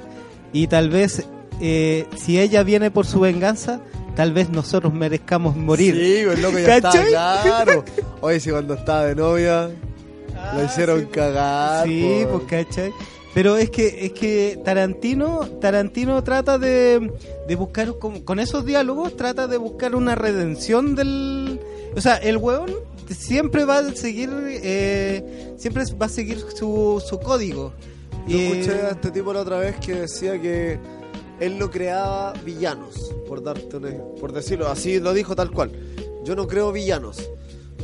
[0.54, 1.26] y tal vez
[1.62, 3.82] eh, si ella viene por su venganza,
[4.16, 5.96] tal vez nosotros merezcamos morir.
[5.96, 7.84] Sí, pues loco, ya está claro.
[8.22, 9.70] Oye, si cuando estaba de novia,
[10.38, 11.88] Ah, lo hicieron sí, cagar.
[11.88, 12.40] Sí, po.
[12.40, 12.92] pues cachai.
[13.34, 17.12] Pero es que es que Tarantino Tarantino trata de,
[17.48, 21.60] de buscar con, con esos diálogos trata de buscar una redención del
[21.96, 22.72] o sea el hueón
[23.14, 27.74] siempre va a seguir eh, siempre va a seguir su, su código
[28.28, 30.80] Yo Eh, escuché a este tipo la otra vez que decía que
[31.40, 33.78] él no creaba villanos, por darte
[34.20, 35.72] por decirlo así, lo dijo tal cual.
[36.24, 37.30] Yo no creo villanos.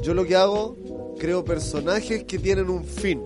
[0.02, 0.78] Yo lo que hago,
[1.20, 3.22] creo personajes que tienen un fin.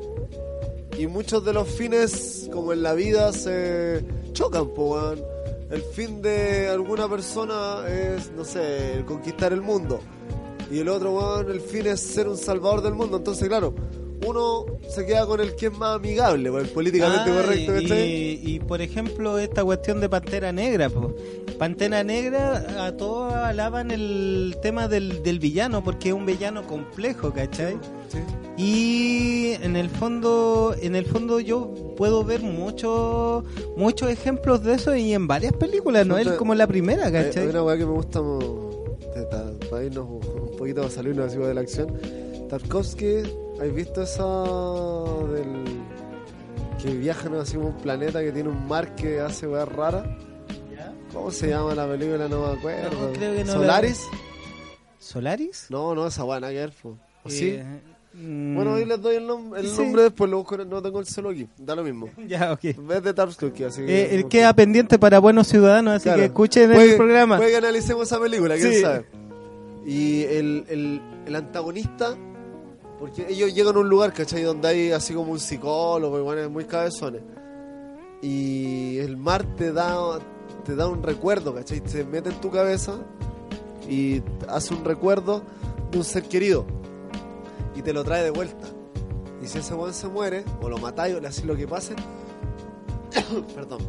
[0.97, 4.03] Y muchos de los fines, como en la vida, se
[4.33, 5.23] chocan, weón.
[5.69, 9.99] El fin de alguna persona es, no sé, conquistar el mundo.
[10.71, 13.17] Y el otro, weón, el fin es ser un salvador del mundo.
[13.17, 13.73] Entonces, claro,
[14.25, 18.59] uno se queda con el que es más amigable, pues, políticamente Ah, correcto, y, y,
[18.59, 21.13] por ejemplo esta cuestión de Pantera Negra po.
[21.59, 27.31] Pantera Negra a todos alaban el tema del, del villano porque es un villano complejo
[27.33, 27.77] ¿cachai?
[28.09, 28.19] Sí.
[28.57, 33.43] y en el fondo en el fondo yo puedo ver muchos
[33.75, 37.15] muchos ejemplos de eso y en varias películas no es Puta, como la primera Hay,
[37.15, 37.47] hay ¿cachai?
[37.47, 38.21] una weá que me gusta
[39.23, 41.97] ta- para irnos un poquito a salirnos de la acción.
[42.49, 43.23] Tarkovsky,
[43.61, 44.23] ¿has visto esa
[45.33, 45.63] del
[46.81, 50.05] que viajan como un planeta que tiene un mar que hace weas raras?
[51.13, 52.27] ¿Cómo se llama la película?
[52.27, 53.07] No me acuerdo.
[53.07, 54.03] No, creo que no la- ¿Solaris?
[54.99, 55.67] ¿Solaris?
[55.69, 56.97] No, no, esa nada que.
[57.23, 57.49] ¿O sí?
[57.51, 59.77] Eh, mm, Bueno, ahí les doy el, nom- el sí.
[59.81, 62.09] nombre después, lo busco, no tengo el celo aquí, da lo mismo.
[62.27, 64.01] ya ok vez de Tarkovsky, así que...
[64.03, 66.19] Eh, eh, queda pendiente para buenos ciudadanos así Claro.
[66.19, 68.81] que escuchen Puede- el programa Puede que analicemos esa película, quién Sí.
[68.81, 69.05] sabe.
[69.85, 72.15] Y el, el, el antagonista,
[72.99, 74.41] porque ellos llegan a un lugar, ¿cachai?
[74.43, 77.21] Donde hay así como un psicólogo, y bueno, muy cabezones.
[78.21, 79.95] Y el mar te da,
[80.65, 81.81] te da un recuerdo, ¿cachai?
[81.85, 82.97] Se mete en tu cabeza
[83.89, 85.43] y hace un recuerdo
[85.91, 86.65] de un ser querido.
[87.75, 88.67] Y te lo trae de vuelta.
[89.41, 91.95] Y si ese weón se muere, o lo matáis, o le hacéis lo que pase,
[93.55, 93.79] perdón,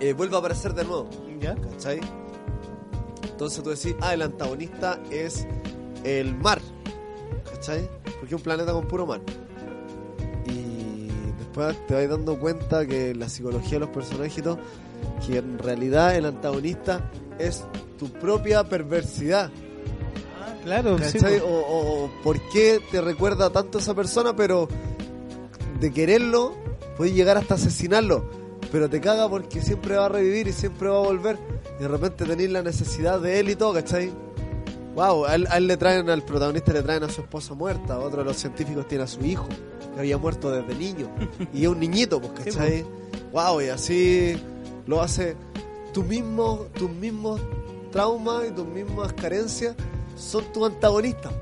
[0.00, 1.08] eh, vuelve a aparecer de nuevo.
[1.40, 1.54] ¿Ya?
[1.54, 2.00] ¿Cachai?
[3.22, 5.46] Entonces tú decís, ah, el antagonista es
[6.04, 6.60] el mar.
[7.50, 7.88] ¿Cachai?
[8.02, 9.20] Porque es un planeta con puro mar.
[10.46, 11.08] Y
[11.38, 14.58] después te vas dando cuenta que la psicología de los personajes y todo,
[15.26, 17.64] que en realidad el antagonista es
[17.98, 19.50] tu propia perversidad.
[20.66, 21.38] Claro, sí, ¿Cachai?
[21.38, 21.46] po.
[21.46, 24.66] o, por qué te recuerda tanto a esa persona, pero
[25.78, 26.54] de quererlo,
[26.96, 28.28] puedes llegar hasta asesinarlo.
[28.72, 31.38] Pero te caga porque siempre va a revivir y siempre va a volver.
[31.78, 34.10] Y de repente tenés la necesidad de él y todo, ¿cachai?
[34.96, 38.00] Wow, a él, a él le traen, al protagonista le traen a su esposa muerta,
[38.00, 39.46] otro de los científicos tiene a su hijo,
[39.94, 41.08] que había muerto desde niño.
[41.54, 42.84] Y es un niñito, pues, ¿cachai?
[43.32, 44.36] Wow, y así
[44.84, 45.36] lo hace.
[45.92, 47.40] Tus mismos, tus mismos
[47.92, 49.76] traumas y tus mismas carencias
[50.16, 51.32] son tus antagonistas.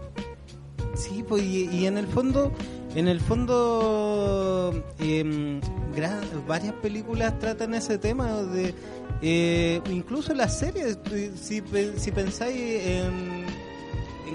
[0.95, 2.53] Sí, pues, y, y en el fondo,
[2.95, 4.73] en el fondo,
[5.97, 8.75] gra- varias películas tratan ese tema de,
[9.23, 10.99] eh, incluso las series.
[11.11, 11.63] eh, Si,
[11.97, 13.44] si pensáis en, en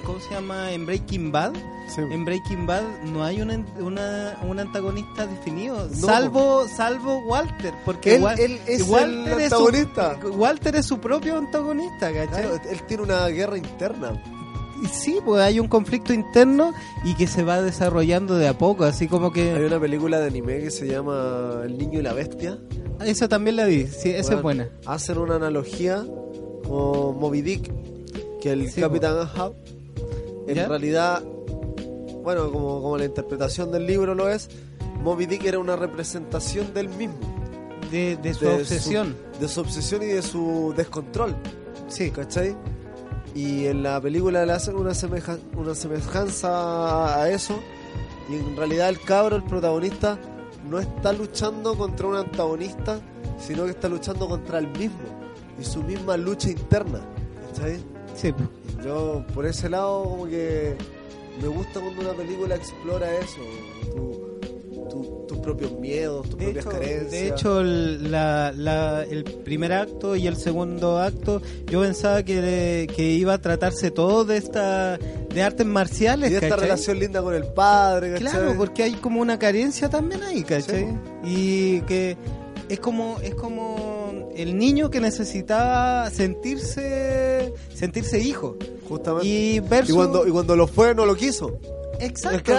[0.01, 1.53] cómo se llama, en Breaking Bad,
[1.97, 6.07] en Breaking Bad no hay un, an- una- un antagonista definido, No.
[6.07, 10.19] salvo, salvo Walter, porque Él, Wal- él es Walter el es su- antagonista.
[10.35, 12.27] Walter es su propio antagonista, ¿cachai?
[12.43, 14.21] Claro, él tiene una guerra interna.
[14.93, 16.73] Sí, pues hay un conflicto interno
[17.03, 19.65] y que se va desarrollando de a poco, así como Hay que...
[19.65, 22.57] una película de anime que se llama El niño y la bestia.
[23.05, 24.69] Esa también la vi, sí, esa es buena.
[24.85, 26.05] Hacen una analogía
[26.65, 27.71] con Moby Dick,
[28.41, 29.53] que el Sí, Capitán Ahab,
[30.49, 30.67] en ¿Ya?
[30.67, 31.23] realidad,
[32.23, 34.49] bueno, como, como la interpretación del libro lo es,
[35.03, 37.15] Moby Dick era una representación del mismo.
[37.91, 39.15] De, de su de obsesión.
[39.39, 41.35] de su obsesión y de su descontrol.
[41.87, 42.55] Sí, ¿cachai?
[43.33, 47.59] Y en la película le hacen una, semeja- una semejanza a eso.
[48.29, 50.19] Y en realidad el cabro, el protagonista,
[50.69, 52.99] no está luchando contra un antagonista,
[53.39, 54.99] sino que está luchando contra el mismo.
[55.59, 56.99] Y su misma lucha interna.
[57.47, 57.79] ¿Cachai?
[58.21, 58.33] Sí.
[58.83, 60.75] Yo por ese lado como que
[61.41, 63.41] me gusta cuando una película explora eso.
[63.93, 64.29] tu-
[64.89, 67.11] tu- tus propios miedos, tus De propias hecho, carencias.
[67.11, 72.87] de hecho, el, la- la- el primer acto y el segundo acto, yo pensaba que,
[72.95, 76.63] que iba a tratarse todo de esta de artes marciales, y esta ¿cachai?
[76.63, 78.27] relación linda con el padre, ¿cachai?
[78.31, 80.87] Claro, porque hay como una carencia también ahí, ¿cachai?
[80.87, 82.17] Sí, y que
[82.67, 83.88] es como es como
[84.41, 88.55] el niño que necesitaba sentirse sentirse hijo
[88.87, 89.27] Justamente.
[89.27, 89.61] y Y
[89.93, 91.57] cuando, y cuando lo fue, no lo quiso.
[91.99, 92.51] exacto.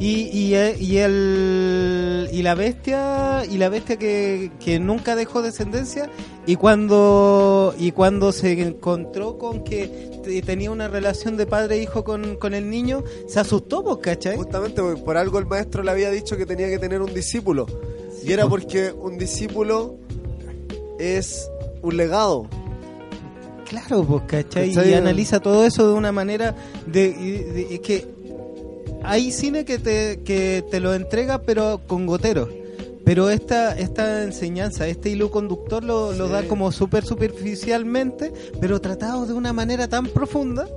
[0.00, 5.40] Y, y, eh, y el y la bestia y la bestia que, que nunca dejó
[5.42, 6.10] descendencia
[6.46, 9.88] y cuando y cuando se encontró con que
[10.22, 13.98] te- tenía una relación de padre e hijo con, con el niño se asustó pues
[14.02, 14.36] ¿cachai?
[14.36, 17.66] Justamente porque por algo el maestro le había dicho que tenía que tener un discípulo.
[18.24, 19.96] Y era porque un discípulo
[20.98, 21.48] es
[21.82, 22.46] un legado.
[23.68, 24.74] Claro, pues, ¿cachai?
[24.74, 24.90] ¿Cachai?
[24.90, 26.54] Y analiza todo eso de una manera
[26.86, 28.06] de, de- que
[29.04, 32.48] hay cine que te, que te lo entrega pero con goteros.
[33.04, 39.24] Pero esta, esta enseñanza, este hilo conductor lo, lo da como súper superficialmente, pero tratado
[39.24, 40.68] de una manera tan profunda.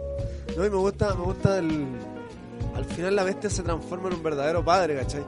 [0.55, 1.85] No, y me gusta, me gusta el.
[2.73, 5.23] Al final la bestia se transforma en un verdadero padre, ¿cachai?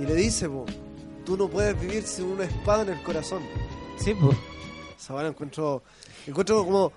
[0.00, 0.66] Y le dice, po,
[1.26, 3.42] tú no puedes vivir sin una espada en el corazón.
[3.98, 4.36] Sí, pues.
[4.98, 5.82] Esa vara encuentro.
[6.26, 6.92] Encuentro como.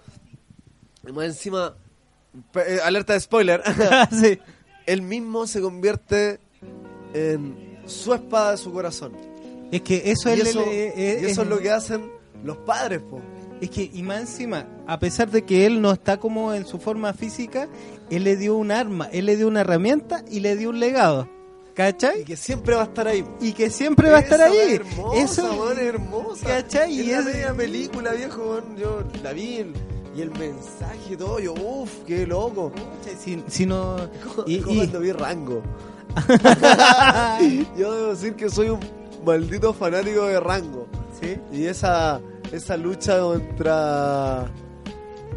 [1.14, 1.76] Más encima.
[2.56, 3.62] eh, alerta de spoiler.
[4.12, 4.40] sí.
[4.86, 6.40] Él mismo se convierte
[7.14, 9.14] en su espada de su corazón.
[9.72, 12.10] Es que eso, y es, eso, y eso es lo que hacen
[12.44, 13.22] los padres, po.
[13.62, 16.80] Es que, y más encima, a pesar de que él no está como en su
[16.80, 17.68] forma física,
[18.10, 21.28] él le dio un arma, él le dio una herramienta y le dio un legado.
[21.80, 22.26] Y ¿Cachai?
[22.26, 23.24] que siempre va a estar ahí.
[23.40, 24.74] Y que siempre va a estar ahí.
[24.74, 26.46] hermosa, Eso es hermosa.
[26.46, 26.92] ¿Cachai?
[26.92, 29.66] Y Y es- media película, viejo, yo la vi
[30.14, 32.74] y el mensaje y todo, yo, uff, qué loco.
[33.18, 33.96] Si, si no.
[34.46, 35.62] Y, y- cuando vi Rango.
[37.78, 38.80] yo debo decir que soy un
[39.26, 40.86] maldito fanático de Rango.
[41.22, 41.38] ¿sí?
[41.54, 42.20] Y esa,
[42.52, 44.52] esa lucha contra...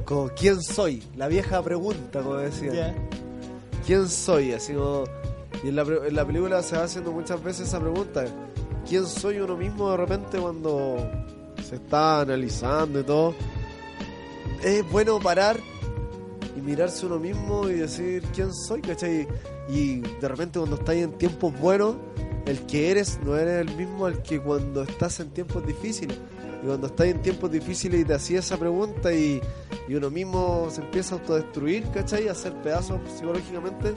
[0.04, 2.96] Con quién soy, la vieja pregunta, como decía.
[3.86, 4.52] ¿Quién soy?
[4.52, 5.04] Así como...
[5.62, 8.24] Y en la, en la película se va haciendo muchas veces esa pregunta.
[8.88, 10.96] ¿Quién soy uno mismo de repente cuando
[11.62, 13.34] se está analizando y todo?
[14.62, 15.58] Es bueno parar
[16.56, 19.26] y mirarse uno mismo y decir quién soy, ¿cachai?
[19.68, 21.96] Y de repente cuando estás en tiempos buenos,
[22.46, 26.18] el que eres no eres el mismo al que cuando estás en tiempos difíciles.
[26.62, 29.40] Y cuando estás en tiempos difíciles y te hacías esa pregunta y,
[29.88, 32.28] y uno mismo se empieza a autodestruir, ¿cachai?
[32.28, 33.94] A hacer pedazos psicológicamente,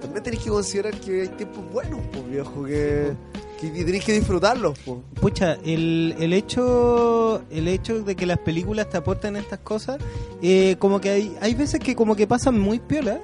[0.00, 3.12] también tenés que considerar que hay tiempos buenos, pues viejo, que,
[3.60, 4.98] que tenés que disfrutarlos, pues.
[5.20, 9.98] Pucha, el, el hecho el hecho de que las películas te aporten estas cosas,
[10.42, 13.20] eh, como que hay, hay veces que como que pasan muy piola.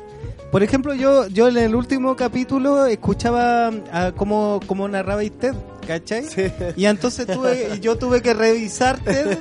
[0.50, 6.24] Por ejemplo, yo yo en el último capítulo escuchaba a cómo, cómo narraba Ted, ¿cachai?
[6.24, 6.44] Sí.
[6.76, 9.36] Y entonces tuve, yo tuve que revisar Ted,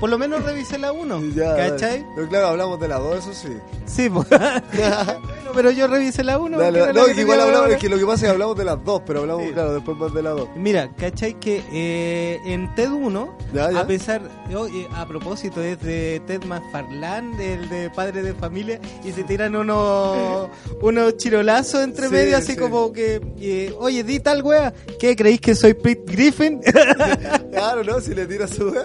[0.00, 2.04] por lo menos revisé la 1, Ya, ¿cachai?
[2.16, 3.52] Pero claro, hablamos de las dos, eso sí.
[3.86, 4.26] Sí, pues.
[5.48, 6.58] Bueno, pero yo revisé la 1.
[6.58, 8.84] Dale, no, que igual hablamos, es que lo que pasa es que hablamos de las
[8.84, 9.52] dos, pero hablamos, Sí.
[9.52, 10.48] claro, después más de las dos.
[10.56, 11.34] Mira, ¿cachai?
[11.40, 13.80] Que eh, en TED 1, Ya, ya.
[13.80, 14.20] a pesar,
[14.54, 19.56] oye, a propósito, es de Ted McFarlane, el de Padre de Familia, y se tiran
[19.56, 20.48] unos
[20.82, 22.58] unos chirolazos entre Sí, medio, así sí.
[22.58, 26.60] como que, eh, oye, di tal wea, ¿qué creéis que soy Pete Griffin?
[27.52, 28.00] Claro, ¿no?
[28.00, 28.84] Si le tiras su weá.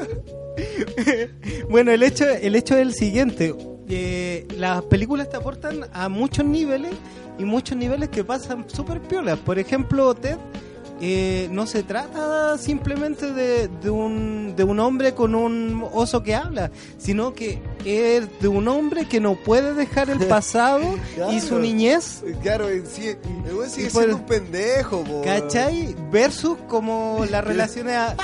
[1.70, 3.54] bueno, el hecho, el hecho es el siguiente.
[3.90, 6.94] Eh, las películas te aportan a muchos niveles
[7.38, 9.40] y muchos niveles que pasan súper piolas.
[9.40, 10.38] Por ejemplo, Ted
[11.02, 16.34] eh, no se trata simplemente de, de un, de un hombre con un oso que
[16.36, 20.82] habla, sino que es de un hombre que no puede dejar el pasado
[21.32, 22.22] y su niñez.
[22.42, 23.18] Claro, sigue
[23.54, 25.04] por- siendo un pendejo.
[25.24, 25.96] ¿Cachai?
[26.12, 28.16] Versus como las relaciones, a-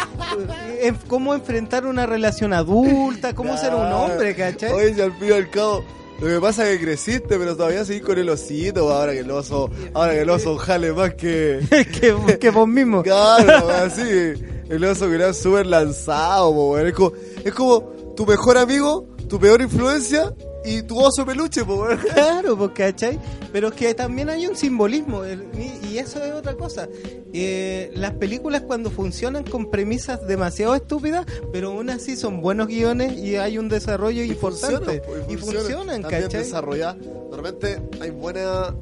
[0.80, 4.72] eh, cómo enfrentar una relación adulta, cómo ser un hombre, ¿cachai?
[4.72, 5.84] Oye, si al fin y al cabo,
[6.22, 9.32] lo que pasa es que creciste, pero todavía seguís con el osito, ahora que el
[9.32, 11.60] oso, ahora que el oso jale más que...
[11.70, 13.04] que, que vos mismo.
[13.04, 14.34] Claro, así,
[14.70, 16.88] el oso que era súper lanzado, po, weón.
[16.88, 17.14] es, como,
[17.44, 17.82] es como
[18.16, 20.34] tu mejor amigo, tu peor influencia
[20.78, 21.98] y tu oso peluche, po, weón.
[22.14, 23.20] Claro, pues, ¿cachai?
[23.52, 26.88] Pero es que también hay un simbolismo, y y eso es otra cosa.
[27.34, 33.18] Eh, las películas cuando funcionan con premisas demasiado estúpidas, pero aún así son buenos guiones
[33.18, 35.02] y hay un desarrollo importante.
[35.02, 36.44] po, y funcionan, También ¿cachai?
[36.44, 36.98] desarrolladas.
[37.00, 38.76] De repente hay buena,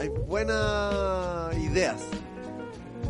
[0.00, 1.96] hay buenas ideas,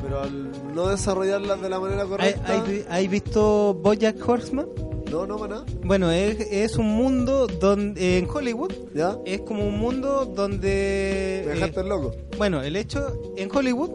[0.03, 4.67] pero al no desarrollarlas de la manera ¿Hay, correcta, hay, hay visto Bojack Horseman?
[5.11, 5.67] No, no, para nada.
[5.85, 9.17] Bueno, es, es un mundo donde en Hollywood ¿Ya?
[9.25, 12.15] es como un mundo donde Me eh, dejaste loco.
[12.39, 13.91] Bueno, el hecho en Hollywood,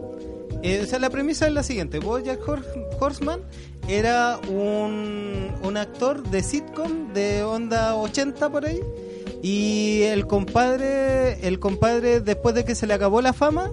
[0.62, 2.64] eh, o sea, la premisa es la siguiente: Bojack Hor-
[3.00, 3.40] Horseman
[3.88, 8.80] era un, un actor de sitcom de onda 80 por ahí.
[9.44, 13.72] Y el compadre, el compadre después de que se le acabó la fama,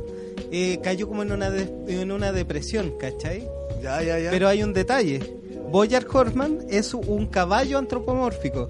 [0.52, 1.70] eh, cayó como en una, de-
[2.02, 3.48] en una depresión, ¿cachai?
[3.82, 4.32] Ya, ya, ya.
[4.32, 5.20] Pero hay un detalle.
[5.72, 8.70] Bojack Horseman es un caballo antropomórfico.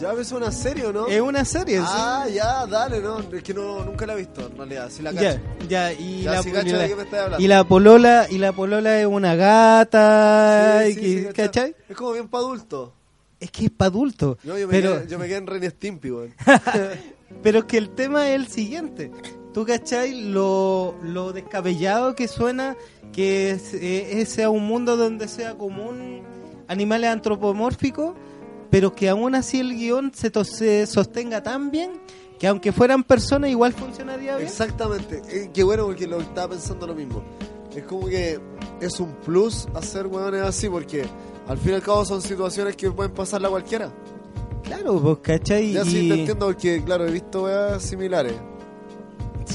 [0.00, 1.06] Ya ves una serie, ¿o ¿no?
[1.08, 1.76] Es una serie.
[1.78, 1.84] sí.
[1.86, 3.18] Ah, ya, dale, no.
[3.18, 4.88] Es que no, nunca la he visto, en realidad.
[4.90, 5.38] Sí la cacho.
[5.68, 7.44] Ya, ya, y Ya, la, sí cacho y de la- qué me estás hablando.
[7.44, 11.32] y la polola, y la polola es una gata, Sí, y.
[11.34, 11.76] ¿cachai?
[11.86, 12.90] Es como bien para adultos.
[13.38, 14.38] Es que es para adultos.
[14.42, 16.34] Yo, yo, me pero, quedé, yo me quedé en Ren Stimpy, weón.
[17.42, 19.10] pero es que el tema es el siguiente.
[19.52, 22.76] ¿Tú cachai lo, lo descabellado que suena
[23.12, 26.22] que es- eh, sea un mundo donde sea común
[26.68, 28.14] animales antropomórficos,
[28.70, 31.90] pero que aún así el guion se, to- se sostenga tan bien
[32.38, 34.46] que aunque fueran personas igual funcionaría bien?
[34.46, 35.20] Exactamente.
[35.28, 37.22] Eh, qué bueno porque lo estaba pensando lo mismo.
[37.74, 38.38] Es como que
[38.80, 41.04] es un plus hacer weones así porque
[41.48, 43.92] al fin y al cabo son situaciones que pueden pasarle a cualquiera.
[44.62, 45.72] Claro, pues, ¿cachai?
[45.72, 48.34] Ya sí te entiendo porque, claro, he visto weas similares.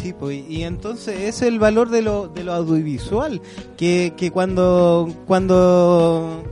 [0.06, 3.41] Sí, pues, y entonces es el valor de lo, de lo audiovisual,
[3.76, 6.44] que, que cuando, cuando,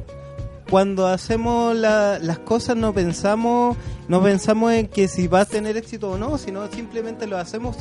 [0.71, 3.77] cuando hacemos la- las cosas no pensamos,
[4.07, 7.77] no pensamos en que si va a tener éxito o no, sino simplemente lo hacemos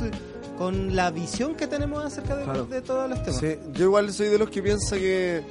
[0.59, 2.67] con la visión que tenemos acerca de, Claro.
[2.67, 3.41] de todos los temas.
[3.41, 5.43] Sí, yo igual soy de los que piensa que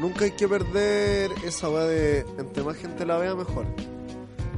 [0.00, 3.66] nunca hay que perder esa weá de entre más gente la vea mejor.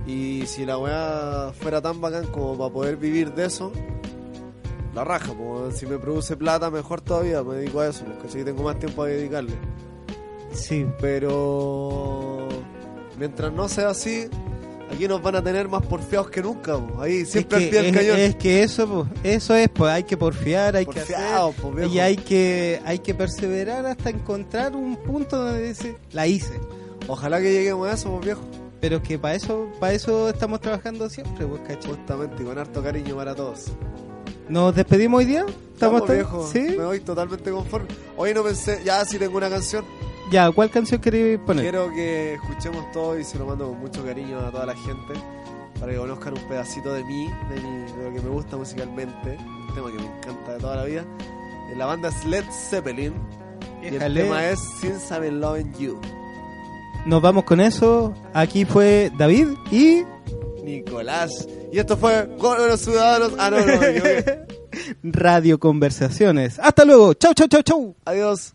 [0.07, 3.73] Y si la weá fuera tan bacán como para poder vivir de eso,
[4.95, 8.45] la raja, pues si me produce plata mejor todavía, me dedico a eso, porque así
[8.45, 9.55] tengo más tiempo a dedicarle.
[10.53, 12.49] Sí, Pero
[13.19, 14.27] mientras no sea así,
[14.93, 17.83] aquí nos van a tener más porfiados que nunca, ahí siempre es al que, pie
[17.83, 18.19] del es- cañón.
[18.19, 21.17] es que eso, eso es, pues hay que porfiar, hay que hacer,
[21.91, 26.61] y hay que, hay que perseverar hasta encontrar un punto donde dice, la hice.
[27.09, 28.43] Ojalá que lleguemos a eso, pues viejo.
[28.81, 31.93] Pero es que para eso, para eso estamos trabajando siempre, pues, ¿cachai?
[31.93, 33.67] Justamente, y con harto cariño para todos.
[34.53, 35.47] ¿Nos despedimos hoy día?
[35.73, 36.61] Estamos tan- viejo, ¿Sí?
[36.77, 37.89] me voy totalmente conforme.
[38.19, 39.83] Hoy no pensé, ya si tengo una canción,
[40.31, 41.65] Ya, ¿cuál canción queréis poner?
[41.65, 45.15] quiero que escuchemos todo y se lo mando con mucho cariño a toda la gente
[45.81, 49.39] para que conozcan un pedacito de mí, de, mi- de lo que me gusta musicalmente,
[49.69, 51.05] un tema que me encanta de toda la vida.
[51.73, 53.15] Eh, La banda es Led Zeppelin
[53.83, 55.99] y el tema es Since I've Been Loving You.
[57.07, 58.13] Nos vamos con eso.
[58.35, 60.05] Aquí fue David y
[60.63, 61.49] Nicolás.
[61.73, 63.33] Y esto fue Buenos Ciudadanos.
[63.39, 63.73] Ah, no, no.
[65.03, 66.59] Radio Conversaciones.
[66.59, 67.15] Hasta luego.
[67.15, 67.97] Chau, chau, chau, chau.
[68.05, 68.55] Adiós.